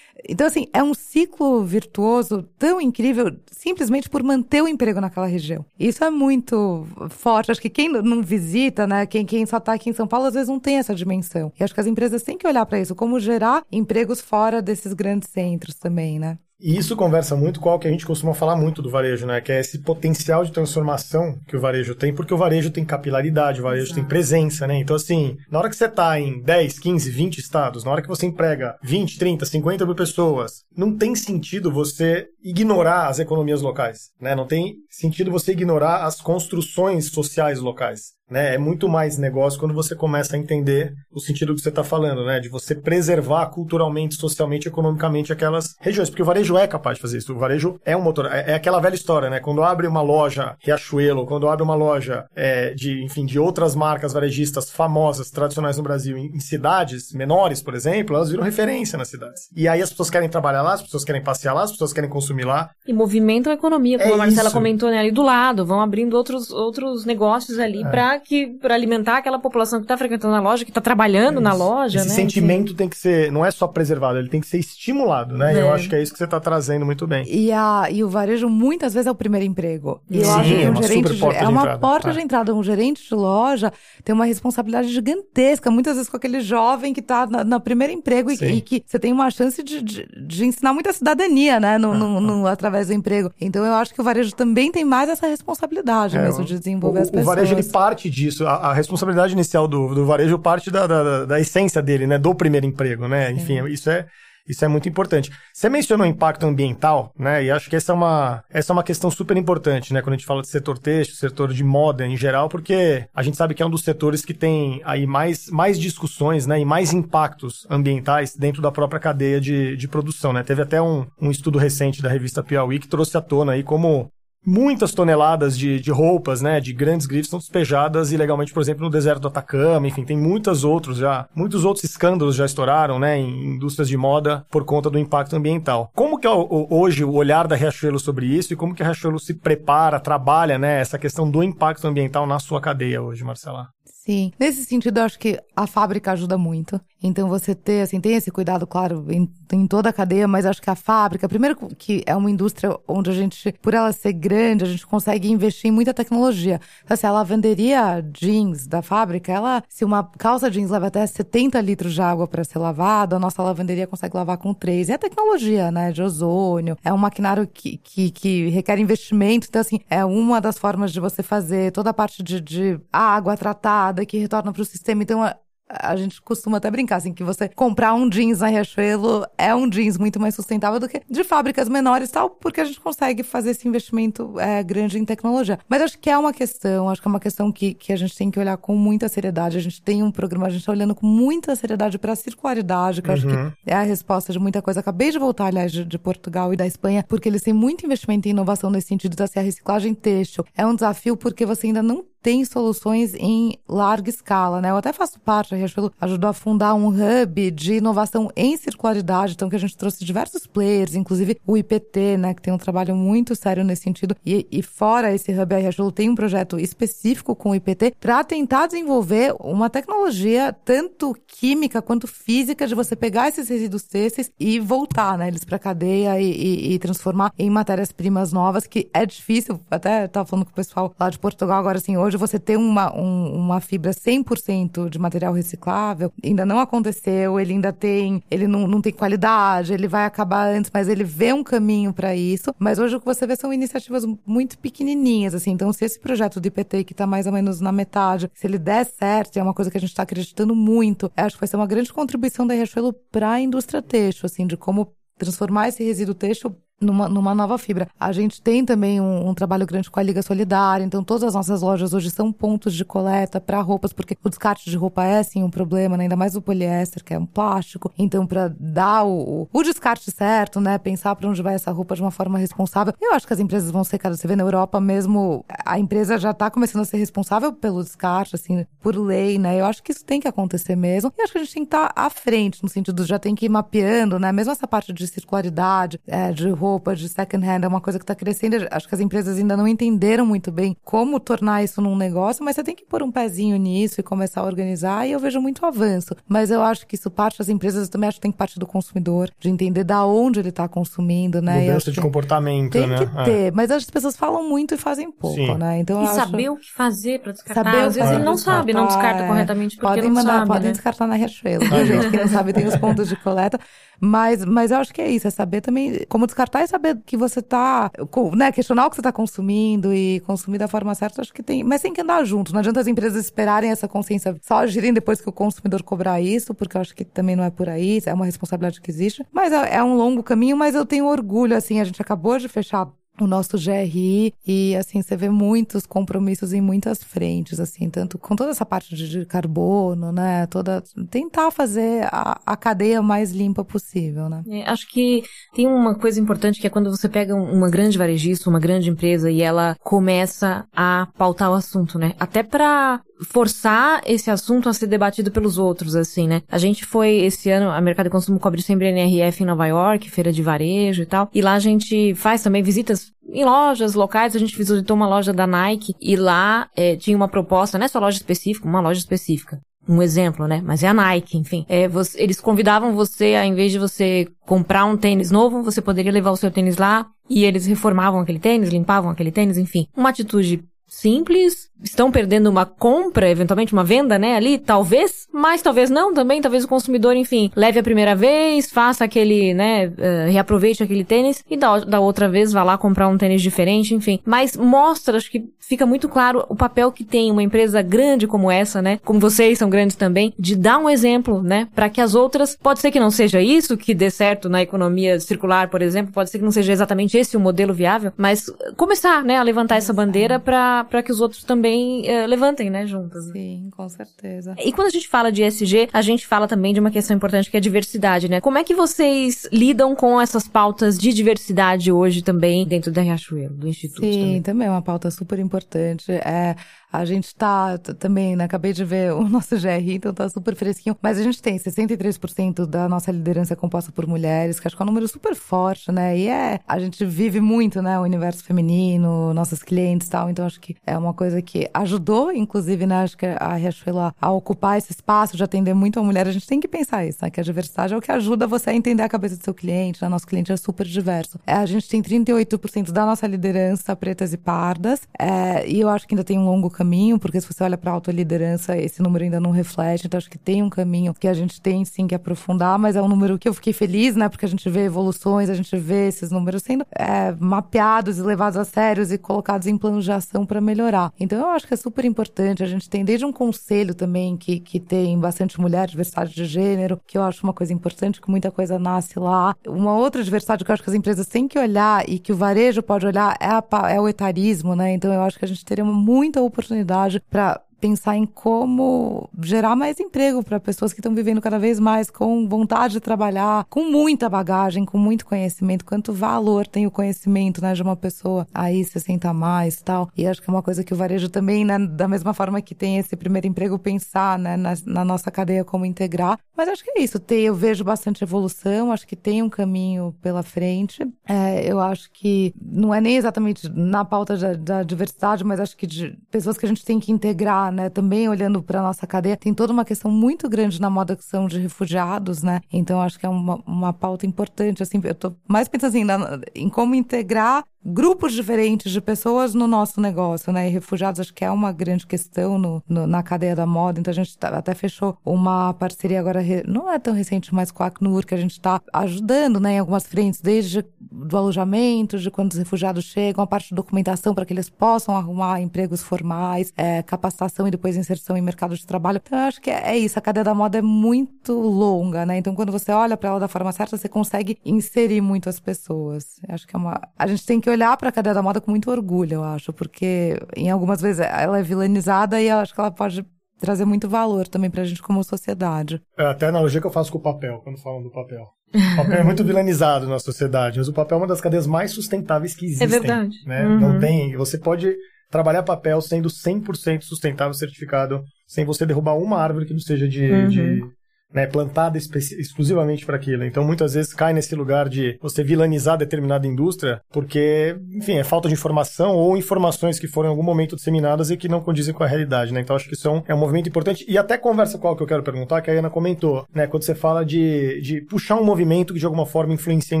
Então, 0.26 0.46
assim, 0.46 0.66
é 0.72 0.82
um 0.82 0.94
ciclo 0.94 1.62
virtuoso 1.64 2.42
tão 2.58 2.80
incrível 2.80 3.36
simplesmente 3.50 4.08
por 4.08 4.22
manter 4.22 4.62
o 4.62 4.68
emprego 4.68 5.00
naquela 5.00 5.26
região. 5.26 5.64
Isso 5.78 6.02
é 6.04 6.10
muito 6.10 6.86
forte. 7.10 7.50
Acho 7.50 7.60
que 7.60 7.70
quem 7.70 7.88
não 7.88 8.22
visita, 8.22 8.86
né, 8.86 9.06
quem, 9.06 9.26
quem 9.26 9.44
só 9.46 9.58
está 9.58 9.74
aqui 9.74 9.90
em 9.90 9.92
São 9.92 10.06
Paulo, 10.06 10.26
às 10.26 10.34
vezes 10.34 10.48
não 10.48 10.60
tem 10.60 10.76
essa 10.76 10.94
dimensão. 10.94 11.52
E 11.58 11.62
acho 11.62 11.74
que 11.74 11.80
as 11.80 11.86
empresas 11.86 12.22
têm 12.22 12.38
que 12.38 12.46
olhar 12.46 12.64
para 12.66 12.80
isso, 12.80 12.94
como 12.94 13.20
gerar 13.20 13.62
empregos 13.70 14.20
fora 14.20 14.62
desses 14.62 14.92
grandes 14.92 15.28
centros 15.28 15.74
também, 15.74 16.18
né? 16.18 16.38
E 16.60 16.76
isso 16.76 16.96
conversa 16.96 17.36
muito 17.36 17.60
com 17.60 17.70
o 17.70 17.78
que 17.78 17.86
a 17.86 17.90
gente 17.90 18.04
costuma 18.04 18.34
falar 18.34 18.56
muito 18.56 18.82
do 18.82 18.90
varejo, 18.90 19.24
né? 19.24 19.40
Que 19.40 19.52
é 19.52 19.60
esse 19.60 19.78
potencial 19.78 20.44
de 20.44 20.50
transformação 20.50 21.38
que 21.46 21.56
o 21.56 21.60
varejo 21.60 21.94
tem, 21.94 22.12
porque 22.12 22.34
o 22.34 22.36
varejo 22.36 22.70
tem 22.70 22.84
capilaridade, 22.84 23.60
o 23.60 23.62
varejo 23.62 23.86
Exato. 23.86 24.00
tem 24.00 24.04
presença, 24.04 24.66
né? 24.66 24.76
Então, 24.78 24.96
assim, 24.96 25.36
na 25.50 25.60
hora 25.60 25.68
que 25.68 25.76
você 25.76 25.84
está 25.84 26.18
em 26.18 26.42
10, 26.42 26.80
15, 26.80 27.10
20 27.10 27.38
estados, 27.38 27.84
na 27.84 27.92
hora 27.92 28.02
que 28.02 28.08
você 28.08 28.26
emprega 28.26 28.76
20, 28.82 29.18
30, 29.18 29.46
50 29.46 29.86
mil 29.86 29.94
pessoas, 29.94 30.64
não 30.76 30.96
tem 30.96 31.14
sentido 31.14 31.70
você 31.70 32.26
ignorar 32.42 33.06
as 33.06 33.20
economias 33.20 33.62
locais, 33.62 34.10
né? 34.20 34.34
Não 34.34 34.46
tem 34.46 34.78
sentido 34.90 35.30
você 35.30 35.52
ignorar 35.52 36.04
as 36.04 36.20
construções 36.20 37.12
sociais 37.12 37.60
locais. 37.60 38.17
Né? 38.30 38.54
É 38.54 38.58
muito 38.58 38.88
mais 38.88 39.16
negócio 39.16 39.58
quando 39.58 39.74
você 39.74 39.94
começa 39.94 40.36
a 40.36 40.38
entender 40.38 40.92
o 41.10 41.20
sentido 41.20 41.54
que 41.54 41.60
você 41.60 41.70
está 41.70 41.82
falando, 41.82 42.24
né? 42.24 42.40
De 42.40 42.48
você 42.48 42.74
preservar 42.74 43.46
culturalmente, 43.46 44.16
socialmente, 44.16 44.68
economicamente 44.68 45.32
aquelas 45.32 45.74
regiões, 45.80 46.10
porque 46.10 46.22
o 46.22 46.26
varejo 46.26 46.56
é 46.56 46.66
capaz 46.66 46.96
de 46.96 47.02
fazer 47.02 47.18
isso. 47.18 47.34
O 47.34 47.38
varejo 47.38 47.80
é 47.84 47.96
um 47.96 48.02
motor, 48.02 48.26
é, 48.26 48.52
é 48.52 48.54
aquela 48.54 48.80
velha 48.80 48.94
história, 48.94 49.30
né? 49.30 49.40
Quando 49.40 49.62
abre 49.62 49.86
uma 49.86 50.02
loja 50.02 50.56
Riachuelo, 50.62 51.26
quando 51.26 51.48
abre 51.48 51.62
uma 51.62 51.74
loja 51.74 52.26
é, 52.36 52.74
de, 52.74 53.02
enfim, 53.04 53.24
de 53.24 53.38
outras 53.38 53.74
marcas 53.74 54.12
varejistas 54.12 54.70
famosas, 54.70 55.30
tradicionais 55.30 55.76
no 55.76 55.82
Brasil, 55.82 56.16
em, 56.16 56.26
em, 56.26 56.40
cidades 56.40 57.12
menores, 57.12 57.62
por 57.62 57.74
exemplo, 57.74 58.14
elas 58.14 58.30
viram 58.30 58.42
referência 58.42 58.98
nas 58.98 59.08
cidades. 59.08 59.48
E 59.56 59.66
aí 59.66 59.80
as 59.80 59.90
pessoas 59.90 60.10
querem 60.10 60.28
trabalhar 60.28 60.62
lá, 60.62 60.74
as 60.74 60.82
pessoas 60.82 61.04
querem 61.04 61.22
passear 61.22 61.54
lá, 61.54 61.62
as 61.62 61.72
pessoas 61.72 61.92
querem 61.92 62.10
consumir 62.10 62.44
lá. 62.44 62.70
E 62.86 62.92
movimentam 62.92 63.52
a 63.52 63.54
economia, 63.54 63.98
como 63.98 64.10
é 64.10 64.14
a 64.14 64.18
Marcela 64.18 64.48
isso. 64.48 64.56
comentou, 64.56 64.90
né? 64.90 64.98
Ali 64.98 65.10
do 65.10 65.22
lado, 65.22 65.64
vão 65.64 65.80
abrindo 65.80 66.14
outros, 66.14 66.50
outros 66.50 67.04
negócios 67.04 67.58
ali 67.58 67.82
é. 67.82 67.88
para 67.88 68.17
que 68.18 68.46
para 68.46 68.74
alimentar 68.74 69.18
aquela 69.18 69.38
população 69.38 69.78
que 69.78 69.84
está 69.84 69.96
frequentando 69.96 70.34
a 70.34 70.40
loja, 70.40 70.64
que 70.64 70.70
está 70.70 70.80
trabalhando 70.80 71.38
é 71.38 71.42
na 71.42 71.52
loja, 71.52 71.98
Esse 71.98 72.08
né? 72.08 72.14
sentimento 72.14 72.74
tem 72.74 72.88
que 72.88 72.96
ser, 72.96 73.30
não 73.32 73.44
é 73.44 73.50
só 73.50 73.66
preservado, 73.66 74.18
ele 74.18 74.28
tem 74.28 74.40
que 74.40 74.46
ser 74.46 74.58
estimulado, 74.58 75.36
né? 75.36 75.54
É. 75.54 75.62
Eu 75.62 75.72
acho 75.72 75.88
que 75.88 75.94
é 75.94 76.02
isso 76.02 76.12
que 76.12 76.18
você 76.18 76.24
está 76.24 76.40
trazendo 76.40 76.84
muito 76.84 77.06
bem. 77.06 77.24
E, 77.28 77.52
a, 77.52 77.88
e 77.90 78.02
o 78.02 78.08
varejo 78.08 78.48
muitas 78.48 78.94
vezes 78.94 79.06
é 79.06 79.10
o 79.10 79.14
primeiro 79.14 79.46
emprego. 79.46 80.00
E 80.10 80.18
eu 80.18 80.24
Sim, 80.24 80.30
acho 80.30 80.48
que 80.48 80.68
um 80.68 80.82
gerente 80.82 81.14
de, 81.14 81.24
é 81.24 81.48
uma 81.48 81.60
entrada. 81.60 81.78
porta 81.78 82.12
de 82.12 82.20
entrada. 82.20 82.54
Um 82.54 82.62
gerente 82.62 83.06
de 83.06 83.14
loja 83.14 83.72
tem 84.04 84.14
uma 84.14 84.24
responsabilidade 84.24 84.88
gigantesca, 84.88 85.70
muitas 85.70 85.96
vezes 85.96 86.10
com 86.10 86.16
aquele 86.16 86.40
jovem 86.40 86.92
que 86.92 87.00
está 87.00 87.26
no 87.26 87.60
primeiro 87.60 87.92
emprego 87.92 88.30
e, 88.30 88.34
e, 88.34 88.60
que 88.60 88.82
você 88.86 88.98
tem 88.98 89.12
uma 89.12 89.30
chance 89.30 89.62
de, 89.62 89.82
de, 89.82 90.08
de 90.26 90.44
ensinar 90.44 90.72
muita 90.72 90.92
cidadania, 90.92 91.60
né? 91.60 91.78
No, 91.78 91.94
no, 91.94 92.20
no, 92.20 92.46
através 92.48 92.88
do 92.88 92.94
emprego. 92.94 93.30
Então 93.40 93.64
eu 93.64 93.74
acho 93.74 93.94
que 93.94 94.00
o 94.00 94.04
varejo 94.04 94.34
também 94.34 94.70
tem 94.70 94.84
mais 94.84 95.08
essa 95.08 95.26
responsabilidade 95.26 96.16
é, 96.16 96.22
mesmo 96.22 96.44
de 96.44 96.58
desenvolver 96.58 97.00
o, 97.00 97.02
as 97.02 97.10
pessoas. 97.10 97.26
O 97.26 97.28
varejo 97.28 97.54
ele 97.54 97.64
parte 97.64 98.07
disso 98.10 98.46
a, 98.46 98.72
responsabilidade 98.72 99.32
inicial 99.32 99.66
do, 99.66 99.94
do 99.94 100.06
varejo 100.06 100.38
parte 100.38 100.70
da, 100.70 100.86
da, 100.86 101.24
da, 101.24 101.40
essência 101.40 101.82
dele, 101.82 102.06
né? 102.06 102.18
Do 102.18 102.34
primeiro 102.34 102.66
emprego, 102.66 103.08
né? 103.08 103.30
Enfim, 103.32 103.64
isso 103.66 103.90
é. 103.90 104.06
Isso 104.48 104.64
é 104.64 104.68
muito 104.68 104.88
importante. 104.88 105.30
Você 105.52 105.68
mencionou 105.68 106.06
o 106.06 106.08
impacto 106.08 106.46
ambiental, 106.46 107.12
né? 107.18 107.44
E 107.44 107.50
acho 107.50 107.68
que 107.68 107.76
essa 107.76 107.92
é 107.92 107.94
uma, 107.94 108.42
essa 108.48 108.72
é 108.72 108.74
uma 108.74 108.82
questão 108.82 109.10
super 109.10 109.36
importante, 109.36 109.92
né? 109.92 110.00
Quando 110.00 110.14
a 110.14 110.16
gente 110.16 110.26
fala 110.26 110.40
de 110.40 110.48
setor 110.48 110.78
têxtil, 110.78 111.16
setor 111.16 111.52
de 111.52 111.62
moda 111.62 112.06
em 112.06 112.16
geral, 112.16 112.48
porque 112.48 113.06
a 113.14 113.22
gente 113.22 113.36
sabe 113.36 113.54
que 113.54 113.62
é 113.62 113.66
um 113.66 113.70
dos 113.70 113.84
setores 113.84 114.24
que 114.24 114.32
tem 114.32 114.80
aí 114.86 115.06
mais, 115.06 115.50
mais 115.50 115.78
discussões, 115.78 116.46
né? 116.46 116.58
E 116.58 116.64
mais 116.64 116.94
impactos 116.94 117.66
ambientais 117.68 118.34
dentro 118.34 118.62
da 118.62 118.72
própria 118.72 118.98
cadeia 118.98 119.38
de, 119.38 119.76
de 119.76 119.86
produção, 119.86 120.32
né? 120.32 120.42
Teve 120.42 120.62
até 120.62 120.80
um, 120.80 121.06
um 121.20 121.30
estudo 121.30 121.58
recente 121.58 122.00
da 122.00 122.08
revista 122.08 122.42
Piauí 122.42 122.78
que 122.78 122.88
trouxe 122.88 123.18
à 123.18 123.20
tona 123.20 123.52
aí 123.52 123.62
como 123.62 124.10
muitas 124.44 124.92
toneladas 124.92 125.58
de, 125.58 125.80
de 125.80 125.90
roupas, 125.90 126.40
né, 126.40 126.60
de 126.60 126.72
grandes 126.72 127.06
grifes 127.06 127.30
são 127.30 127.38
despejadas 127.38 128.12
ilegalmente, 128.12 128.52
por 128.52 128.60
exemplo, 128.60 128.84
no 128.84 128.90
deserto 128.90 129.20
do 129.20 129.28
Atacama, 129.28 129.86
enfim, 129.86 130.04
tem 130.04 130.16
muitos 130.16 130.64
outros 130.64 130.98
já, 130.98 131.28
muitos 131.34 131.64
outros 131.64 131.84
escândalos 131.84 132.36
já 132.36 132.46
estouraram, 132.46 132.98
né, 132.98 133.18
em 133.18 133.54
indústrias 133.54 133.88
de 133.88 133.96
moda 133.96 134.46
por 134.50 134.64
conta 134.64 134.88
do 134.88 134.98
impacto 134.98 135.36
ambiental. 135.36 135.90
Como 135.94 136.18
que 136.18 136.26
é 136.26 136.30
o, 136.30 136.66
hoje 136.70 137.04
o 137.04 137.12
olhar 137.12 137.46
da 137.46 137.56
Riachuelo 137.56 137.98
sobre 137.98 138.26
isso 138.26 138.52
e 138.52 138.56
como 138.56 138.74
que 138.74 138.82
a 138.82 138.86
Riachuelo 138.86 139.18
se 139.18 139.34
prepara, 139.34 140.00
trabalha, 140.00 140.58
né, 140.58 140.80
essa 140.80 140.98
questão 140.98 141.30
do 141.30 141.42
impacto 141.42 141.86
ambiental 141.86 142.26
na 142.26 142.38
sua 142.38 142.60
cadeia 142.60 143.02
hoje, 143.02 143.24
Marcela? 143.24 143.68
Sim. 144.08 144.32
Nesse 144.40 144.64
sentido, 144.64 145.00
eu 145.00 145.04
acho 145.04 145.18
que 145.18 145.38
a 145.54 145.66
fábrica 145.66 146.12
ajuda 146.12 146.38
muito. 146.38 146.80
Então, 147.02 147.28
você 147.28 147.54
ter, 147.54 147.82
assim, 147.82 148.00
tem 148.00 148.14
esse 148.14 148.30
cuidado, 148.30 148.66
claro, 148.66 149.06
em, 149.08 149.30
em, 149.52 149.66
toda 149.66 149.88
a 149.88 149.92
cadeia, 149.92 150.26
mas 150.26 150.44
acho 150.44 150.60
que 150.60 150.68
a 150.68 150.74
fábrica, 150.74 151.28
primeiro 151.28 151.56
que 151.76 152.02
é 152.06 152.14
uma 152.16 152.30
indústria 152.30 152.76
onde 152.88 153.10
a 153.10 153.12
gente, 153.12 153.52
por 153.62 153.72
ela 153.72 153.92
ser 153.92 154.12
grande, 154.12 154.64
a 154.64 154.66
gente 154.66 154.86
consegue 154.86 155.30
investir 155.30 155.68
em 155.68 155.72
muita 155.72 155.94
tecnologia. 155.94 156.60
Então, 156.84 156.94
assim, 156.94 157.06
a 157.06 157.12
lavanderia 157.12 158.04
jeans 158.12 158.66
da 158.66 158.82
fábrica, 158.82 159.32
ela, 159.32 159.62
se 159.68 159.84
uma 159.84 160.02
calça 160.18 160.50
jeans 160.50 160.70
leva 160.70 160.88
até 160.88 161.06
70 161.06 161.60
litros 161.60 161.94
de 161.94 162.02
água 162.02 162.26
para 162.26 162.42
ser 162.42 162.58
lavada, 162.58 163.16
a 163.16 163.18
nossa 163.20 163.42
lavanderia 163.42 163.86
consegue 163.86 164.16
lavar 164.16 164.36
com 164.38 164.52
3. 164.52 164.88
E 164.88 164.92
é 164.92 164.98
tecnologia, 164.98 165.70
né, 165.70 165.92
de 165.92 166.02
ozônio, 166.02 166.76
é 166.84 166.92
um 166.92 166.98
maquinário 166.98 167.46
que, 167.46 167.76
que, 167.78 168.10
que 168.10 168.48
requer 168.48 168.78
investimento. 168.78 169.46
Então, 169.48 169.60
assim, 169.60 169.78
é 169.88 170.04
uma 170.04 170.40
das 170.40 170.58
formas 170.58 170.92
de 170.92 170.98
você 170.98 171.22
fazer 171.22 171.70
toda 171.70 171.90
a 171.90 171.94
parte 171.94 172.22
de, 172.24 172.40
de 172.40 172.80
água 172.92 173.36
tratada, 173.36 174.04
que 174.04 174.18
retorna 174.18 174.52
para 174.52 174.62
o 174.62 174.64
sistema. 174.64 175.02
Então, 175.02 175.22
a 175.68 175.94
gente 175.96 176.20
costuma 176.22 176.56
até 176.56 176.70
brincar, 176.70 176.96
assim, 176.96 177.12
que 177.12 177.22
você 177.22 177.48
comprar 177.48 177.94
um 177.94 178.08
jeans 178.08 178.40
na 178.40 178.48
Riachuelo 178.48 179.26
é 179.36 179.54
um 179.54 179.68
jeans 179.68 179.98
muito 179.98 180.18
mais 180.18 180.34
sustentável 180.34 180.80
do 180.80 180.88
que 180.88 181.02
de 181.08 181.22
fábricas 181.24 181.68
menores 181.68 182.10
tal, 182.10 182.30
porque 182.30 182.60
a 182.60 182.64
gente 182.64 182.80
consegue 182.80 183.22
fazer 183.22 183.50
esse 183.50 183.68
investimento 183.68 184.38
é, 184.40 184.62
grande 184.62 184.98
em 184.98 185.04
tecnologia. 185.04 185.58
Mas 185.68 185.82
acho 185.82 185.98
que 185.98 186.08
é 186.08 186.16
uma 186.16 186.32
questão, 186.32 186.88
acho 186.88 187.02
que 187.02 187.08
é 187.08 187.10
uma 187.10 187.20
questão 187.20 187.52
que, 187.52 187.74
que 187.74 187.92
a 187.92 187.96
gente 187.96 188.16
tem 188.16 188.30
que 188.30 188.40
olhar 188.40 188.56
com 188.56 188.74
muita 188.76 189.08
seriedade. 189.08 189.58
A 189.58 189.60
gente 189.60 189.82
tem 189.82 190.02
um 190.02 190.10
programa, 190.10 190.46
a 190.46 190.50
gente 190.50 190.60
está 190.60 190.72
olhando 190.72 190.94
com 190.94 191.06
muita 191.06 191.54
seriedade 191.54 191.98
para 191.98 192.12
a 192.12 192.16
circularidade, 192.16 193.02
que 193.02 193.08
uhum. 193.08 193.14
acho 193.14 193.26
que 193.26 193.34
uhum. 193.34 193.52
é 193.66 193.74
a 193.74 193.82
resposta 193.82 194.32
de 194.32 194.38
muita 194.38 194.62
coisa. 194.62 194.80
Acabei 194.80 195.10
de 195.10 195.18
voltar, 195.18 195.46
aliás, 195.46 195.70
de, 195.70 195.84
de, 195.84 195.98
Portugal 195.98 196.52
e 196.54 196.56
da 196.56 196.66
Espanha, 196.66 197.04
porque 197.06 197.28
eles 197.28 197.42
têm 197.42 197.52
muito 197.52 197.84
investimento 197.84 198.28
em 198.28 198.30
inovação 198.30 198.70
nesse 198.70 198.88
sentido 198.88 199.16
da 199.16 199.24
assim, 199.24 199.38
a 199.38 199.42
reciclagem 199.42 199.94
têxtil. 199.94 200.44
É 200.56 200.66
um 200.66 200.74
desafio 200.74 201.16
porque 201.16 201.44
você 201.44 201.66
ainda 201.66 201.82
não 201.82 202.04
tem 202.22 202.44
soluções 202.44 203.14
em 203.14 203.58
larga 203.68 204.10
escala, 204.10 204.60
né? 204.60 204.70
Eu 204.70 204.76
até 204.76 204.92
faço 204.92 205.18
parte, 205.20 205.54
a 205.54 205.56
Riachuelo 205.56 205.92
ajudou 206.00 206.30
a 206.30 206.32
fundar 206.32 206.74
um 206.74 206.88
hub 206.88 207.50
de 207.50 207.74
inovação 207.74 208.30
em 208.36 208.56
circularidade, 208.56 209.34
então 209.34 209.48
que 209.48 209.56
a 209.56 209.58
gente 209.58 209.76
trouxe 209.76 210.04
diversos 210.04 210.46
players, 210.46 210.94
inclusive 210.94 211.40
o 211.46 211.56
IPT, 211.56 212.16
né, 212.16 212.34
que 212.34 212.42
tem 212.42 212.52
um 212.52 212.58
trabalho 212.58 212.94
muito 212.94 213.34
sério 213.34 213.64
nesse 213.64 213.82
sentido. 213.82 214.16
E, 214.24 214.46
e 214.50 214.62
fora 214.62 215.14
esse 215.14 215.32
hub, 215.32 215.54
a 215.54 215.58
Riachuelo 215.58 215.92
tem 215.92 216.10
um 216.10 216.14
projeto 216.14 216.58
específico 216.58 217.34
com 217.34 217.50
o 217.50 217.54
IPT 217.54 217.94
para 218.00 218.24
tentar 218.24 218.66
desenvolver 218.66 219.34
uma 219.40 219.70
tecnologia 219.70 220.52
tanto 220.64 221.16
química 221.26 221.80
quanto 221.80 222.06
física 222.06 222.66
de 222.66 222.74
você 222.74 222.96
pegar 222.96 223.28
esses 223.28 223.48
resíduos 223.48 223.84
têxteis 223.84 224.30
e 224.38 224.58
voltar, 224.58 225.16
né, 225.16 225.28
eles 225.28 225.44
para 225.44 225.58
cadeia 225.58 226.20
e, 226.20 226.30
e, 226.30 226.74
e 226.74 226.78
transformar 226.78 227.32
em 227.38 227.48
matérias-primas 227.48 228.32
novas, 228.32 228.66
que 228.66 228.88
é 228.92 229.06
difícil. 229.06 229.60
Até 229.70 230.04
estava 230.04 230.26
falando 230.26 230.44
com 230.44 230.52
o 230.52 230.54
pessoal 230.54 230.94
lá 230.98 231.08
de 231.10 231.18
Portugal 231.18 231.58
agora, 231.58 231.78
assim, 231.78 231.96
hoje 231.96 232.07
Hoje 232.08 232.16
você 232.16 232.38
ter 232.38 232.56
uma, 232.56 232.90
um, 232.98 233.34
uma 233.34 233.60
fibra 233.60 233.90
100% 233.90 234.88
de 234.88 234.98
material 234.98 235.30
reciclável 235.34 236.10
ainda 236.24 236.46
não 236.46 236.58
aconteceu, 236.58 237.38
ele 237.38 237.52
ainda 237.52 237.70
tem, 237.70 238.22
ele 238.30 238.46
não, 238.46 238.66
não 238.66 238.80
tem 238.80 238.94
qualidade, 238.94 239.74
ele 239.74 239.86
vai 239.86 240.06
acabar 240.06 240.48
antes, 240.48 240.70
mas 240.72 240.88
ele 240.88 241.04
vê 241.04 241.34
um 241.34 241.44
caminho 241.44 241.92
para 241.92 242.16
isso. 242.16 242.54
Mas 242.58 242.78
hoje 242.78 242.96
o 242.96 242.98
que 242.98 243.04
você 243.04 243.26
vê 243.26 243.36
são 243.36 243.52
iniciativas 243.52 244.06
muito 244.26 244.58
pequenininhas, 244.58 245.34
assim. 245.34 245.50
Então, 245.50 245.70
se 245.70 245.84
esse 245.84 246.00
projeto 246.00 246.40
do 246.40 246.48
IPT, 246.48 246.84
que 246.84 246.94
está 246.94 247.06
mais 247.06 247.26
ou 247.26 247.32
menos 247.32 247.60
na 247.60 247.70
metade, 247.70 248.30
se 248.32 248.46
ele 248.46 248.58
der 248.58 248.86
certo, 248.86 249.38
é 249.38 249.42
uma 249.42 249.52
coisa 249.52 249.70
que 249.70 249.76
a 249.76 249.80
gente 249.80 249.90
está 249.90 250.04
acreditando 250.04 250.56
muito, 250.56 251.12
acho 251.14 251.36
que 251.36 251.40
vai 251.40 251.48
ser 251.48 251.56
uma 251.56 251.66
grande 251.66 251.92
contribuição 251.92 252.46
da 252.46 252.54
Riachuelo 252.54 252.94
para 253.12 253.32
a 253.32 253.40
indústria 253.40 253.82
têxtil, 253.82 254.24
assim, 254.24 254.46
de 254.46 254.56
como 254.56 254.94
transformar 255.18 255.68
esse 255.68 255.84
resíduo 255.84 256.14
têxtil 256.14 256.56
numa, 256.80 257.08
numa 257.08 257.34
nova 257.34 257.58
fibra. 257.58 257.88
A 257.98 258.12
gente 258.12 258.40
tem 258.40 258.64
também 258.64 259.00
um, 259.00 259.28
um, 259.28 259.34
trabalho 259.34 259.66
grande 259.66 259.90
com 259.90 259.98
a 259.98 260.02
Liga 260.02 260.22
Solidária, 260.22 260.84
então 260.84 261.02
todas 261.02 261.24
as 261.24 261.34
nossas 261.34 261.62
lojas 261.62 261.92
hoje 261.92 262.10
são 262.10 262.32
pontos 262.32 262.74
de 262.74 262.84
coleta 262.84 263.40
para 263.40 263.60
roupas, 263.60 263.92
porque 263.92 264.16
o 264.22 264.28
descarte 264.28 264.70
de 264.70 264.76
roupa 264.76 265.04
é 265.04 265.22
sim 265.22 265.42
um 265.42 265.50
problema, 265.50 265.96
né? 265.96 266.04
ainda 266.04 266.16
mais 266.16 266.36
o 266.36 266.42
poliéster, 266.42 267.02
que 267.02 267.14
é 267.14 267.18
um 267.18 267.26
plástico. 267.26 267.92
Então, 267.98 268.26
para 268.26 268.52
dar 268.58 269.04
o, 269.04 269.48
o 269.52 269.62
descarte 269.62 270.10
certo, 270.10 270.60
né? 270.60 270.78
Pensar 270.78 271.14
para 271.16 271.28
onde 271.28 271.42
vai 271.42 271.54
essa 271.54 271.70
roupa 271.70 271.94
de 271.94 272.02
uma 272.02 272.10
forma 272.10 272.38
responsável. 272.38 272.94
Eu 273.00 273.12
acho 273.14 273.26
que 273.26 273.32
as 273.32 273.40
empresas 273.40 273.70
vão 273.70 273.82
ser 273.84 273.98
cada 273.98 274.16
Você 274.16 274.26
vê 274.26 274.36
na 274.36 274.42
Europa 274.42 274.80
mesmo, 274.80 275.44
a 275.64 275.78
empresa 275.78 276.18
já 276.18 276.30
está 276.30 276.50
começando 276.50 276.82
a 276.82 276.84
ser 276.84 276.98
responsável 276.98 277.52
pelo 277.52 277.82
descarte, 277.82 278.36
assim, 278.36 278.64
por 278.80 278.96
lei, 278.96 279.38
né? 279.38 279.60
Eu 279.60 279.66
acho 279.66 279.82
que 279.82 279.92
isso 279.92 280.04
tem 280.04 280.20
que 280.20 280.28
acontecer 280.28 280.76
mesmo. 280.76 281.12
E 281.18 281.22
acho 281.22 281.32
que 281.32 281.38
a 281.38 281.42
gente 281.42 281.54
tem 281.54 281.64
que 281.64 281.74
estar 281.74 281.92
tá 281.92 282.02
à 282.02 282.10
frente, 282.10 282.62
no 282.62 282.68
sentido 282.68 283.04
já 283.04 283.18
tem 283.18 283.34
que 283.34 283.46
ir 283.46 283.48
mapeando, 283.48 284.18
né? 284.18 284.30
Mesmo 284.30 284.52
essa 284.52 284.66
parte 284.66 284.92
de 284.92 285.06
circularidade, 285.06 286.00
é, 286.06 286.32
de 286.32 286.48
roupa 286.50 286.67
roupas 286.68 286.98
de 286.98 287.08
second 287.08 287.44
hand 287.46 287.60
é 287.62 287.68
uma 287.68 287.80
coisa 287.80 287.98
que 287.98 288.02
está 288.02 288.14
crescendo. 288.14 288.56
Acho 288.70 288.88
que 288.88 288.94
as 288.94 289.00
empresas 289.00 289.38
ainda 289.38 289.56
não 289.56 289.66
entenderam 289.66 290.24
muito 290.24 290.50
bem 290.52 290.76
como 290.84 291.18
tornar 291.18 291.62
isso 291.62 291.80
num 291.80 291.96
negócio, 291.96 292.44
mas 292.44 292.56
você 292.56 292.64
tem 292.64 292.74
que 292.74 292.84
pôr 292.84 293.02
um 293.02 293.10
pezinho 293.10 293.56
nisso 293.56 294.00
e 294.00 294.02
começar 294.02 294.40
a 294.40 294.44
organizar. 294.44 295.06
E 295.06 295.12
eu 295.12 295.20
vejo 295.20 295.40
muito 295.40 295.64
avanço. 295.64 296.14
Mas 296.28 296.50
eu 296.50 296.62
acho 296.62 296.86
que 296.86 296.94
isso 296.94 297.10
parte 297.10 297.38
das 297.38 297.48
empresas, 297.48 297.86
eu 297.86 297.90
também 297.90 298.08
acho 298.08 298.18
que 298.18 298.22
tem 298.22 298.32
parte 298.32 298.58
do 298.58 298.66
consumidor, 298.66 299.30
de 299.38 299.48
entender 299.48 299.84
da 299.84 300.04
onde 300.04 300.40
ele 300.40 300.50
está 300.50 300.68
consumindo, 300.68 301.40
né? 301.40 301.60
Mudança 301.60 301.90
de 301.90 302.00
comportamento, 302.00 302.72
tem 302.72 302.86
né? 302.86 302.98
Tem 302.98 303.08
que 303.08 303.24
ter. 303.24 303.46
É. 303.46 303.50
Mas 303.50 303.70
as 303.70 303.84
pessoas 303.84 304.16
falam 304.16 304.48
muito 304.48 304.74
e 304.74 304.76
fazem 304.78 305.10
pouco, 305.10 305.36
Sim. 305.36 305.54
né? 305.56 305.78
Então, 305.78 306.02
e 306.02 306.06
saber 306.08 306.50
o 306.50 306.56
que 306.56 306.72
fazer 306.72 307.20
para 307.20 307.32
descartar. 307.32 307.64
Saber 307.64 307.84
Às 307.84 307.94
vezes 307.94 308.10
ele 308.10 308.24
não 308.24 308.36
sabe, 308.36 308.72
não 308.72 308.86
descarta 308.86 309.24
é. 309.24 309.26
corretamente 309.26 309.76
porque 309.76 309.86
podem 309.86 310.04
não 310.04 310.14
mandar, 310.14 310.38
sabe, 310.38 310.48
Podem 310.48 310.68
né? 310.68 310.72
descartar 310.72 311.06
na 311.06 311.14
Riachuelo, 311.14 311.64
viu, 311.64 311.86
gente? 311.86 312.10
Quem 312.10 312.20
não 312.20 312.28
sabe 312.28 312.52
tem 312.52 312.66
os 312.66 312.76
pontos 312.76 313.08
de 313.08 313.16
coleta. 313.16 313.58
Mas, 314.00 314.44
mas 314.44 314.70
eu 314.70 314.78
acho 314.78 314.94
que 314.94 315.02
é 315.02 315.10
isso, 315.10 315.26
é 315.26 315.30
saber 315.30 315.60
também 315.60 316.04
como 316.08 316.26
descartar 316.26 316.62
e 316.62 316.68
saber 316.68 316.98
que 317.04 317.16
você 317.16 317.42
tá, 317.42 317.90
né, 318.34 318.52
questionar 318.52 318.86
o 318.86 318.90
que 318.90 318.96
você 318.96 319.02
tá 319.02 319.12
consumindo 319.12 319.92
e 319.92 320.20
consumir 320.20 320.58
da 320.58 320.68
forma 320.68 320.94
certa, 320.94 321.20
acho 321.20 321.32
que 321.32 321.42
tem, 321.42 321.64
mas 321.64 321.82
tem 321.82 321.92
que 321.92 322.00
andar 322.00 322.24
junto. 322.24 322.52
Não 322.52 322.60
adianta 322.60 322.80
as 322.80 322.86
empresas 322.86 323.24
esperarem 323.24 323.70
essa 323.70 323.88
consciência 323.88 324.36
só 324.42 324.58
agirem 324.58 324.92
depois 324.92 325.20
que 325.20 325.28
o 325.28 325.32
consumidor 325.32 325.82
cobrar 325.82 326.20
isso, 326.20 326.54
porque 326.54 326.76
eu 326.76 326.80
acho 326.80 326.94
que 326.94 327.04
também 327.04 327.34
não 327.34 327.44
é 327.44 327.50
por 327.50 327.68
aí, 327.68 328.00
é 328.06 328.14
uma 328.14 328.24
responsabilidade 328.24 328.80
que 328.80 328.90
existe. 328.90 329.26
Mas 329.32 329.52
é, 329.52 329.76
é 329.76 329.82
um 329.82 329.94
longo 329.94 330.22
caminho, 330.22 330.56
mas 330.56 330.74
eu 330.74 330.86
tenho 330.86 331.06
orgulho, 331.06 331.56
assim, 331.56 331.80
a 331.80 331.84
gente 331.84 332.00
acabou 332.00 332.38
de 332.38 332.48
fechar 332.48 332.88
o 333.24 333.26
nosso 333.26 333.56
GRI 333.58 334.34
e 334.46 334.76
assim 334.76 335.02
você 335.02 335.16
vê 335.16 335.28
muitos 335.28 335.86
compromissos 335.86 336.52
em 336.52 336.60
muitas 336.60 337.02
frentes 337.02 337.60
assim 337.60 337.90
tanto 337.90 338.18
com 338.18 338.36
toda 338.36 338.50
essa 338.50 338.64
parte 338.64 338.94
de 338.94 339.24
carbono 339.26 340.12
né 340.12 340.46
toda 340.46 340.82
tentar 341.10 341.50
fazer 341.50 342.08
a, 342.12 342.40
a 342.44 342.56
cadeia 342.56 343.02
mais 343.02 343.32
limpa 343.32 343.64
possível 343.64 344.28
né. 344.28 344.42
É, 344.48 344.68
acho 344.68 344.88
que 344.88 345.22
tem 345.54 345.66
uma 345.66 345.94
coisa 345.94 346.20
importante 346.20 346.60
que 346.60 346.66
é 346.66 346.70
quando 346.70 346.90
você 346.90 347.08
pega 347.08 347.34
uma 347.34 347.70
grande 347.70 347.98
varejista 347.98 348.50
uma 348.50 348.60
grande 348.60 348.90
empresa 348.90 349.30
e 349.30 349.42
ela 349.42 349.76
começa 349.82 350.66
a 350.74 351.08
pautar 351.16 351.50
o 351.50 351.54
assunto 351.54 351.98
né. 351.98 352.14
Até 352.18 352.42
para 352.42 353.00
forçar 353.26 354.02
esse 354.06 354.30
assunto 354.30 354.68
a 354.68 354.72
ser 354.72 354.86
debatido 354.86 355.30
pelos 355.30 355.58
outros, 355.58 355.96
assim, 355.96 356.28
né? 356.28 356.42
A 356.48 356.58
gente 356.58 356.84
foi 356.84 357.16
esse 357.16 357.50
ano, 357.50 357.70
a 357.70 357.80
Mercado 357.80 358.06
de 358.06 358.10
Consumo 358.10 358.38
cobre 358.38 358.62
sempre 358.62 358.88
NRF 358.88 359.42
em 359.42 359.46
Nova 359.46 359.66
York, 359.66 360.10
feira 360.10 360.32
de 360.32 360.42
varejo 360.42 361.02
e 361.02 361.06
tal. 361.06 361.28
E 361.34 361.40
lá 361.40 361.54
a 361.54 361.58
gente 361.58 362.14
faz 362.14 362.42
também 362.42 362.62
visitas 362.62 363.12
em 363.30 363.44
lojas 363.44 363.94
locais, 363.94 364.34
a 364.34 364.38
gente 364.38 364.56
visitou 364.56 364.96
uma 364.96 365.08
loja 365.08 365.32
da 365.32 365.46
Nike 365.46 365.94
e 366.00 366.16
lá 366.16 366.68
é, 366.74 366.96
tinha 366.96 367.16
uma 367.16 367.28
proposta, 367.28 367.78
não 367.78 367.84
é 367.84 367.88
só 367.88 367.98
loja 367.98 368.16
específica, 368.16 368.66
uma 368.66 368.80
loja 368.80 369.00
específica. 369.00 369.60
Um 369.88 370.02
exemplo, 370.02 370.46
né? 370.46 370.60
Mas 370.62 370.82
é 370.82 370.88
a 370.88 370.94
Nike, 370.94 371.38
enfim. 371.38 371.64
É, 371.66 371.88
você, 371.88 372.20
eles 372.20 372.38
convidavam 372.40 372.94
você, 372.94 373.34
ao 373.34 373.44
invés 373.44 373.72
de 373.72 373.78
você 373.78 374.28
comprar 374.44 374.84
um 374.84 374.98
tênis 374.98 375.30
novo, 375.30 375.62
você 375.62 375.80
poderia 375.80 376.12
levar 376.12 376.30
o 376.30 376.36
seu 376.36 376.50
tênis 376.50 376.76
lá 376.76 377.06
e 377.28 377.44
eles 377.44 377.66
reformavam 377.66 378.20
aquele 378.20 378.38
tênis, 378.38 378.68
limpavam 378.68 379.10
aquele 379.10 379.32
tênis, 379.32 379.56
enfim. 379.56 379.86
Uma 379.96 380.10
atitude 380.10 380.62
simples, 380.86 381.67
estão 381.82 382.10
perdendo 382.10 382.48
uma 382.48 382.66
compra, 382.66 383.28
eventualmente 383.28 383.72
uma 383.72 383.84
venda, 383.84 384.18
né, 384.18 384.36
ali, 384.36 384.58
talvez, 384.58 385.28
mas 385.32 385.62
talvez 385.62 385.90
não 385.90 386.12
também, 386.12 386.40
talvez 386.40 386.64
o 386.64 386.68
consumidor, 386.68 387.16
enfim, 387.16 387.50
leve 387.54 387.78
a 387.78 387.82
primeira 387.82 388.14
vez, 388.14 388.70
faça 388.70 389.04
aquele, 389.04 389.54
né, 389.54 389.86
uh, 389.86 390.30
reaproveite 390.30 390.82
aquele 390.82 391.04
tênis 391.04 391.44
e 391.48 391.56
da, 391.56 391.78
da 391.80 392.00
outra 392.00 392.28
vez 392.28 392.52
vá 392.52 392.62
lá 392.62 392.76
comprar 392.76 393.08
um 393.08 393.18
tênis 393.18 393.42
diferente, 393.42 393.94
enfim. 393.94 394.20
Mas 394.24 394.56
mostra, 394.56 395.16
acho 395.16 395.30
que 395.30 395.44
fica 395.60 395.86
muito 395.86 396.08
claro 396.08 396.44
o 396.48 396.56
papel 396.56 396.90
que 396.90 397.04
tem 397.04 397.30
uma 397.30 397.42
empresa 397.42 397.82
grande 397.82 398.26
como 398.26 398.50
essa, 398.50 398.82
né, 398.82 398.98
como 399.04 399.20
vocês 399.20 399.58
são 399.58 399.70
grandes 399.70 399.96
também, 399.96 400.32
de 400.38 400.56
dar 400.56 400.78
um 400.78 400.90
exemplo, 400.90 401.42
né, 401.42 401.68
para 401.74 401.88
que 401.88 402.00
as 402.00 402.14
outras, 402.14 402.56
pode 402.60 402.80
ser 402.80 402.90
que 402.90 403.00
não 403.00 403.10
seja 403.10 403.40
isso 403.40 403.76
que 403.76 403.94
dê 403.94 404.10
certo 404.10 404.48
na 404.48 404.62
economia 404.62 405.20
circular, 405.20 405.68
por 405.68 405.82
exemplo, 405.82 406.12
pode 406.12 406.30
ser 406.30 406.38
que 406.38 406.44
não 406.44 406.50
seja 406.50 406.72
exatamente 406.72 407.16
esse 407.16 407.36
o 407.36 407.40
modelo 407.40 407.72
viável, 407.72 408.12
mas 408.16 408.46
começar, 408.76 409.22
né, 409.22 409.36
a 409.36 409.42
levantar 409.42 409.76
essa 409.76 409.92
bandeira 409.92 410.40
para 410.40 411.02
que 411.02 411.12
os 411.12 411.20
outros 411.20 411.44
também 411.44 411.67
também 411.68 412.02
uh, 412.02 412.26
levantem, 412.26 412.70
né, 412.70 412.86
juntas. 412.86 413.24
Sim, 413.26 413.70
com 413.76 413.88
certeza. 413.88 414.54
E 414.58 414.72
quando 414.72 414.88
a 414.88 414.90
gente 414.90 415.08
fala 415.08 415.30
de 415.30 415.42
ESG, 415.42 415.88
a 415.92 416.02
gente 416.02 416.26
fala 416.26 416.48
também 416.48 416.72
de 416.72 416.80
uma 416.80 416.90
questão 416.90 417.16
importante 417.16 417.50
que 417.50 417.56
é 417.56 417.58
a 417.58 417.60
diversidade, 417.60 418.28
né? 418.28 418.40
Como 418.40 418.56
é 418.56 418.64
que 418.64 418.74
vocês 418.74 419.46
lidam 419.52 419.94
com 419.94 420.20
essas 420.20 420.48
pautas 420.48 420.98
de 420.98 421.12
diversidade 421.12 421.92
hoje 421.92 422.22
também 422.22 422.66
dentro 422.66 422.90
da 422.90 423.02
Riachuelo, 423.02 423.54
do 423.54 423.68
Instituto? 423.68 424.00
Sim, 424.00 424.20
também, 424.20 424.42
também 424.42 424.68
é 424.68 424.70
uma 424.70 424.82
pauta 424.82 425.10
super 425.10 425.38
importante. 425.38 426.10
É, 426.10 426.56
a 426.92 427.04
gente 427.04 427.26
está 427.26 427.76
também, 427.78 428.34
né, 428.36 428.44
acabei 428.44 428.72
de 428.72 428.84
ver 428.84 429.12
o 429.12 429.22
nosso 429.28 429.56
GRI, 429.56 429.94
então 429.94 430.12
tá 430.12 430.28
super 430.28 430.54
fresquinho. 430.54 430.96
Mas 431.02 431.18
a 431.18 431.22
gente 431.22 431.42
tem 431.42 431.58
63% 431.58 432.66
da 432.66 432.88
nossa 432.88 433.12
liderança 433.12 433.54
composta 433.54 433.92
por 433.92 434.06
mulheres, 434.06 434.58
que 434.58 434.66
acho 434.66 434.76
que 434.76 434.82
é 434.82 434.84
um 434.84 434.86
número 434.86 435.06
super 435.06 435.34
forte, 435.34 435.92
né? 435.92 436.18
E 436.18 436.28
é, 436.28 436.60
a 436.66 436.78
gente 436.78 437.04
vive 437.04 437.40
muito, 437.40 437.82
né, 437.82 437.98
o 437.98 438.02
universo 438.02 438.42
feminino, 438.42 439.34
nossos 439.34 439.62
clientes 439.62 440.06
e 440.06 440.10
tal. 440.10 440.30
Então 440.30 440.46
acho 440.46 440.60
que 440.60 440.76
é 440.86 440.96
uma 440.96 441.12
coisa 441.12 441.42
que 441.42 441.68
ajudou, 441.74 442.32
inclusive, 442.32 442.86
né, 442.86 443.02
acho 443.02 443.16
que 443.16 443.26
a 443.26 443.54
Riachuelo 443.54 444.12
a 444.20 444.30
ocupar 444.30 444.78
esse 444.78 444.92
espaço 444.92 445.36
de 445.36 445.42
atender 445.42 445.74
muito 445.74 445.98
a 445.98 446.02
mulher. 446.02 446.26
A 446.26 446.32
gente 446.32 446.46
tem 446.46 446.60
que 446.60 446.68
pensar 446.68 447.04
isso, 447.04 447.18
né? 447.22 447.30
Que 447.30 447.40
a 447.40 447.42
diversidade 447.42 447.94
é 447.94 447.96
o 447.96 448.00
que 448.00 448.12
ajuda 448.12 448.46
você 448.46 448.70
a 448.70 448.74
entender 448.74 449.02
a 449.02 449.08
cabeça 449.08 449.36
do 449.36 449.44
seu 449.44 449.54
cliente, 449.54 450.00
né? 450.02 450.08
Nosso 450.08 450.26
cliente 450.26 450.52
é 450.52 450.56
super 450.56 450.86
diverso. 450.86 451.38
É, 451.46 451.54
a 451.54 451.66
gente 451.66 451.88
tem 451.88 452.02
38% 452.02 452.92
da 452.92 453.04
nossa 453.04 453.26
liderança 453.26 453.94
pretas 453.96 454.32
e 454.32 454.36
pardas. 454.36 455.00
É, 455.18 455.68
e 455.68 455.80
eu 455.80 455.88
acho 455.88 456.06
que 456.06 456.14
ainda 456.14 456.24
tem 456.24 456.38
um 456.38 456.44
longo 456.44 456.70
caminho, 456.78 457.18
porque 457.18 457.40
se 457.40 457.52
você 457.52 457.64
olha 457.64 457.76
para 457.76 457.90
a 457.90 457.94
autoliderança, 457.94 458.76
esse 458.76 459.02
número 459.02 459.24
ainda 459.24 459.40
não 459.40 459.50
reflete, 459.50 460.06
então 460.06 460.16
acho 460.16 460.30
que 460.30 460.38
tem 460.38 460.62
um 460.62 460.70
caminho 460.70 461.12
que 461.12 461.26
a 461.26 461.34
gente 461.34 461.60
tem 461.60 461.84
sim 461.84 462.06
que 462.06 462.14
aprofundar, 462.14 462.78
mas 462.78 462.94
é 462.94 463.02
um 463.02 463.08
número 463.08 463.36
que 463.36 463.48
eu 463.48 463.54
fiquei 463.54 463.72
feliz, 463.72 464.14
né? 464.14 464.28
Porque 464.28 464.46
a 464.46 464.48
gente 464.48 464.68
vê 464.70 464.84
evoluções, 464.84 465.50
a 465.50 465.54
gente 465.54 465.76
vê 465.76 466.06
esses 466.06 466.30
números 466.30 466.62
sendo 466.62 466.86
é, 466.96 467.34
mapeados 467.40 468.18
e 468.18 468.22
levados 468.22 468.56
a 468.56 468.64
sérios 468.64 469.10
e 469.10 469.18
colocados 469.18 469.66
em 469.66 469.76
planos 469.76 470.04
de 470.04 470.12
ação 470.12 470.46
para 470.46 470.60
melhorar. 470.60 471.12
Então 471.18 471.38
eu 471.40 471.48
acho 471.48 471.66
que 471.66 471.74
é 471.74 471.76
super 471.76 472.04
importante. 472.04 472.62
A 472.62 472.66
gente 472.66 472.88
tem 472.88 473.04
desde 473.04 473.26
um 473.26 473.32
conselho 473.32 473.92
também 473.92 474.36
que, 474.36 474.60
que 474.60 474.78
tem 474.78 475.18
bastante 475.18 475.60
mulher, 475.60 475.88
diversidade 475.88 476.32
de 476.32 476.44
gênero, 476.44 477.00
que 477.06 477.18
eu 477.18 477.22
acho 477.24 477.42
uma 477.42 477.52
coisa 477.52 477.72
importante, 477.72 478.20
que 478.20 478.30
muita 478.30 478.52
coisa 478.52 478.78
nasce 478.78 479.18
lá. 479.18 479.56
Uma 479.66 479.96
outra 479.96 480.22
diversidade 480.22 480.64
que 480.64 480.70
eu 480.70 480.74
acho 480.74 480.82
que 480.82 480.90
as 480.90 480.96
empresas 480.96 481.26
têm 481.26 481.48
que 481.48 481.58
olhar 481.58 482.08
e 482.08 482.20
que 482.20 482.32
o 482.32 482.36
varejo 482.36 482.82
pode 482.82 483.04
olhar 483.04 483.36
é, 483.40 483.46
a, 483.46 483.90
é 483.90 484.00
o 484.00 484.08
etarismo, 484.08 484.76
né? 484.76 484.92
Então 484.92 485.12
eu 485.12 485.22
acho 485.22 485.38
que 485.38 485.44
a 485.44 485.48
gente 485.48 485.64
teria 485.64 485.84
muita 485.84 486.40
oportunidade 486.40 486.67
oportunidade 486.68 487.20
para 487.20 487.60
pensar 487.80 488.16
em 488.16 488.26
como 488.26 489.28
gerar 489.42 489.76
mais 489.76 489.98
emprego 490.00 490.42
para 490.42 490.60
pessoas 490.60 490.92
que 490.92 491.00
estão 491.00 491.14
vivendo 491.14 491.40
cada 491.40 491.58
vez 491.58 491.78
mais 491.78 492.10
com 492.10 492.48
vontade 492.48 492.94
de 492.94 493.00
trabalhar, 493.00 493.64
com 493.70 493.84
muita 493.84 494.28
bagagem, 494.28 494.84
com 494.84 494.98
muito 494.98 495.24
conhecimento, 495.24 495.84
quanto 495.84 496.12
valor 496.12 496.66
tem 496.66 496.86
o 496.86 496.90
conhecimento, 496.90 497.62
né, 497.62 497.74
de 497.74 497.82
uma 497.82 497.96
pessoa 497.96 498.46
aí 498.52 498.84
60 498.84 499.28
a 499.28 499.32
mais, 499.32 499.80
tal. 499.80 500.10
E 500.16 500.26
acho 500.26 500.42
que 500.42 500.50
é 500.50 500.52
uma 500.52 500.62
coisa 500.62 500.82
que 500.82 500.92
o 500.92 500.96
varejo 500.96 501.28
também, 501.28 501.64
né, 501.64 501.78
da 501.78 502.08
mesma 502.08 502.34
forma 502.34 502.60
que 502.60 502.74
tem 502.74 502.98
esse 502.98 503.16
primeiro 503.16 503.46
emprego, 503.46 503.78
pensar, 503.78 504.38
né, 504.38 504.56
na, 504.56 504.74
na 504.84 505.04
nossa 505.04 505.30
cadeia 505.30 505.64
como 505.64 505.86
integrar. 505.86 506.38
Mas 506.56 506.68
acho 506.68 506.84
que 506.84 506.90
é 506.98 507.02
isso, 507.02 507.18
tem, 507.18 507.42
eu 507.42 507.54
vejo 507.54 507.84
bastante 507.84 508.24
evolução, 508.24 508.90
acho 508.92 509.06
que 509.06 509.16
tem 509.16 509.42
um 509.42 509.48
caminho 509.48 510.14
pela 510.20 510.42
frente. 510.42 511.06
É, 511.26 511.70
eu 511.70 511.78
acho 511.78 512.10
que 512.12 512.52
não 512.60 512.92
é 512.92 513.00
nem 513.00 513.16
exatamente 513.16 513.68
na 513.68 514.04
pauta 514.04 514.36
da, 514.36 514.54
da 514.54 514.82
diversidade, 514.82 515.44
mas 515.44 515.60
acho 515.60 515.76
que 515.76 515.86
de 515.86 516.18
pessoas 516.30 516.58
que 516.58 516.66
a 516.66 516.68
gente 516.68 516.84
tem 516.84 516.98
que 516.98 517.12
integrar 517.12 517.67
né? 517.70 517.88
Também 517.88 518.28
olhando 518.28 518.62
para 518.62 518.82
nossa 518.82 519.06
cadeia, 519.06 519.36
tem 519.36 519.54
toda 519.54 519.72
uma 519.72 519.84
questão 519.84 520.10
muito 520.10 520.48
grande 520.48 520.80
na 520.80 520.90
moda 520.90 521.16
que 521.16 521.24
são 521.24 521.46
de 521.46 521.58
refugiados, 521.58 522.42
né? 522.42 522.60
Então 522.72 523.00
acho 523.00 523.18
que 523.18 523.26
é 523.26 523.28
uma, 523.28 523.60
uma 523.66 523.92
pauta 523.92 524.26
importante, 524.26 524.82
assim, 524.82 525.00
eu 525.04 525.14
tô 525.14 525.32
mais 525.46 525.68
pensando 525.68 525.90
assim, 525.90 526.04
na, 526.04 526.40
em 526.54 526.68
como 526.68 526.94
integrar 526.94 527.64
grupos 527.84 528.32
diferentes 528.32 528.92
de 528.92 529.00
pessoas 529.00 529.54
no 529.54 529.66
nosso 529.66 530.00
negócio, 530.00 530.52
né? 530.52 530.68
E 530.68 530.70
refugiados 530.70 531.20
acho 531.20 531.32
que 531.32 531.44
é 531.44 531.50
uma 531.50 531.72
grande 531.72 532.06
questão 532.06 532.58
no, 532.58 532.82
no 532.88 533.06
na 533.06 533.22
cadeia 533.22 533.56
da 533.56 533.66
moda. 533.66 534.00
Então 534.00 534.10
a 534.10 534.14
gente 534.14 534.36
tá, 534.36 534.48
até 534.48 534.74
fechou 534.74 535.16
uma 535.24 535.72
parceria 535.74 536.20
agora, 536.20 536.40
não 536.66 536.90
é 536.90 536.98
tão 536.98 537.14
recente, 537.14 537.54
mas 537.54 537.70
com 537.70 537.82
a 537.82 537.86
Acnur, 537.86 538.26
que 538.26 538.34
a 538.34 538.38
gente 538.38 538.52
está 538.52 538.80
ajudando, 538.92 539.60
né, 539.60 539.74
em 539.74 539.78
algumas 539.78 540.06
frentes, 540.06 540.40
desde 540.40 540.84
do 541.00 541.36
alojamento, 541.36 542.18
de 542.18 542.30
quando 542.30 542.52
os 542.52 542.58
refugiados 542.58 543.04
chegam, 543.04 543.42
a 543.42 543.46
parte 543.46 543.70
de 543.70 543.74
documentação 543.74 544.34
para 544.34 544.44
que 544.44 544.52
eles 544.52 544.68
possam 544.68 545.16
arrumar 545.16 545.60
empregos 545.60 546.02
formais, 546.02 546.72
é, 546.76 547.02
capacitação 547.02 547.66
e 547.66 547.70
depois 547.70 547.96
inserção 547.96 548.36
em 548.36 548.42
mercado 548.42 548.76
de 548.76 548.86
trabalho. 548.86 549.20
Então 549.24 549.38
eu 549.38 549.44
acho 549.46 549.60
que 549.60 549.70
é, 549.70 549.92
é 549.92 549.98
isso, 549.98 550.18
a 550.18 550.22
cadeia 550.22 550.44
da 550.44 550.54
moda 550.54 550.78
é 550.78 550.82
muito 550.82 551.54
longa, 551.54 552.26
né? 552.26 552.38
Então 552.38 552.54
quando 552.54 552.72
você 552.72 552.92
olha 552.92 553.16
para 553.16 553.30
ela 553.30 553.40
da 553.40 553.48
forma 553.48 553.72
certa, 553.72 553.96
você 553.96 554.08
consegue 554.08 554.58
inserir 554.64 555.20
muito 555.20 555.48
as 555.48 555.58
pessoas. 555.58 556.38
Eu 556.46 556.54
acho 556.54 556.66
que 556.66 556.76
é 556.76 556.78
uma 556.78 557.00
a 557.18 557.26
gente 557.26 557.44
tem 557.44 557.60
que 557.60 557.67
olhar 557.70 557.96
para 557.96 558.08
a 558.08 558.12
cadeia 558.12 558.34
da 558.34 558.42
moda 558.42 558.60
com 558.60 558.70
muito 558.70 558.90
orgulho, 558.90 559.34
eu 559.34 559.44
acho, 559.44 559.72
porque 559.72 560.38
em 560.56 560.70
algumas 560.70 561.00
vezes 561.00 561.20
ela 561.20 561.58
é 561.58 561.62
vilanizada 561.62 562.40
e 562.40 562.48
eu 562.48 562.58
acho 562.58 562.74
que 562.74 562.80
ela 562.80 562.90
pode 562.90 563.24
trazer 563.60 563.84
muito 563.84 564.08
valor 564.08 564.46
também 564.46 564.70
pra 564.70 564.84
gente 564.84 565.02
como 565.02 565.22
sociedade. 565.24 566.00
É 566.16 566.24
até 566.26 566.46
a 566.46 566.48
analogia 566.50 566.80
que 566.80 566.86
eu 566.86 566.92
faço 566.92 567.10
com 567.10 567.18
o 567.18 567.22
papel, 567.22 567.60
quando 567.64 567.78
falam 567.78 568.02
do 568.02 568.10
papel. 568.10 568.44
O 568.74 568.96
papel 568.96 569.18
é 569.18 569.24
muito 569.24 569.42
vilanizado 569.42 570.06
na 570.06 570.18
sociedade, 570.18 570.78
mas 570.78 570.88
o 570.88 570.92
papel 570.92 571.18
é 571.18 571.20
uma 571.22 571.26
das 571.26 571.40
cadeias 571.40 571.66
mais 571.66 571.90
sustentáveis 571.90 572.54
que 572.54 572.66
existem. 572.66 572.86
É 572.86 572.90
verdade. 572.90 573.34
Né? 573.46 573.66
Uhum. 573.66 573.80
Não 573.80 573.98
tem, 573.98 574.36
você 574.36 574.58
pode 574.58 574.94
trabalhar 575.30 575.62
papel 575.62 576.00
sendo 576.00 576.28
100% 576.28 577.02
sustentável 577.02 577.52
certificado, 577.54 578.22
sem 578.46 578.64
você 578.64 578.86
derrubar 578.86 579.16
uma 579.18 579.38
árvore 579.38 579.66
que 579.66 579.72
não 579.72 579.80
seja 579.80 580.06
de, 580.08 580.30
Uhum. 580.30 580.48
de 580.48 580.82
né, 581.32 581.46
plantada 581.46 581.98
exclusivamente 581.98 583.04
para 583.04 583.16
aquilo. 583.16 583.44
Então, 583.44 583.64
muitas 583.64 583.94
vezes 583.94 584.12
cai 584.14 584.32
nesse 584.32 584.54
lugar 584.54 584.88
de 584.88 585.18
você 585.20 585.42
vilanizar 585.42 585.96
determinada 585.98 586.46
indústria, 586.46 587.00
porque, 587.12 587.76
enfim, 587.94 588.16
é 588.18 588.24
falta 588.24 588.48
de 588.48 588.54
informação 588.54 589.14
ou 589.14 589.36
informações 589.36 589.98
que 589.98 590.06
foram 590.08 590.28
em 590.28 590.30
algum 590.30 590.42
momento 590.42 590.76
disseminadas 590.76 591.30
e 591.30 591.36
que 591.36 591.48
não 591.48 591.60
condizem 591.60 591.94
com 591.94 592.02
a 592.04 592.06
realidade, 592.06 592.52
né? 592.52 592.60
Então, 592.60 592.76
acho 592.76 592.88
que 592.88 592.94
isso 592.94 593.08
é 593.08 593.10
um, 593.10 593.22
é 593.28 593.34
um 593.34 593.38
movimento 593.38 593.68
importante. 593.68 594.04
E 594.08 594.16
até 594.16 594.38
conversa 594.38 594.76
o 594.78 594.96
que 594.96 595.02
eu 595.02 595.06
quero 595.06 595.22
perguntar, 595.22 595.60
que 595.62 595.70
a 595.70 595.74
Ana 595.74 595.90
comentou, 595.90 596.46
né? 596.54 596.66
Quando 596.66 596.84
você 596.84 596.94
fala 596.94 597.24
de, 597.24 597.80
de 597.80 598.00
puxar 598.02 598.36
um 598.36 598.44
movimento 598.44 598.92
que 598.94 599.00
de 599.00 599.06
alguma 599.06 599.26
forma 599.26 599.52
influencia 599.54 599.96
a 599.96 600.00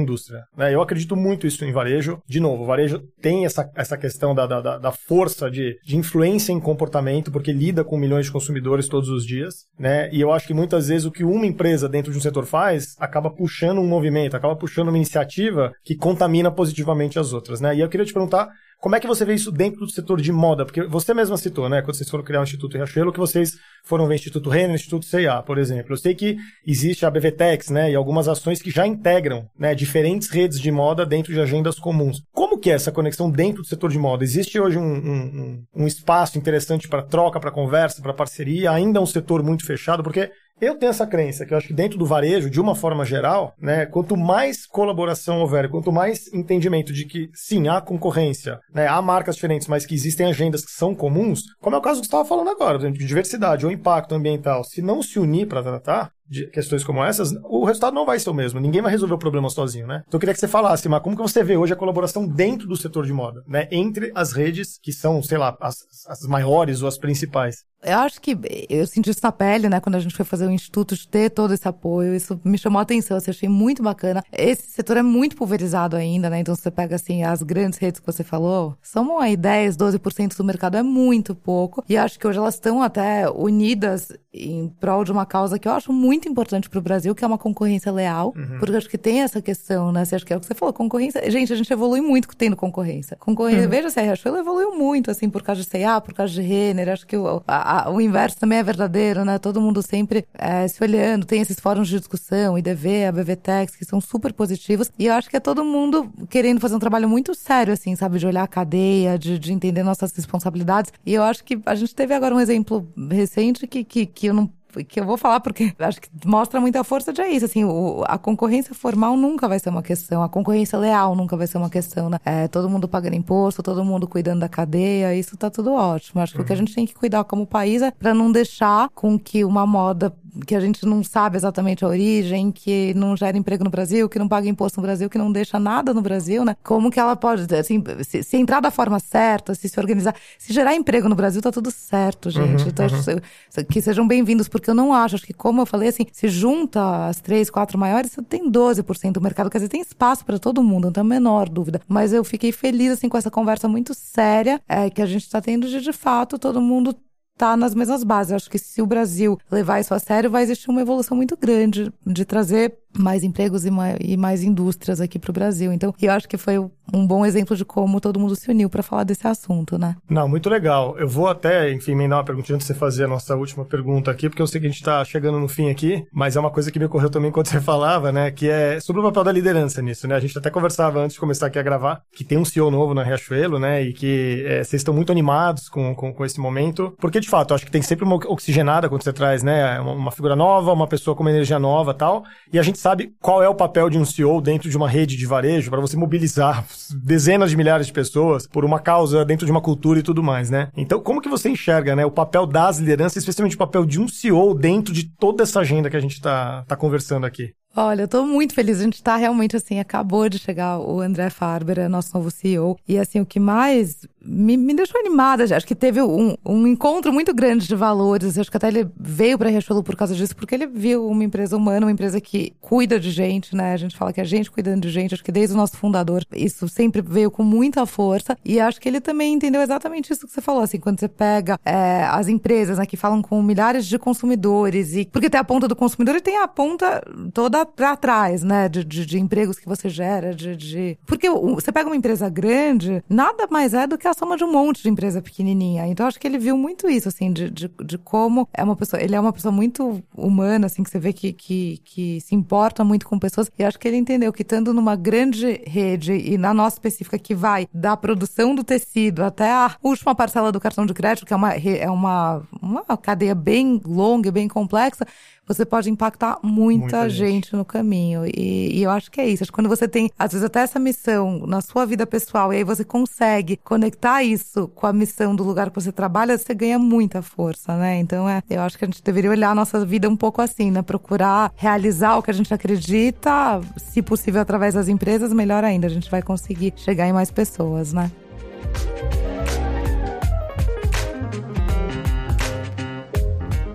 indústria. 0.00 0.40
Né? 0.56 0.74
Eu 0.74 0.80
acredito 0.80 1.14
muito 1.16 1.46
isso 1.46 1.64
em 1.64 1.72
varejo. 1.72 2.18
De 2.28 2.40
novo, 2.40 2.62
o 2.62 2.66
varejo 2.66 3.00
tem 3.20 3.44
essa, 3.44 3.68
essa 3.76 3.96
questão 3.96 4.34
da, 4.34 4.46
da, 4.46 4.60
da- 4.60 4.78
da 4.78 4.92
força 4.92 5.50
de, 5.50 5.76
de 5.84 5.96
influência 5.96 6.52
em 6.52 6.60
comportamento, 6.60 7.30
porque 7.32 7.52
lida 7.52 7.84
com 7.84 7.96
milhões 7.98 8.26
de 8.26 8.32
consumidores 8.32 8.88
todos 8.88 9.08
os 9.08 9.24
dias, 9.26 9.54
né? 9.78 10.08
E 10.12 10.20
eu 10.20 10.32
acho 10.32 10.46
que 10.46 10.54
muitas 10.54 10.88
vezes 10.88 11.04
o 11.04 11.10
que 11.18 11.24
uma 11.24 11.44
empresa 11.46 11.88
dentro 11.88 12.12
de 12.12 12.18
um 12.18 12.20
setor 12.20 12.46
faz 12.46 12.94
acaba 13.00 13.28
puxando 13.28 13.80
um 13.80 13.86
movimento, 13.86 14.36
acaba 14.36 14.54
puxando 14.54 14.88
uma 14.88 14.96
iniciativa 14.96 15.72
que 15.84 15.96
contamina 15.96 16.48
positivamente 16.50 17.18
as 17.18 17.32
outras, 17.32 17.60
né? 17.60 17.74
E 17.74 17.80
eu 17.80 17.88
queria 17.88 18.06
te 18.06 18.12
perguntar 18.12 18.48
como 18.80 18.94
é 18.94 19.00
que 19.00 19.08
você 19.08 19.24
vê 19.24 19.34
isso 19.34 19.50
dentro 19.50 19.80
do 19.80 19.90
setor 19.90 20.20
de 20.20 20.30
moda? 20.30 20.64
Porque 20.64 20.84
você 20.84 21.12
mesma 21.12 21.36
citou, 21.36 21.68
né? 21.68 21.82
Quando 21.82 21.96
vocês 21.96 22.08
foram 22.08 22.22
criar 22.22 22.40
o 22.40 22.44
Instituto 22.44 22.76
Riachuelo, 22.76 23.12
que 23.12 23.18
vocês 23.18 23.54
foram 23.84 24.06
ver 24.06 24.14
o 24.14 24.14
Instituto 24.14 24.48
Renner, 24.48 24.70
o 24.70 24.74
Instituto 24.76 25.04
C&A, 25.04 25.42
por 25.42 25.58
exemplo. 25.58 25.92
Eu 25.92 25.96
sei 25.96 26.14
que 26.14 26.36
existe 26.64 27.04
a 27.04 27.10
BVTEX, 27.10 27.70
né? 27.70 27.90
E 27.90 27.96
algumas 27.96 28.28
ações 28.28 28.62
que 28.62 28.70
já 28.70 28.86
integram, 28.86 29.46
né? 29.58 29.74
Diferentes 29.74 30.30
redes 30.30 30.60
de 30.60 30.70
moda 30.70 31.04
dentro 31.04 31.32
de 31.32 31.40
agendas 31.40 31.76
comuns. 31.76 32.22
Como 32.32 32.56
que 32.60 32.70
é 32.70 32.74
essa 32.74 32.92
conexão 32.92 33.28
dentro 33.28 33.62
do 33.62 33.68
setor 33.68 33.90
de 33.90 33.98
moda? 33.98 34.22
Existe 34.22 34.60
hoje 34.60 34.78
um, 34.78 34.82
um, 34.84 35.64
um- 35.74 35.86
espaço 35.88 36.38
interessante 36.38 36.86
para 36.86 37.02
troca, 37.02 37.40
para 37.40 37.50
conversa, 37.50 38.00
para 38.00 38.14
parceria? 38.14 38.70
Ainda 38.70 39.00
é 39.00 39.02
um 39.02 39.06
setor 39.06 39.42
muito 39.42 39.66
fechado? 39.66 40.04
Porque 40.04 40.30
eu 40.60 40.76
tenho 40.76 40.90
essa 40.90 41.06
crença 41.06 41.46
que 41.46 41.52
eu 41.52 41.58
acho 41.58 41.68
que 41.68 41.74
dentro 41.74 41.98
do 41.98 42.06
varejo, 42.06 42.50
de 42.50 42.60
uma 42.60 42.74
forma 42.74 43.04
geral, 43.04 43.54
né, 43.60 43.86
quanto 43.86 44.16
mais 44.16 44.66
colaboração 44.66 45.40
houver, 45.40 45.68
quanto 45.70 45.92
mais 45.92 46.32
entendimento 46.32 46.92
de 46.92 47.04
que 47.04 47.30
sim, 47.34 47.68
há 47.68 47.80
concorrência, 47.80 48.58
né, 48.74 48.86
há 48.86 49.00
marcas 49.00 49.36
diferentes, 49.36 49.68
mas 49.68 49.86
que 49.86 49.94
existem 49.94 50.26
agendas 50.26 50.64
que 50.64 50.70
são 50.70 50.94
comuns, 50.94 51.42
como 51.60 51.76
é 51.76 51.78
o 51.78 51.82
caso 51.82 52.00
que 52.00 52.06
você 52.06 52.08
estava 52.08 52.28
falando 52.28 52.50
agora, 52.50 52.78
de 52.78 53.06
diversidade 53.06 53.64
ou 53.64 53.72
impacto 53.72 54.14
ambiental, 54.14 54.64
se 54.64 54.82
não 54.82 55.02
se 55.02 55.18
unir 55.18 55.46
para 55.46 55.62
tratar 55.62 56.12
de 56.28 56.46
questões 56.50 56.84
como 56.84 57.02
essas, 57.02 57.32
o 57.44 57.64
resultado 57.64 57.94
não 57.94 58.06
vai 58.06 58.18
ser 58.18 58.30
o 58.30 58.34
mesmo. 58.34 58.60
Ninguém 58.60 58.82
vai 58.82 58.90
resolver 58.90 59.14
o 59.14 59.18
problema 59.18 59.48
sozinho, 59.48 59.86
né? 59.86 60.02
Então 60.06 60.18
eu 60.18 60.20
queria 60.20 60.34
que 60.34 60.40
você 60.40 60.48
falasse, 60.48 60.88
mas 60.88 61.02
como 61.02 61.16
que 61.16 61.22
você 61.22 61.42
vê 61.42 61.56
hoje 61.56 61.72
a 61.72 61.76
colaboração 61.76 62.26
dentro 62.26 62.66
do 62.66 62.76
setor 62.76 63.06
de 63.06 63.12
moda, 63.12 63.42
né? 63.46 63.68
Entre 63.70 64.12
as 64.14 64.32
redes 64.32 64.78
que 64.82 64.92
são, 64.92 65.22
sei 65.22 65.38
lá, 65.38 65.56
as, 65.60 65.78
as 66.06 66.22
maiores 66.22 66.82
ou 66.82 66.88
as 66.88 66.98
principais. 66.98 67.64
Eu 67.82 67.98
acho 67.98 68.20
que 68.20 68.36
eu 68.68 68.86
senti 68.88 69.10
isso 69.10 69.20
na 69.22 69.30
pele, 69.30 69.68
né, 69.68 69.78
quando 69.78 69.94
a 69.94 70.00
gente 70.00 70.14
foi 70.14 70.24
fazer 70.24 70.46
o 70.46 70.50
instituto, 70.50 70.96
de 70.96 71.06
ter 71.06 71.30
todo 71.30 71.54
esse 71.54 71.66
apoio. 71.68 72.14
Isso 72.14 72.38
me 72.44 72.58
chamou 72.58 72.80
a 72.80 72.82
atenção, 72.82 73.16
assim, 73.16 73.30
achei 73.30 73.48
muito 73.48 73.82
bacana. 73.82 74.24
Esse 74.32 74.70
setor 74.70 74.96
é 74.96 75.02
muito 75.02 75.36
pulverizado 75.36 75.94
ainda, 75.94 76.28
né? 76.28 76.40
Então 76.40 76.56
você 76.56 76.72
pega, 76.72 76.96
assim, 76.96 77.22
as 77.22 77.40
grandes 77.42 77.78
redes 77.78 78.00
que 78.00 78.06
você 78.06 78.24
falou, 78.24 78.76
são 78.82 79.20
aí 79.20 79.36
10, 79.36 79.76
12% 79.76 80.36
do 80.36 80.44
mercado, 80.44 80.76
é 80.76 80.82
muito 80.82 81.36
pouco. 81.36 81.84
E 81.88 81.96
acho 81.96 82.18
que 82.18 82.26
hoje 82.26 82.38
elas 82.38 82.54
estão 82.54 82.82
até 82.82 83.30
unidas 83.30 84.08
em 84.32 84.68
prol 84.80 85.04
de 85.04 85.12
uma 85.12 85.24
causa 85.24 85.58
que 85.58 85.68
eu 85.68 85.72
acho 85.72 85.92
muito 85.92 86.17
importante 86.26 86.70
para 86.70 86.78
o 86.78 86.82
Brasil, 86.82 87.14
que 87.14 87.22
é 87.22 87.26
uma 87.26 87.36
concorrência 87.36 87.92
leal. 87.92 88.32
Porque 88.58 88.72
eu 88.72 88.78
acho 88.78 88.88
que 88.88 88.96
tem 88.96 89.20
essa 89.20 89.42
questão, 89.42 89.92
né? 89.92 90.06
Você 90.06 90.14
acha 90.14 90.24
que 90.24 90.32
é 90.32 90.36
o 90.36 90.40
que 90.40 90.46
você 90.46 90.54
falou, 90.54 90.72
concorrência. 90.72 91.30
Gente, 91.30 91.52
a 91.52 91.56
gente 91.56 91.70
evolui 91.70 92.00
muito 92.00 92.28
tendo 92.34 92.56
concorrência. 92.56 93.14
Concorrência, 93.16 93.68
veja 93.68 93.90
se 93.90 94.00
a 94.00 94.02
Riachuelo 94.02 94.38
evoluiu 94.38 94.74
muito, 94.74 95.10
assim, 95.10 95.28
por 95.28 95.42
causa 95.42 95.60
de 95.62 95.68
C&A, 95.68 96.00
por 96.00 96.14
causa 96.14 96.32
de 96.32 96.40
Renner. 96.40 96.88
Acho 96.88 97.06
que 97.06 97.16
o, 97.18 97.42
a- 97.46 97.84
a- 97.86 97.90
o 97.90 98.00
inverso 98.00 98.38
também 98.38 98.58
é 98.58 98.62
verdadeiro, 98.62 99.24
né? 99.24 99.38
Todo 99.38 99.60
mundo 99.60 99.82
sempre 99.82 100.24
eh, 100.34 100.66
se 100.66 100.82
olhando, 100.82 101.26
tem 101.26 101.42
esses 101.42 101.60
fóruns 101.60 101.88
de 101.88 101.98
discussão, 101.98 102.56
IDV, 102.58 103.04
a 103.06 103.12
BVTEX, 103.12 103.76
que 103.76 103.84
são 103.84 104.00
super 104.00 104.32
positivos. 104.32 104.90
E 104.98 105.06
eu 105.06 105.12
acho 105.12 105.28
que 105.28 105.36
é 105.36 105.40
todo 105.40 105.62
mundo 105.64 106.10
querendo 106.30 106.60
fazer 106.60 106.74
um 106.74 106.78
trabalho 106.78 107.08
muito 107.08 107.34
sério, 107.34 107.72
assim, 107.74 107.94
sabe? 107.94 108.18
De 108.18 108.26
olhar 108.26 108.44
a 108.44 108.48
cadeia, 108.48 109.18
de, 109.18 109.38
de 109.38 109.52
entender 109.52 109.82
nossas 109.82 110.12
responsabilidades. 110.14 110.92
E 111.04 111.12
eu 111.14 111.22
acho 111.22 111.44
que 111.44 111.58
a 111.66 111.74
gente 111.74 111.94
teve 111.94 112.14
agora 112.14 112.34
um 112.34 112.40
exemplo 112.40 112.88
recente 113.10 113.66
que, 113.66 113.84
que, 113.84 114.06
que 114.06 114.26
eu 114.28 114.34
não 114.34 114.48
que 114.88 115.00
eu 115.00 115.04
vou 115.04 115.16
falar 115.16 115.40
porque 115.40 115.72
acho 115.78 116.00
que 116.00 116.08
mostra 116.24 116.60
muita 116.60 116.84
força 116.84 117.12
de 117.12 117.20
é 117.20 117.30
isso, 117.30 117.44
assim, 117.44 117.64
o, 117.64 118.04
a 118.06 118.18
concorrência 118.18 118.74
formal 118.74 119.16
nunca 119.16 119.48
vai 119.48 119.58
ser 119.58 119.70
uma 119.70 119.82
questão, 119.82 120.22
a 120.22 120.28
concorrência 120.28 120.78
leal 120.78 121.14
nunca 121.14 121.36
vai 121.36 121.46
ser 121.46 121.58
uma 121.58 121.70
questão, 121.70 122.08
né? 122.08 122.18
É, 122.24 122.48
todo 122.48 122.68
mundo 122.68 122.88
pagando 122.88 123.14
imposto, 123.14 123.62
todo 123.62 123.84
mundo 123.84 124.06
cuidando 124.06 124.40
da 124.40 124.48
cadeia, 124.48 125.14
isso 125.14 125.36
tá 125.36 125.50
tudo 125.50 125.72
ótimo. 125.72 126.20
Acho 126.20 126.34
que 126.34 126.40
o 126.40 126.44
que 126.44 126.52
a 126.52 126.56
gente 126.56 126.74
tem 126.74 126.86
que 126.86 126.94
cuidar 126.94 127.24
como 127.24 127.46
país 127.46 127.82
é 127.82 127.90
para 127.90 128.14
não 128.14 128.30
deixar 128.30 128.88
com 128.94 129.18
que 129.18 129.44
uma 129.44 129.66
moda 129.66 130.14
que 130.46 130.54
a 130.54 130.60
gente 130.60 130.84
não 130.86 131.02
sabe 131.02 131.36
exatamente 131.36 131.84
a 131.84 131.88
origem, 131.88 132.50
que 132.52 132.94
não 132.94 133.16
gera 133.16 133.36
emprego 133.36 133.64
no 133.64 133.70
Brasil, 133.70 134.08
que 134.08 134.18
não 134.18 134.28
paga 134.28 134.48
imposto 134.48 134.78
no 134.80 134.82
Brasil, 134.86 135.08
que 135.10 135.18
não 135.18 135.30
deixa 135.32 135.58
nada 135.58 135.92
no 135.92 136.00
Brasil, 136.02 136.44
né? 136.44 136.56
Como 136.62 136.90
que 136.90 137.00
ela 137.00 137.16
pode, 137.16 137.52
assim, 137.54 137.82
se, 138.04 138.22
se 138.22 138.36
entrar 138.36 138.60
da 138.60 138.70
forma 138.70 138.98
certa, 139.00 139.54
se 139.54 139.68
se 139.68 139.78
organizar, 139.80 140.14
se 140.38 140.52
gerar 140.52 140.74
emprego 140.74 141.08
no 141.08 141.14
Brasil, 141.14 141.42
tá 141.42 141.50
tudo 141.50 141.70
certo, 141.70 142.30
gente. 142.30 142.68
Então, 142.68 142.86
acho 142.86 143.02
que- 143.04 143.64
que 143.64 143.82
sejam 143.82 144.06
bem-vindos, 144.06 144.48
porque 144.48 144.70
eu 144.70 144.74
não 144.74 144.92
acho, 144.92 145.16
acho 145.16 145.26
que 145.26 145.32
como 145.32 145.60
eu 145.62 145.66
falei, 145.66 145.88
assim, 145.88 146.06
se 146.12 146.28
junta 146.28 147.06
as 147.08 147.20
três, 147.20 147.50
quatro 147.50 147.78
maiores, 147.78 148.12
você 148.12 148.22
tem 148.22 148.48
12% 148.50 149.14
do 149.14 149.20
mercado, 149.20 149.50
quer 149.50 149.58
dizer, 149.58 149.68
tem 149.68 149.80
espaço 149.80 150.24
para 150.24 150.38
todo 150.38 150.62
mundo, 150.62 150.84
não 150.86 150.92
tenho 150.92 151.06
a 151.06 151.08
menor 151.08 151.48
dúvida. 151.48 151.80
Mas 151.88 152.12
eu 152.12 152.22
fiquei 152.24 152.52
feliz, 152.52 152.92
assim, 152.92 153.08
com 153.08 153.16
essa 153.18 153.30
conversa 153.30 153.68
muito 153.68 153.94
séria, 153.94 154.60
é, 154.68 154.88
que 154.90 155.02
a 155.02 155.06
gente 155.06 155.28
tá 155.28 155.40
tendo 155.40 155.66
de, 155.68 155.80
de 155.80 155.92
fato, 155.92 156.38
todo 156.38 156.60
mundo 156.60 156.94
tá 157.38 157.56
nas 157.56 157.74
mesmas 157.74 158.02
bases. 158.02 158.32
Eu 158.32 158.36
acho 158.36 158.50
que 158.50 158.58
se 158.58 158.82
o 158.82 158.86
Brasil 158.86 159.38
levar 159.50 159.80
isso 159.80 159.94
a 159.94 159.98
sério, 159.98 160.30
vai 160.30 160.42
existir 160.42 160.68
uma 160.68 160.80
evolução 160.80 161.16
muito 161.16 161.36
grande 161.36 161.92
de 162.04 162.24
trazer 162.24 162.76
mais 162.96 163.22
empregos 163.22 163.64
e 163.64 163.70
mais, 163.70 163.96
e 164.00 164.16
mais 164.16 164.42
indústrias 164.42 165.00
aqui 165.00 165.18
para 165.18 165.30
o 165.30 165.34
Brasil. 165.34 165.72
Então, 165.72 165.94
eu 166.00 166.12
acho 166.12 166.28
que 166.28 166.36
foi 166.36 166.58
um 166.92 167.06
bom 167.06 167.24
exemplo 167.24 167.56
de 167.56 167.64
como 167.64 168.00
todo 168.00 168.18
mundo 168.18 168.34
se 168.34 168.50
uniu 168.50 168.68
para 168.70 168.82
falar 168.82 169.04
desse 169.04 169.26
assunto, 169.26 169.78
né? 169.78 169.96
Não, 170.08 170.28
muito 170.28 170.48
legal. 170.48 170.96
Eu 170.98 171.08
vou 171.08 171.28
até, 171.28 171.72
enfim, 171.72 171.92
emendar 171.92 172.18
uma 172.18 172.24
perguntinha 172.24 172.56
antes 172.56 172.66
de 172.66 172.72
você 172.72 172.78
fazer 172.78 173.04
a 173.04 173.08
nossa 173.08 173.36
última 173.36 173.64
pergunta 173.64 174.10
aqui, 174.10 174.28
porque 174.28 174.40
eu 174.40 174.46
sei 174.46 174.60
que 174.60 174.66
a 174.66 174.70
gente 174.70 174.78
está 174.78 175.04
chegando 175.04 175.38
no 175.38 175.48
fim 175.48 175.70
aqui, 175.70 176.06
mas 176.12 176.36
é 176.36 176.40
uma 176.40 176.50
coisa 176.50 176.70
que 176.70 176.78
me 176.78 176.86
ocorreu 176.86 177.10
também 177.10 177.30
quando 177.30 177.46
você 177.46 177.60
falava, 177.60 178.10
né, 178.10 178.30
que 178.30 178.48
é 178.48 178.80
sobre 178.80 179.00
o 179.00 179.04
papel 179.04 179.24
da 179.24 179.32
liderança 179.32 179.82
nisso, 179.82 180.08
né? 180.08 180.14
A 180.14 180.20
gente 180.20 180.36
até 180.38 180.50
conversava 180.50 181.00
antes 181.00 181.14
de 181.14 181.20
começar 181.20 181.46
aqui 181.46 181.58
a 181.58 181.62
gravar, 181.62 182.02
que 182.12 182.24
tem 182.24 182.38
um 182.38 182.44
CEO 182.44 182.70
novo 182.70 182.94
na 182.94 183.02
Riachuelo, 183.02 183.58
né, 183.58 183.82
e 183.82 183.92
que 183.92 184.44
é, 184.46 184.64
vocês 184.64 184.80
estão 184.80 184.94
muito 184.94 185.12
animados 185.12 185.68
com, 185.68 185.94
com, 185.94 186.12
com 186.12 186.24
esse 186.24 186.40
momento, 186.40 186.94
porque 186.98 187.20
de 187.20 187.28
fato, 187.28 187.54
acho 187.54 187.66
que 187.66 187.72
tem 187.72 187.82
sempre 187.82 188.04
uma 188.04 188.16
oxigenada 188.16 188.88
quando 188.88 189.02
você 189.02 189.12
traz, 189.12 189.42
né, 189.42 189.78
uma, 189.80 189.92
uma 189.92 190.10
figura 190.10 190.34
nova, 190.34 190.72
uma 190.72 190.86
pessoa 190.86 191.14
com 191.14 191.22
uma 191.22 191.30
energia 191.30 191.58
nova 191.58 191.92
tal, 191.92 192.24
e 192.52 192.58
a 192.58 192.62
gente 192.62 192.77
sabe 192.78 193.12
qual 193.20 193.42
é 193.42 193.48
o 193.48 193.54
papel 193.54 193.90
de 193.90 193.98
um 193.98 194.04
CEO 194.04 194.40
dentro 194.40 194.70
de 194.70 194.76
uma 194.76 194.88
rede 194.88 195.16
de 195.16 195.26
varejo 195.26 195.70
para 195.70 195.80
você 195.80 195.96
mobilizar 195.96 196.64
dezenas 197.02 197.50
de 197.50 197.56
milhares 197.56 197.86
de 197.86 197.92
pessoas 197.92 198.46
por 198.46 198.64
uma 198.64 198.78
causa 198.78 199.24
dentro 199.24 199.44
de 199.44 199.50
uma 199.50 199.60
cultura 199.60 199.98
e 199.98 200.02
tudo 200.02 200.22
mais, 200.22 200.48
né? 200.48 200.70
Então, 200.76 201.00
como 201.00 201.20
que 201.20 201.28
você 201.28 201.48
enxerga, 201.48 201.96
né, 201.96 202.06
o 202.06 202.10
papel 202.10 202.46
das 202.46 202.78
lideranças, 202.78 203.16
especialmente 203.16 203.56
o 203.56 203.58
papel 203.58 203.84
de 203.84 204.00
um 204.00 204.06
CEO 204.06 204.54
dentro 204.54 204.94
de 204.94 205.04
toda 205.04 205.42
essa 205.42 205.60
agenda 205.60 205.90
que 205.90 205.96
a 205.96 206.00
gente 206.00 206.20
tá, 206.20 206.64
tá 206.66 206.76
conversando 206.76 207.26
aqui? 207.26 207.52
Olha, 207.80 208.02
eu 208.02 208.08
tô 208.08 208.26
muito 208.26 208.54
feliz. 208.54 208.80
A 208.80 208.82
gente 208.82 209.00
tá 209.00 209.14
realmente 209.14 209.56
assim, 209.56 209.78
acabou 209.78 210.28
de 210.28 210.36
chegar 210.36 210.80
o 210.80 211.00
André 211.00 211.30
Farber, 211.30 211.78
é 211.78 211.86
nosso 211.86 212.12
novo 212.12 212.28
CEO. 212.28 212.76
E 212.88 212.98
assim, 212.98 213.20
o 213.20 213.26
que 213.26 213.38
mais 213.38 214.04
me, 214.20 214.56
me 214.56 214.74
deixou 214.74 215.00
animada. 215.00 215.44
Acho 215.44 215.66
que 215.66 215.74
teve 215.74 216.02
um, 216.02 216.36
um 216.44 216.66
encontro 216.66 217.12
muito 217.12 217.32
grande 217.32 217.68
de 217.68 217.76
valores. 217.76 218.36
Acho 218.36 218.50
que 218.50 218.56
até 218.56 218.68
ele 218.68 218.88
veio 218.98 219.38
para 219.38 219.48
Riachuelo 219.48 219.82
por 219.82 219.96
causa 219.96 220.14
disso, 220.14 220.34
porque 220.36 220.54
ele 220.54 220.66
viu 220.66 221.06
uma 221.06 221.22
empresa 221.24 221.56
humana, 221.56 221.86
uma 221.86 221.92
empresa 221.92 222.20
que 222.20 222.52
cuida 222.60 222.98
de 222.98 223.10
gente, 223.10 223.54
né? 223.54 223.72
A 223.72 223.76
gente 223.76 223.96
fala 223.96 224.12
que 224.12 224.20
a 224.20 224.24
gente 224.24 224.50
cuidando 224.50 224.82
de 224.82 224.90
gente. 224.90 225.14
Acho 225.14 225.24
que 225.24 225.32
desde 225.32 225.54
o 225.54 225.56
nosso 225.56 225.76
fundador, 225.76 226.24
isso 226.34 226.68
sempre 226.68 227.00
veio 227.00 227.30
com 227.30 227.42
muita 227.42 227.86
força. 227.86 228.36
E 228.44 228.58
acho 228.58 228.80
que 228.80 228.88
ele 228.88 229.00
também 229.00 229.34
entendeu 229.34 229.62
exatamente 229.62 230.12
isso 230.12 230.26
que 230.26 230.32
você 230.32 230.40
falou, 230.40 230.62
assim, 230.62 230.78
quando 230.78 230.98
você 230.98 231.08
pega 231.08 231.58
é, 231.64 232.02
as 232.10 232.28
empresas, 232.28 232.78
né, 232.78 232.86
que 232.86 232.96
falam 232.96 233.22
com 233.22 233.40
milhares 233.40 233.86
de 233.86 233.98
consumidores 233.98 234.94
e 234.94 235.06
porque 235.06 235.30
tem 235.30 235.38
a 235.38 235.44
ponta 235.44 235.68
do 235.68 235.76
consumidor 235.76 236.16
e 236.16 236.20
tem 236.20 236.38
a 236.38 236.48
ponta 236.48 237.02
toda 237.32 237.67
para 237.68 237.96
trás, 237.96 238.42
né, 238.42 238.68
de, 238.68 238.84
de, 238.84 239.06
de, 239.06 239.18
empregos 239.18 239.58
que 239.58 239.68
você 239.68 239.88
gera, 239.88 240.34
de, 240.34 240.56
de... 240.56 240.98
porque 241.06 241.28
você 241.30 241.70
pega 241.70 241.88
uma 241.88 241.96
empresa 241.96 242.28
grande, 242.28 243.02
nada 243.08 243.46
mais 243.50 243.74
é 243.74 243.86
do 243.86 243.98
que 243.98 244.08
a 244.08 244.14
soma 244.14 244.36
de 244.36 244.44
um 244.44 244.52
monte 244.52 244.82
de 244.82 244.88
empresa 244.88 245.22
pequenininha. 245.22 245.86
Então 245.86 246.06
acho 246.06 246.18
que 246.18 246.26
ele 246.26 246.38
viu 246.38 246.56
muito 246.56 246.88
isso, 246.88 247.08
assim, 247.08 247.32
de, 247.32 247.50
de, 247.50 247.70
de 247.84 247.98
como 247.98 248.48
é 248.52 248.62
uma 248.64 248.76
pessoa, 248.76 249.02
ele 249.02 249.14
é 249.14 249.20
uma 249.20 249.32
pessoa 249.32 249.52
muito 249.52 250.02
humana, 250.16 250.66
assim, 250.66 250.82
que 250.82 250.90
você 250.90 250.98
vê 250.98 251.12
que, 251.12 251.32
que, 251.32 251.80
que 251.84 252.20
se 252.20 252.34
importa 252.34 252.82
muito 252.84 253.06
com 253.06 253.18
pessoas. 253.18 253.50
E 253.58 253.64
acho 253.64 253.78
que 253.78 253.86
ele 253.86 253.96
entendeu 253.96 254.32
que 254.32 254.42
estando 254.42 254.72
numa 254.72 254.96
grande 254.96 255.62
rede 255.66 256.12
e 256.12 256.38
na 256.38 256.54
nossa 256.54 256.76
específica 256.76 257.18
que 257.18 257.34
vai 257.34 257.68
da 257.72 257.96
produção 257.96 258.54
do 258.54 258.64
tecido 258.64 259.22
até 259.22 259.50
a 259.50 259.76
última 259.82 260.14
parcela 260.14 260.50
do 260.50 260.60
cartão 260.60 260.86
de 260.86 260.94
crédito, 260.94 261.26
que 261.26 261.32
é 261.32 261.36
uma, 261.36 261.54
é 261.54 261.90
uma, 261.90 262.42
uma 262.60 262.84
cadeia 262.96 263.34
bem 263.34 263.80
longa 263.84 264.28
e 264.28 264.32
bem 264.32 264.48
complexa, 264.48 265.06
você 265.48 265.64
pode 265.64 265.90
impactar 265.90 266.38
muita, 266.42 266.80
muita 266.80 267.08
gente. 267.08 267.46
gente. 267.46 267.56
no 267.56 267.64
caminho. 267.64 268.26
E, 268.26 268.78
e, 268.78 268.82
eu 268.82 268.90
acho 268.90 269.10
que 269.10 269.20
é 269.20 269.26
isso. 269.26 269.42
Acho 269.42 269.50
que 269.50 269.56
quando 269.56 269.68
você 269.68 269.88
tem, 269.88 270.10
às 270.18 270.32
vezes, 270.32 270.44
até 270.44 270.60
essa 270.60 270.78
missão 270.78 271.46
na 271.46 271.62
sua 271.62 271.86
vida 271.86 272.06
pessoal, 272.06 272.52
e 272.52 272.58
aí 272.58 272.64
você 272.64 272.84
consegue 272.84 273.56
conectar 273.56 274.22
isso 274.22 274.68
com 274.74 274.86
a 274.86 274.92
missão 274.92 275.34
do 275.34 275.42
lugar 275.42 275.70
que 275.70 275.74
você 275.74 275.90
trabalha, 275.90 276.36
você 276.36 276.52
ganha 276.54 276.78
muita 276.78 277.22
força, 277.22 277.76
né? 277.76 277.98
Então, 277.98 278.28
é, 278.28 278.42
eu 278.50 278.60
acho 278.60 278.76
que 278.76 278.84
a 278.84 278.88
gente 278.88 279.02
deveria 279.02 279.30
olhar 279.30 279.50
a 279.50 279.54
nossa 279.54 279.84
vida 279.84 280.08
um 280.08 280.16
pouco 280.16 280.42
assim, 280.42 280.70
né? 280.70 280.82
Procurar 280.82 281.50
realizar 281.56 282.16
o 282.18 282.22
que 282.22 282.30
a 282.30 282.34
gente 282.34 282.52
acredita, 282.52 283.60
se 283.76 284.02
possível, 284.02 284.42
através 284.42 284.74
das 284.74 284.88
empresas, 284.88 285.32
melhor 285.32 285.64
ainda. 285.64 285.86
A 285.86 285.90
gente 285.90 286.10
vai 286.10 286.20
conseguir 286.20 286.74
chegar 286.76 287.08
em 287.08 287.12
mais 287.12 287.30
pessoas, 287.30 287.92
né? 287.92 288.10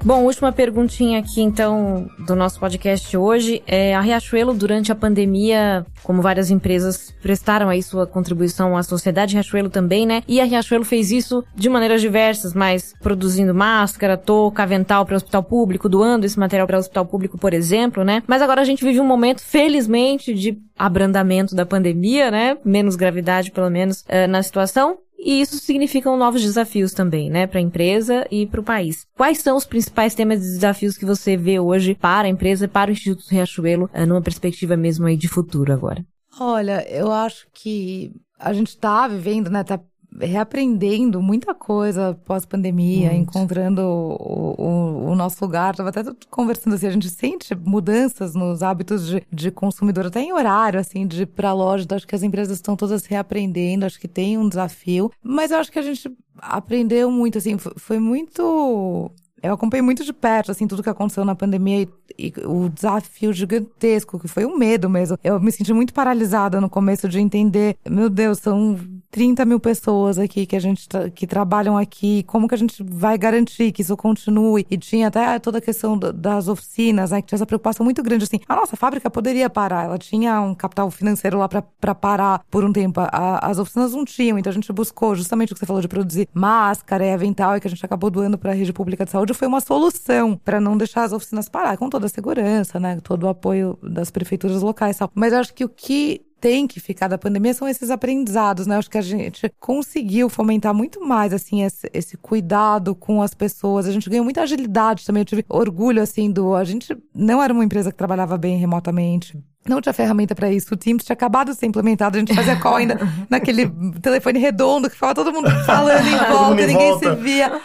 Bom, 0.05 0.25
última 0.25 0.51
perguntinha 0.51 1.19
aqui, 1.19 1.41
então, 1.41 2.09
do 2.27 2.35
nosso 2.35 2.59
podcast 2.59 3.15
hoje. 3.15 3.63
É, 3.65 3.95
a 3.95 4.01
Riachuelo, 4.01 4.53
durante 4.53 4.91
a 4.91 4.95
pandemia, 4.95 5.85
como 6.03 6.21
várias 6.21 6.51
empresas 6.51 7.15
prestaram 7.21 7.69
aí 7.69 7.81
sua 7.81 8.05
contribuição 8.05 8.75
à 8.75 8.83
sociedade, 8.83 9.33
Riachuelo 9.33 9.69
também, 9.69 10.05
né? 10.05 10.21
E 10.27 10.41
a 10.41 10.43
Riachuelo 10.43 10.83
fez 10.83 11.09
isso 11.09 11.41
de 11.55 11.69
maneiras 11.69 12.01
diversas, 12.01 12.53
mas 12.53 12.93
produzindo 13.01 13.55
máscara, 13.55 14.17
touca, 14.17 14.63
avental 14.63 15.05
para 15.05 15.13
o 15.13 15.15
hospital 15.15 15.41
público, 15.41 15.87
doando 15.87 16.25
esse 16.25 16.37
material 16.37 16.67
para 16.67 16.75
o 16.75 16.79
hospital 16.81 17.05
público, 17.05 17.37
por 17.37 17.53
exemplo, 17.53 18.03
né? 18.03 18.23
Mas 18.27 18.41
agora 18.41 18.59
a 18.59 18.65
gente 18.65 18.83
vive 18.83 18.99
um 18.99 19.07
momento, 19.07 19.41
felizmente, 19.41 20.33
de 20.33 20.57
abrandamento 20.77 21.55
da 21.55 21.65
pandemia, 21.65 22.29
né? 22.29 22.57
Menos 22.65 22.97
gravidade, 22.97 23.51
pelo 23.51 23.69
menos, 23.69 24.01
uh, 24.01 24.27
na 24.27 24.43
situação. 24.43 24.97
E 25.23 25.41
isso 25.41 25.57
significa 25.57 26.13
novos 26.15 26.41
desafios 26.41 26.91
também, 26.93 27.29
né, 27.29 27.47
para 27.47 27.59
a 27.59 27.61
empresa 27.61 28.27
e 28.29 28.45
para 28.45 28.59
o 28.59 28.63
país. 28.63 29.07
Quais 29.15 29.39
são 29.39 29.55
os 29.55 29.65
principais 29.65 30.13
temas 30.13 30.39
e 30.39 30.53
desafios 30.55 30.97
que 30.97 31.05
você 31.05 31.37
vê 31.37 31.59
hoje 31.59 31.95
para 31.95 32.27
a 32.27 32.29
empresa, 32.29 32.67
para 32.67 32.89
o 32.89 32.93
Instituto 32.93 33.29
Riachuelo, 33.29 33.89
eh, 33.93 34.05
numa 34.05 34.21
perspectiva 34.21 34.75
mesmo 34.75 35.05
aí 35.05 35.15
de 35.15 35.29
futuro 35.29 35.71
agora? 35.71 36.05
Olha, 36.39 36.85
eu 36.89 37.11
acho 37.11 37.47
que 37.53 38.11
a 38.37 38.51
gente 38.51 38.69
está 38.69 39.07
vivendo, 39.07 39.49
né, 39.49 39.63
tá 39.63 39.79
reaprendendo 40.19 41.21
muita 41.21 41.53
coisa 41.53 42.17
pós-pandemia, 42.25 43.13
encontrando 43.13 43.81
o, 43.81 44.55
o, 44.57 45.11
o, 45.11 45.15
nosso 45.15 45.43
lugar. 45.43 45.75
Tava 45.75 45.89
até 45.89 46.03
conversando 46.29 46.75
assim, 46.75 46.87
a 46.87 46.91
gente 46.91 47.09
sente 47.09 47.55
mudanças 47.55 48.35
nos 48.35 48.61
hábitos 48.61 49.07
de, 49.07 49.25
de 49.31 49.51
consumidor, 49.51 50.07
até 50.07 50.21
em 50.21 50.33
horário, 50.33 50.79
assim, 50.79 51.07
de 51.07 51.23
ir 51.23 51.25
pra 51.27 51.53
loja. 51.53 51.85
Acho 51.91 52.07
que 52.07 52.15
as 52.15 52.23
empresas 52.23 52.57
estão 52.57 52.75
todas 52.75 53.05
reaprendendo, 53.05 53.85
acho 53.85 53.99
que 53.99 54.07
tem 54.07 54.37
um 54.37 54.47
desafio. 54.47 55.11
Mas 55.21 55.51
eu 55.51 55.57
acho 55.57 55.71
que 55.71 55.79
a 55.79 55.83
gente 55.83 56.11
aprendeu 56.37 57.09
muito, 57.11 57.37
assim, 57.37 57.57
foi 57.57 57.99
muito 57.99 59.11
eu 59.43 59.53
acompanhei 59.53 59.81
muito 59.81 60.05
de 60.05 60.13
perto, 60.13 60.51
assim, 60.51 60.65
tudo 60.67 60.81
que 60.81 60.89
aconteceu 60.89 61.25
na 61.25 61.35
pandemia 61.35 61.81
e, 61.81 61.89
e, 62.17 62.33
o 62.45 62.69
desafio 62.69 63.33
gigantesco, 63.33 64.17
que 64.17 64.27
foi 64.27 64.45
o 64.45 64.57
medo 64.57 64.89
mesmo. 64.89 65.17
Eu 65.23 65.39
me 65.39 65.51
senti 65.51 65.73
muito 65.73 65.93
paralisada 65.93 66.61
no 66.61 66.69
começo 66.69 67.09
de 67.09 67.19
entender, 67.19 67.75
meu 67.85 68.09
Deus, 68.09 68.39
são 68.39 68.79
30 69.11 69.45
mil 69.45 69.59
pessoas 69.59 70.17
aqui 70.17 70.45
que 70.45 70.55
a 70.55 70.59
gente 70.59 70.89
tra 70.89 71.09
que 71.09 71.27
trabalham 71.27 71.77
aqui, 71.77 72.23
como 72.23 72.47
que 72.47 72.55
a 72.55 72.57
gente 72.57 72.81
vai 72.81 73.17
garantir 73.17 73.71
que 73.71 73.81
isso 73.81 73.95
continue? 73.95 74.65
E 74.71 74.77
tinha 74.77 75.09
até 75.09 75.37
toda 75.37 75.59
a 75.59 75.61
questão 75.61 75.97
das 75.97 76.47
oficinas, 76.47 77.11
né, 77.11 77.21
que 77.21 77.27
tinha 77.27 77.37
essa 77.37 77.45
preocupação 77.45 77.83
muito 77.83 78.01
grande, 78.01 78.23
assim, 78.23 78.39
a 78.47 78.55
nossa 78.55 78.75
fábrica 78.75 79.09
poderia 79.11 79.49
parar, 79.49 79.85
ela 79.85 79.97
tinha 79.97 80.41
um 80.41 80.55
capital 80.55 80.89
financeiro 80.89 81.37
lá 81.37 81.47
para 81.47 81.93
parar 81.93 82.43
por 82.49 82.63
um 82.63 82.73
tempo, 82.73 83.01
a, 83.01 83.45
as 83.45 83.59
oficinas 83.59 83.93
não 83.93 84.05
tinham, 84.05 84.39
então 84.39 84.49
a 84.49 84.53
gente 84.53 84.71
buscou 84.73 85.13
justamente 85.15 85.51
o 85.51 85.55
que 85.55 85.59
você 85.59 85.65
falou 85.65 85.81
de 85.81 85.87
produzir 85.87 86.27
máscara 86.33 87.05
e 87.05 87.13
avental, 87.13 87.55
e 87.55 87.59
que 87.59 87.67
a 87.67 87.69
gente 87.69 87.85
acabou 87.85 88.09
doando 88.09 88.37
para 88.37 88.51
a 88.51 88.55
rede 88.55 88.73
pública 88.73 89.05
de 89.05 89.11
saúde, 89.11 89.32
foi 89.33 89.47
uma 89.47 89.61
solução 89.61 90.35
para 90.37 90.59
não 90.59 90.77
deixar 90.77 91.03
as 91.03 91.11
oficinas 91.11 91.49
parar, 91.49 91.77
com 91.77 91.89
toda 91.89 92.05
a 92.05 92.09
segurança, 92.09 92.79
né, 92.79 92.99
todo 93.01 93.23
o 93.23 93.29
apoio 93.29 93.77
das 93.81 94.11
prefeituras 94.11 94.61
locais 94.61 94.97
tal. 94.97 95.11
Mas 95.13 95.33
acho 95.33 95.53
que 95.53 95.65
o 95.65 95.69
que 95.69 96.25
tem 96.43 96.67
que 96.67 96.81
ficar 96.81 97.07
da 97.07 97.17
pandemia 97.17 97.53
são 97.53 97.69
esses 97.69 97.89
aprendizados, 97.89 98.67
né? 98.67 98.75
Acho 98.75 98.89
que 98.89 98.97
a 98.97 99.01
gente 99.01 99.49
conseguiu 99.61 100.27
fomentar 100.27 100.73
muito 100.73 100.99
mais, 100.99 101.31
assim, 101.31 101.63
esse, 101.63 101.89
esse, 101.93 102.17
cuidado 102.17 102.93
com 102.93 103.21
as 103.21 103.33
pessoas. 103.33 103.85
A 103.87 103.93
gente 103.93 104.09
ganhou 104.09 104.25
muita 104.25 104.41
agilidade 104.41 105.05
também. 105.05 105.21
Eu 105.21 105.25
tive 105.25 105.45
orgulho, 105.47 106.01
assim, 106.01 106.29
do. 106.29 106.53
A 106.53 106.65
gente 106.65 106.97
não 107.15 107.41
era 107.41 107.53
uma 107.53 107.63
empresa 107.63 107.91
que 107.91 107.97
trabalhava 107.97 108.37
bem 108.37 108.57
remotamente 108.57 109.41
não 109.67 109.79
tinha 109.79 109.93
ferramenta 109.93 110.35
para 110.35 110.51
isso. 110.51 110.73
O 110.73 110.77
Teams 110.77 111.03
tinha 111.03 111.13
acabado 111.13 111.51
de 111.51 111.57
ser 111.57 111.65
implementado. 111.65 112.17
A 112.17 112.19
gente 112.19 112.33
fazia 112.33 112.55
call 112.57 112.75
ainda 112.75 112.99
naquele 113.29 113.69
telefone 114.01 114.39
redondo 114.39 114.89
que 114.89 114.95
ficava 114.95 115.15
todo 115.15 115.31
mundo 115.31 115.49
falando 115.65 116.05
em 116.07 116.17
volta, 116.17 116.61
e 116.61 116.67
ninguém 116.67 116.91
volta. 116.91 117.15
se 117.15 117.21
via. 117.21 117.61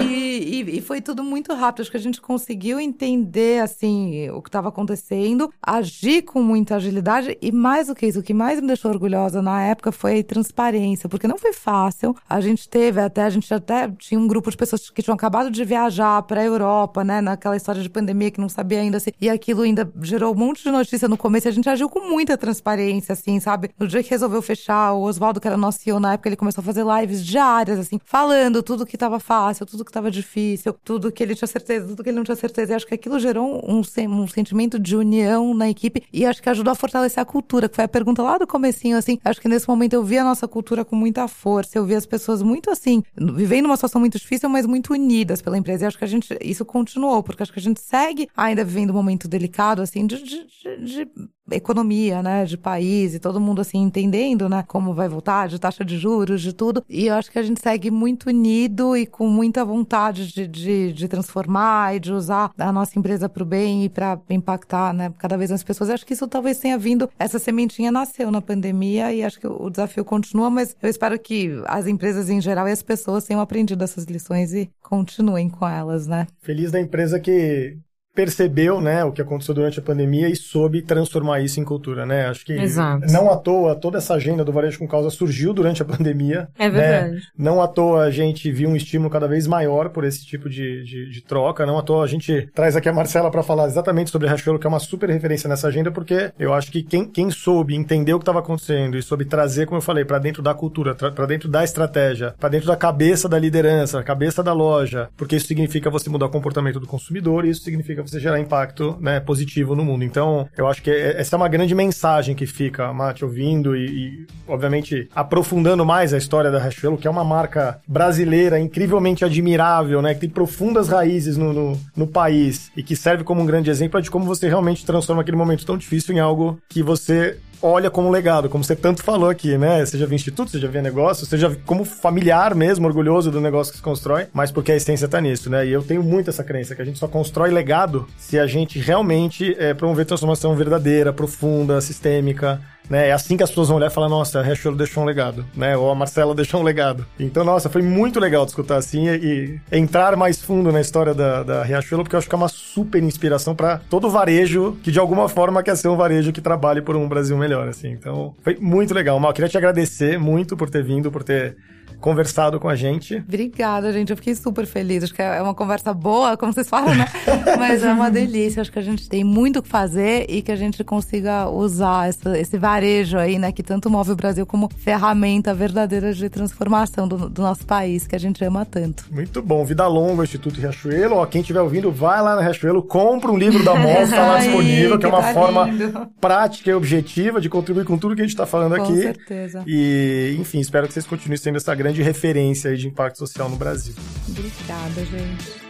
E, 0.00 0.04
e, 0.04 0.78
e, 0.78 0.80
foi 0.80 1.00
tudo 1.00 1.22
muito 1.22 1.52
rápido. 1.54 1.82
Acho 1.82 1.90
que 1.90 1.96
a 1.96 2.00
gente 2.00 2.20
conseguiu 2.20 2.80
entender, 2.80 3.60
assim, 3.60 4.30
o 4.30 4.40
que 4.40 4.48
estava 4.48 4.68
acontecendo, 4.68 5.52
agir 5.62 6.22
com 6.22 6.42
muita 6.42 6.76
agilidade. 6.76 7.36
E 7.40 7.52
mais 7.52 7.88
do 7.88 7.94
que 7.94 8.06
isso, 8.06 8.20
o 8.20 8.22
que 8.22 8.32
mais 8.32 8.60
me 8.60 8.66
deixou 8.66 8.90
orgulhosa 8.90 9.42
na 9.42 9.62
época 9.62 9.92
foi 9.92 10.20
a 10.20 10.24
transparência, 10.24 11.08
porque 11.08 11.28
não 11.28 11.36
foi 11.36 11.52
fácil. 11.52 12.16
A 12.28 12.40
gente 12.40 12.68
teve 12.68 13.00
até, 13.00 13.22
a 13.22 13.30
gente 13.30 13.52
até 13.52 13.88
tinha 13.98 14.18
um 14.18 14.26
grupo 14.26 14.50
de 14.50 14.56
pessoas 14.56 14.88
que 14.88 15.02
tinham 15.02 15.14
acabado 15.14 15.50
de 15.50 15.64
viajar 15.64 16.22
para 16.22 16.40
a 16.40 16.44
Europa, 16.44 17.04
né, 17.04 17.20
naquela 17.20 17.56
história 17.56 17.82
de 17.82 17.90
pandemia 17.90 18.30
que 18.30 18.40
não 18.40 18.48
sabia 18.48 18.80
ainda 18.80 18.98
se. 18.98 19.12
E 19.20 19.28
aquilo 19.28 19.62
ainda 19.62 19.90
gerou 20.00 20.32
um 20.32 20.38
monte 20.38 20.62
de 20.62 20.70
notícia 20.70 21.08
no 21.08 21.16
começo 21.16 21.41
a 21.48 21.52
gente 21.52 21.68
agiu 21.68 21.88
com 21.88 22.00
muita 22.00 22.36
transparência, 22.36 23.12
assim, 23.12 23.38
sabe? 23.40 23.70
No 23.78 23.86
dia 23.86 24.02
que 24.02 24.10
resolveu 24.10 24.42
fechar, 24.42 24.92
o 24.92 25.02
Oswaldo, 25.02 25.40
que 25.40 25.46
era 25.46 25.56
nosso 25.56 25.80
CEO 25.80 26.00
na 26.00 26.14
época, 26.14 26.28
ele 26.28 26.36
começou 26.36 26.62
a 26.62 26.64
fazer 26.64 26.84
lives 26.84 27.24
diárias, 27.24 27.78
assim, 27.78 28.00
falando 28.04 28.62
tudo 28.62 28.86
que 28.86 28.96
tava 28.96 29.18
fácil, 29.18 29.66
tudo 29.66 29.84
que 29.84 29.92
tava 29.92 30.10
difícil, 30.10 30.74
tudo 30.84 31.12
que 31.12 31.22
ele 31.22 31.34
tinha 31.34 31.48
certeza, 31.48 31.86
tudo 31.86 32.02
que 32.02 32.10
ele 32.10 32.16
não 32.16 32.24
tinha 32.24 32.36
certeza. 32.36 32.72
E 32.72 32.74
acho 32.74 32.86
que 32.86 32.94
aquilo 32.94 33.18
gerou 33.18 33.62
um, 33.68 33.80
um 33.80 34.26
sentimento 34.28 34.78
de 34.78 34.96
união 34.96 35.54
na 35.54 35.68
equipe 35.68 36.02
e 36.12 36.24
acho 36.26 36.42
que 36.42 36.48
ajudou 36.48 36.72
a 36.72 36.74
fortalecer 36.74 37.20
a 37.20 37.24
cultura, 37.24 37.68
que 37.68 37.76
foi 37.76 37.84
a 37.84 37.88
pergunta 37.88 38.22
lá 38.22 38.38
do 38.38 38.46
comecinho, 38.46 38.96
assim. 38.96 39.18
Acho 39.24 39.40
que 39.40 39.48
nesse 39.48 39.68
momento 39.68 39.94
eu 39.94 40.02
vi 40.02 40.18
a 40.18 40.24
nossa 40.24 40.48
cultura 40.48 40.84
com 40.84 40.96
muita 40.96 41.26
força, 41.28 41.78
eu 41.78 41.84
vi 41.84 41.94
as 41.94 42.06
pessoas 42.06 42.42
muito 42.42 42.70
assim, 42.70 43.02
vivendo 43.16 43.66
uma 43.66 43.76
situação 43.76 44.00
muito 44.00 44.18
difícil, 44.18 44.48
mas 44.48 44.66
muito 44.66 44.92
unidas 44.92 45.42
pela 45.42 45.58
empresa. 45.58 45.84
E 45.84 45.86
acho 45.86 45.98
que 45.98 46.04
a 46.04 46.08
gente, 46.08 46.36
isso 46.40 46.64
continuou, 46.64 47.22
porque 47.22 47.42
acho 47.42 47.52
que 47.52 47.58
a 47.58 47.62
gente 47.62 47.80
segue 47.80 48.28
ainda 48.36 48.64
vivendo 48.64 48.90
um 48.90 48.94
momento 48.94 49.28
delicado, 49.28 49.82
assim, 49.82 50.06
de, 50.06 50.22
de, 50.22 50.46
de, 50.84 51.10
economia, 51.54 52.22
né, 52.22 52.44
de 52.44 52.56
país 52.56 53.14
e 53.14 53.18
todo 53.18 53.40
mundo 53.40 53.60
assim 53.60 53.78
entendendo, 53.78 54.48
né, 54.48 54.64
como 54.66 54.94
vai 54.94 55.08
voltar, 55.08 55.48
de 55.48 55.58
taxa 55.58 55.84
de 55.84 55.98
juros, 55.98 56.40
de 56.40 56.52
tudo. 56.52 56.84
E 56.88 57.06
eu 57.06 57.14
acho 57.14 57.30
que 57.30 57.38
a 57.38 57.42
gente 57.42 57.60
segue 57.60 57.90
muito 57.90 58.28
unido 58.28 58.96
e 58.96 59.06
com 59.06 59.28
muita 59.28 59.64
vontade 59.64 60.32
de, 60.32 60.46
de, 60.46 60.92
de 60.92 61.08
transformar 61.08 61.96
e 61.96 62.00
de 62.00 62.12
usar 62.12 62.50
a 62.58 62.72
nossa 62.72 62.98
empresa 62.98 63.28
para 63.28 63.42
o 63.42 63.46
bem 63.46 63.84
e 63.84 63.88
para 63.88 64.18
impactar, 64.30 64.92
né, 64.92 65.12
cada 65.18 65.36
vez 65.36 65.50
mais 65.50 65.62
pessoas. 65.62 65.88
Eu 65.88 65.94
acho 65.94 66.06
que 66.06 66.14
isso 66.14 66.26
talvez 66.26 66.58
tenha 66.58 66.78
vindo, 66.78 67.08
essa 67.18 67.38
sementinha 67.38 67.90
nasceu 67.90 68.30
na 68.30 68.40
pandemia 68.40 69.12
e 69.12 69.22
acho 69.22 69.38
que 69.38 69.46
o 69.46 69.70
desafio 69.70 70.04
continua, 70.04 70.50
mas 70.50 70.76
eu 70.82 70.88
espero 70.88 71.18
que 71.18 71.62
as 71.66 71.86
empresas 71.86 72.28
em 72.28 72.40
geral 72.40 72.68
e 72.68 72.72
as 72.72 72.82
pessoas 72.82 73.24
tenham 73.24 73.40
aprendido 73.40 73.84
essas 73.84 74.04
lições 74.04 74.52
e 74.52 74.70
continuem 74.80 75.48
com 75.48 75.66
elas, 75.66 76.06
né? 76.06 76.26
Feliz 76.40 76.70
da 76.70 76.80
empresa 76.80 77.18
que 77.18 77.76
percebeu, 78.14 78.80
né, 78.80 79.04
o 79.04 79.12
que 79.12 79.22
aconteceu 79.22 79.54
durante 79.54 79.78
a 79.78 79.82
pandemia 79.82 80.28
e 80.28 80.36
soube 80.36 80.82
transformar 80.82 81.40
isso 81.40 81.60
em 81.60 81.64
cultura, 81.64 82.04
né? 82.04 82.26
Acho 82.26 82.44
que 82.44 82.52
Exato. 82.52 83.06
não 83.10 83.30
à 83.30 83.36
toa 83.36 83.74
toda 83.74 83.98
essa 83.98 84.14
agenda 84.14 84.44
do 84.44 84.52
varejo 84.52 84.78
com 84.78 84.86
causa 84.86 85.10
surgiu 85.10 85.52
durante 85.52 85.82
a 85.82 85.84
pandemia. 85.84 86.48
É 86.58 86.68
né? 86.68 87.00
verdade. 87.00 87.22
Não 87.36 87.62
à 87.62 87.68
toa 87.68 88.04
a 88.04 88.10
gente 88.10 88.50
viu 88.50 88.68
um 88.68 88.76
estímulo 88.76 89.10
cada 89.10 89.26
vez 89.26 89.46
maior 89.46 89.90
por 89.90 90.04
esse 90.04 90.24
tipo 90.24 90.48
de, 90.48 90.84
de, 90.84 91.10
de 91.10 91.20
troca. 91.22 91.64
Não 91.64 91.78
à 91.78 91.82
toa 91.82 92.04
a 92.04 92.06
gente 92.06 92.48
traz 92.54 92.76
aqui 92.76 92.88
a 92.88 92.92
Marcela 92.92 93.30
para 93.30 93.42
falar 93.42 93.66
exatamente 93.66 94.10
sobre 94.10 94.28
a 94.28 94.30
Riachuelo, 94.30 94.58
que 94.58 94.66
é 94.66 94.68
uma 94.68 94.78
super 94.78 95.08
referência 95.08 95.48
nessa 95.48 95.68
agenda, 95.68 95.90
porque 95.90 96.32
eu 96.38 96.52
acho 96.52 96.70
que 96.70 96.82
quem, 96.82 97.06
quem 97.06 97.30
soube 97.30 97.74
entender 97.74 98.12
o 98.12 98.18
que 98.18 98.22
estava 98.22 98.40
acontecendo 98.40 98.96
e 98.96 99.02
soube 99.02 99.24
trazer, 99.24 99.66
como 99.66 99.78
eu 99.78 99.82
falei, 99.82 100.04
para 100.04 100.18
dentro 100.18 100.42
da 100.42 100.54
cultura, 100.54 100.94
para 100.94 101.26
dentro 101.26 101.48
da 101.48 101.64
estratégia, 101.64 102.34
para 102.38 102.50
dentro 102.50 102.66
da 102.66 102.76
cabeça 102.76 103.28
da 103.28 103.38
liderança, 103.38 104.02
cabeça 104.02 104.42
da 104.42 104.52
loja, 104.52 105.08
porque 105.16 105.36
isso 105.36 105.46
significa 105.46 105.90
você 105.90 106.10
mudar 106.10 106.26
o 106.26 106.30
comportamento 106.30 106.78
do 106.78 106.86
consumidor 106.86 107.44
e 107.44 107.50
isso 107.50 107.62
significa 107.62 108.01
você 108.10 108.20
gerar 108.20 108.40
impacto 108.40 108.96
né, 109.00 109.20
positivo 109.20 109.74
no 109.74 109.84
mundo. 109.84 110.04
Então, 110.04 110.48
eu 110.56 110.66
acho 110.68 110.82
que 110.82 110.90
é- 110.90 111.20
essa 111.20 111.36
é 111.36 111.38
uma 111.38 111.48
grande 111.48 111.74
mensagem 111.74 112.34
que 112.34 112.46
fica, 112.46 112.92
Mate, 112.92 113.24
ouvindo 113.24 113.76
e, 113.76 113.86
e, 113.86 114.26
obviamente, 114.46 115.08
aprofundando 115.14 115.84
mais 115.84 116.12
a 116.12 116.18
história 116.18 116.50
da 116.50 116.58
Riachuelo, 116.58 116.98
que 116.98 117.06
é 117.06 117.10
uma 117.10 117.24
marca 117.24 117.80
brasileira 117.86 118.58
incrivelmente 118.58 119.24
admirável, 119.24 120.02
né, 120.02 120.14
que 120.14 120.20
tem 120.20 120.30
profundas 120.30 120.88
raízes 120.88 121.36
no, 121.36 121.52
no, 121.52 121.80
no 121.96 122.06
país 122.06 122.70
e 122.76 122.82
que 122.82 122.96
serve 122.96 123.24
como 123.24 123.40
um 123.40 123.46
grande 123.46 123.70
exemplo 123.70 124.00
de 124.00 124.10
como 124.10 124.24
você 124.24 124.48
realmente 124.48 124.84
transforma 124.84 125.22
aquele 125.22 125.36
momento 125.36 125.64
tão 125.64 125.76
difícil 125.76 126.14
em 126.14 126.20
algo 126.20 126.58
que 126.68 126.82
você 126.82 127.38
olha 127.62 127.90
como 127.90 128.10
legado, 128.10 128.48
como 128.48 128.64
você 128.64 128.74
tanto 128.74 129.02
falou 129.02 129.30
aqui, 129.30 129.56
né? 129.56 129.84
Seja 129.86 130.06
via 130.06 130.16
instituto, 130.16 130.50
seja 130.50 130.68
via 130.68 130.82
negócio, 130.82 131.24
seja 131.24 131.56
como 131.64 131.84
familiar 131.84 132.54
mesmo, 132.54 132.86
orgulhoso 132.86 133.30
do 133.30 133.40
negócio 133.40 133.72
que 133.72 133.78
se 133.78 133.82
constrói, 133.82 134.26
mas 134.32 134.50
porque 134.50 134.72
a 134.72 134.76
essência 134.76 135.08
tá 135.08 135.20
nisso, 135.20 135.48
né? 135.48 135.66
E 135.66 135.70
eu 135.70 135.82
tenho 135.82 136.02
muito 136.02 136.28
essa 136.28 136.42
crença 136.42 136.74
que 136.74 136.82
a 136.82 136.84
gente 136.84 136.98
só 136.98 137.06
constrói 137.06 137.50
legado 137.50 138.06
se 138.18 138.38
a 138.38 138.46
gente 138.46 138.78
realmente 138.78 139.56
é, 139.58 139.72
promover 139.72 140.04
transformação 140.04 140.54
verdadeira, 140.56 141.12
profunda, 141.12 141.80
sistêmica, 141.80 142.60
né? 142.88 143.08
É 143.08 143.12
assim 143.12 143.36
que 143.36 143.42
as 143.42 143.50
pessoas 143.50 143.68
vão 143.68 143.76
olhar 143.76 143.90
e 143.90 143.94
falar, 143.94 144.08
nossa, 144.08 144.40
a 144.40 144.42
Riachuelo 144.42 144.76
deixou 144.76 145.02
um 145.02 145.06
legado, 145.06 145.44
né? 145.54 145.76
Ou 145.76 145.90
a 145.90 145.94
Marcela 145.94 146.34
deixou 146.34 146.60
um 146.60 146.64
legado. 146.64 147.06
Então, 147.18 147.44
nossa, 147.44 147.68
foi 147.68 147.82
muito 147.82 148.20
legal 148.20 148.44
de 148.44 148.50
escutar 148.50 148.76
assim 148.76 149.08
e, 149.08 149.60
e 149.70 149.76
entrar 149.76 150.16
mais 150.16 150.40
fundo 150.40 150.70
na 150.72 150.80
história 150.80 151.14
da, 151.14 151.42
da 151.42 151.62
Riachuelo, 151.62 152.04
porque 152.04 152.16
eu 152.16 152.18
acho 152.18 152.28
que 152.28 152.34
é 152.34 152.38
uma 152.38 152.48
super 152.48 153.02
inspiração 153.02 153.54
para 153.54 153.78
todo 153.88 154.10
varejo 154.10 154.76
que 154.82 154.90
de 154.90 154.98
alguma 154.98 155.28
forma 155.28 155.62
quer 155.62 155.76
ser 155.76 155.88
um 155.88 155.96
varejo 155.96 156.32
que 156.32 156.40
trabalhe 156.40 156.82
por 156.82 156.96
um 156.96 157.08
Brasil 157.08 157.36
melhor, 157.36 157.68
assim. 157.68 157.90
Então, 157.90 158.34
foi 158.42 158.56
muito 158.60 158.94
legal. 158.94 159.18
Mal, 159.18 159.32
queria 159.32 159.48
te 159.48 159.58
agradecer 159.58 160.18
muito 160.18 160.56
por 160.56 160.68
ter 160.68 160.82
vindo, 160.82 161.10
por 161.10 161.22
ter 161.22 161.56
conversado 162.02 162.60
com 162.60 162.68
a 162.68 162.74
gente. 162.76 163.16
Obrigada, 163.16 163.92
gente. 163.92 164.10
Eu 164.10 164.16
fiquei 164.16 164.34
super 164.34 164.66
feliz. 164.66 165.04
Acho 165.04 165.14
que 165.14 165.22
é 165.22 165.40
uma 165.40 165.54
conversa 165.54 165.94
boa, 165.94 166.36
como 166.36 166.52
vocês 166.52 166.68
falam, 166.68 166.94
né? 166.94 167.06
Mas 167.58 167.82
é 167.82 167.92
uma 167.92 168.10
delícia. 168.10 168.60
Acho 168.60 168.70
que 168.72 168.78
a 168.78 168.82
gente 168.82 169.08
tem 169.08 169.24
muito 169.24 169.60
o 169.60 169.62
que 169.62 169.68
fazer 169.68 170.26
e 170.28 170.42
que 170.42 170.52
a 170.52 170.56
gente 170.56 170.82
consiga 170.84 171.48
usar 171.48 172.08
essa- 172.08 172.38
esse 172.38 172.58
varejo 172.58 173.16
aí, 173.16 173.38
né? 173.38 173.52
Que 173.52 173.62
tanto 173.62 173.88
move 173.88 174.10
o 174.12 174.16
Brasil 174.16 174.44
como 174.44 174.68
ferramenta 174.76 175.54
verdadeira 175.54 176.12
de 176.12 176.28
transformação 176.28 177.06
do, 177.08 177.28
do 177.30 177.40
nosso 177.42 177.64
país, 177.64 178.06
que 178.06 178.16
a 178.16 178.18
gente 178.20 178.44
ama 178.44 178.64
tanto. 178.66 179.06
Muito 179.10 179.40
bom. 179.40 179.64
Vida 179.64 179.86
longa, 179.86 180.24
Instituto 180.24 180.60
Riachuelo. 180.60 181.16
Ó, 181.16 181.26
quem 181.26 181.40
estiver 181.40 181.60
ouvindo, 181.60 181.90
vai 181.92 182.20
lá 182.20 182.34
na 182.34 182.42
Riachuelo, 182.42 182.82
compra 182.82 183.30
um 183.30 183.38
livro 183.38 183.64
da 183.64 183.74
Mol, 183.74 184.08
tá 184.08 184.26
lá 184.26 184.38
disponível, 184.42 184.98
que 184.98 185.06
é 185.06 185.08
que 185.10 185.14
uma 185.14 185.22
tá 185.22 185.32
forma 185.32 185.64
lindo. 185.64 186.08
prática 186.20 186.70
e 186.70 186.74
objetiva 186.74 187.40
de 187.40 187.48
contribuir 187.48 187.84
com 187.84 187.96
tudo 187.96 188.14
que 188.16 188.22
a 188.22 188.24
gente 188.24 188.36
tá 188.36 188.46
falando 188.46 188.76
Com 188.76 188.82
aqui. 188.82 189.00
certeza. 189.02 189.62
E, 189.66 190.36
enfim, 190.40 190.58
espero 190.60 190.86
que 190.88 190.92
vocês 190.94 191.06
continuem 191.06 191.36
sendo 191.38 191.56
essa 191.56 191.74
grande 191.74 191.91
referência 192.00 192.70
aí 192.70 192.76
de 192.76 192.86
impacto 192.86 193.18
social 193.18 193.48
no 193.48 193.56
Brasil. 193.56 193.94
Obrigada, 194.28 195.04
gente. 195.04 195.62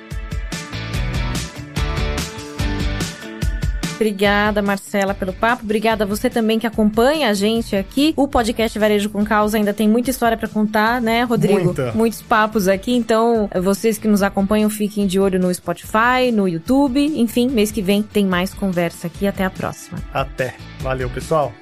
Obrigada, 4.03 4.61
Marcela, 4.61 5.15
pelo 5.15 5.33
papo. 5.33 5.63
Obrigada 5.63 6.03
a 6.03 6.07
você 6.07 6.29
também 6.29 6.59
que 6.59 6.67
acompanha 6.67 7.29
a 7.29 7.35
gente 7.35 7.77
aqui. 7.77 8.13
O 8.17 8.27
podcast 8.27 8.77
Varejo 8.77 9.09
com 9.09 9.25
Causa 9.25 9.57
ainda 9.57 9.73
tem 9.73 9.89
muita 9.89 10.11
história 10.11 10.37
pra 10.37 10.49
contar, 10.49 11.01
né, 11.01 11.23
Rodrigo? 11.23 11.67
Muita. 11.67 11.93
Muitos 11.93 12.21
papos 12.21 12.67
aqui. 12.67 12.93
Então, 12.93 13.49
vocês 13.63 13.99
que 13.99 14.09
nos 14.09 14.21
acompanham, 14.21 14.69
fiquem 14.69 15.07
de 15.07 15.21
olho 15.21 15.39
no 15.39 15.55
Spotify, 15.55 16.33
no 16.33 16.49
YouTube. 16.49 17.01
Enfim, 17.01 17.49
mês 17.49 17.71
que 17.71 17.81
vem 17.81 18.03
tem 18.03 18.27
mais 18.27 18.53
conversa 18.53 19.07
aqui. 19.07 19.25
Até 19.25 19.45
a 19.45 19.51
próxima. 19.51 19.99
Até. 20.13 20.57
Valeu, 20.81 21.09
pessoal. 21.09 21.53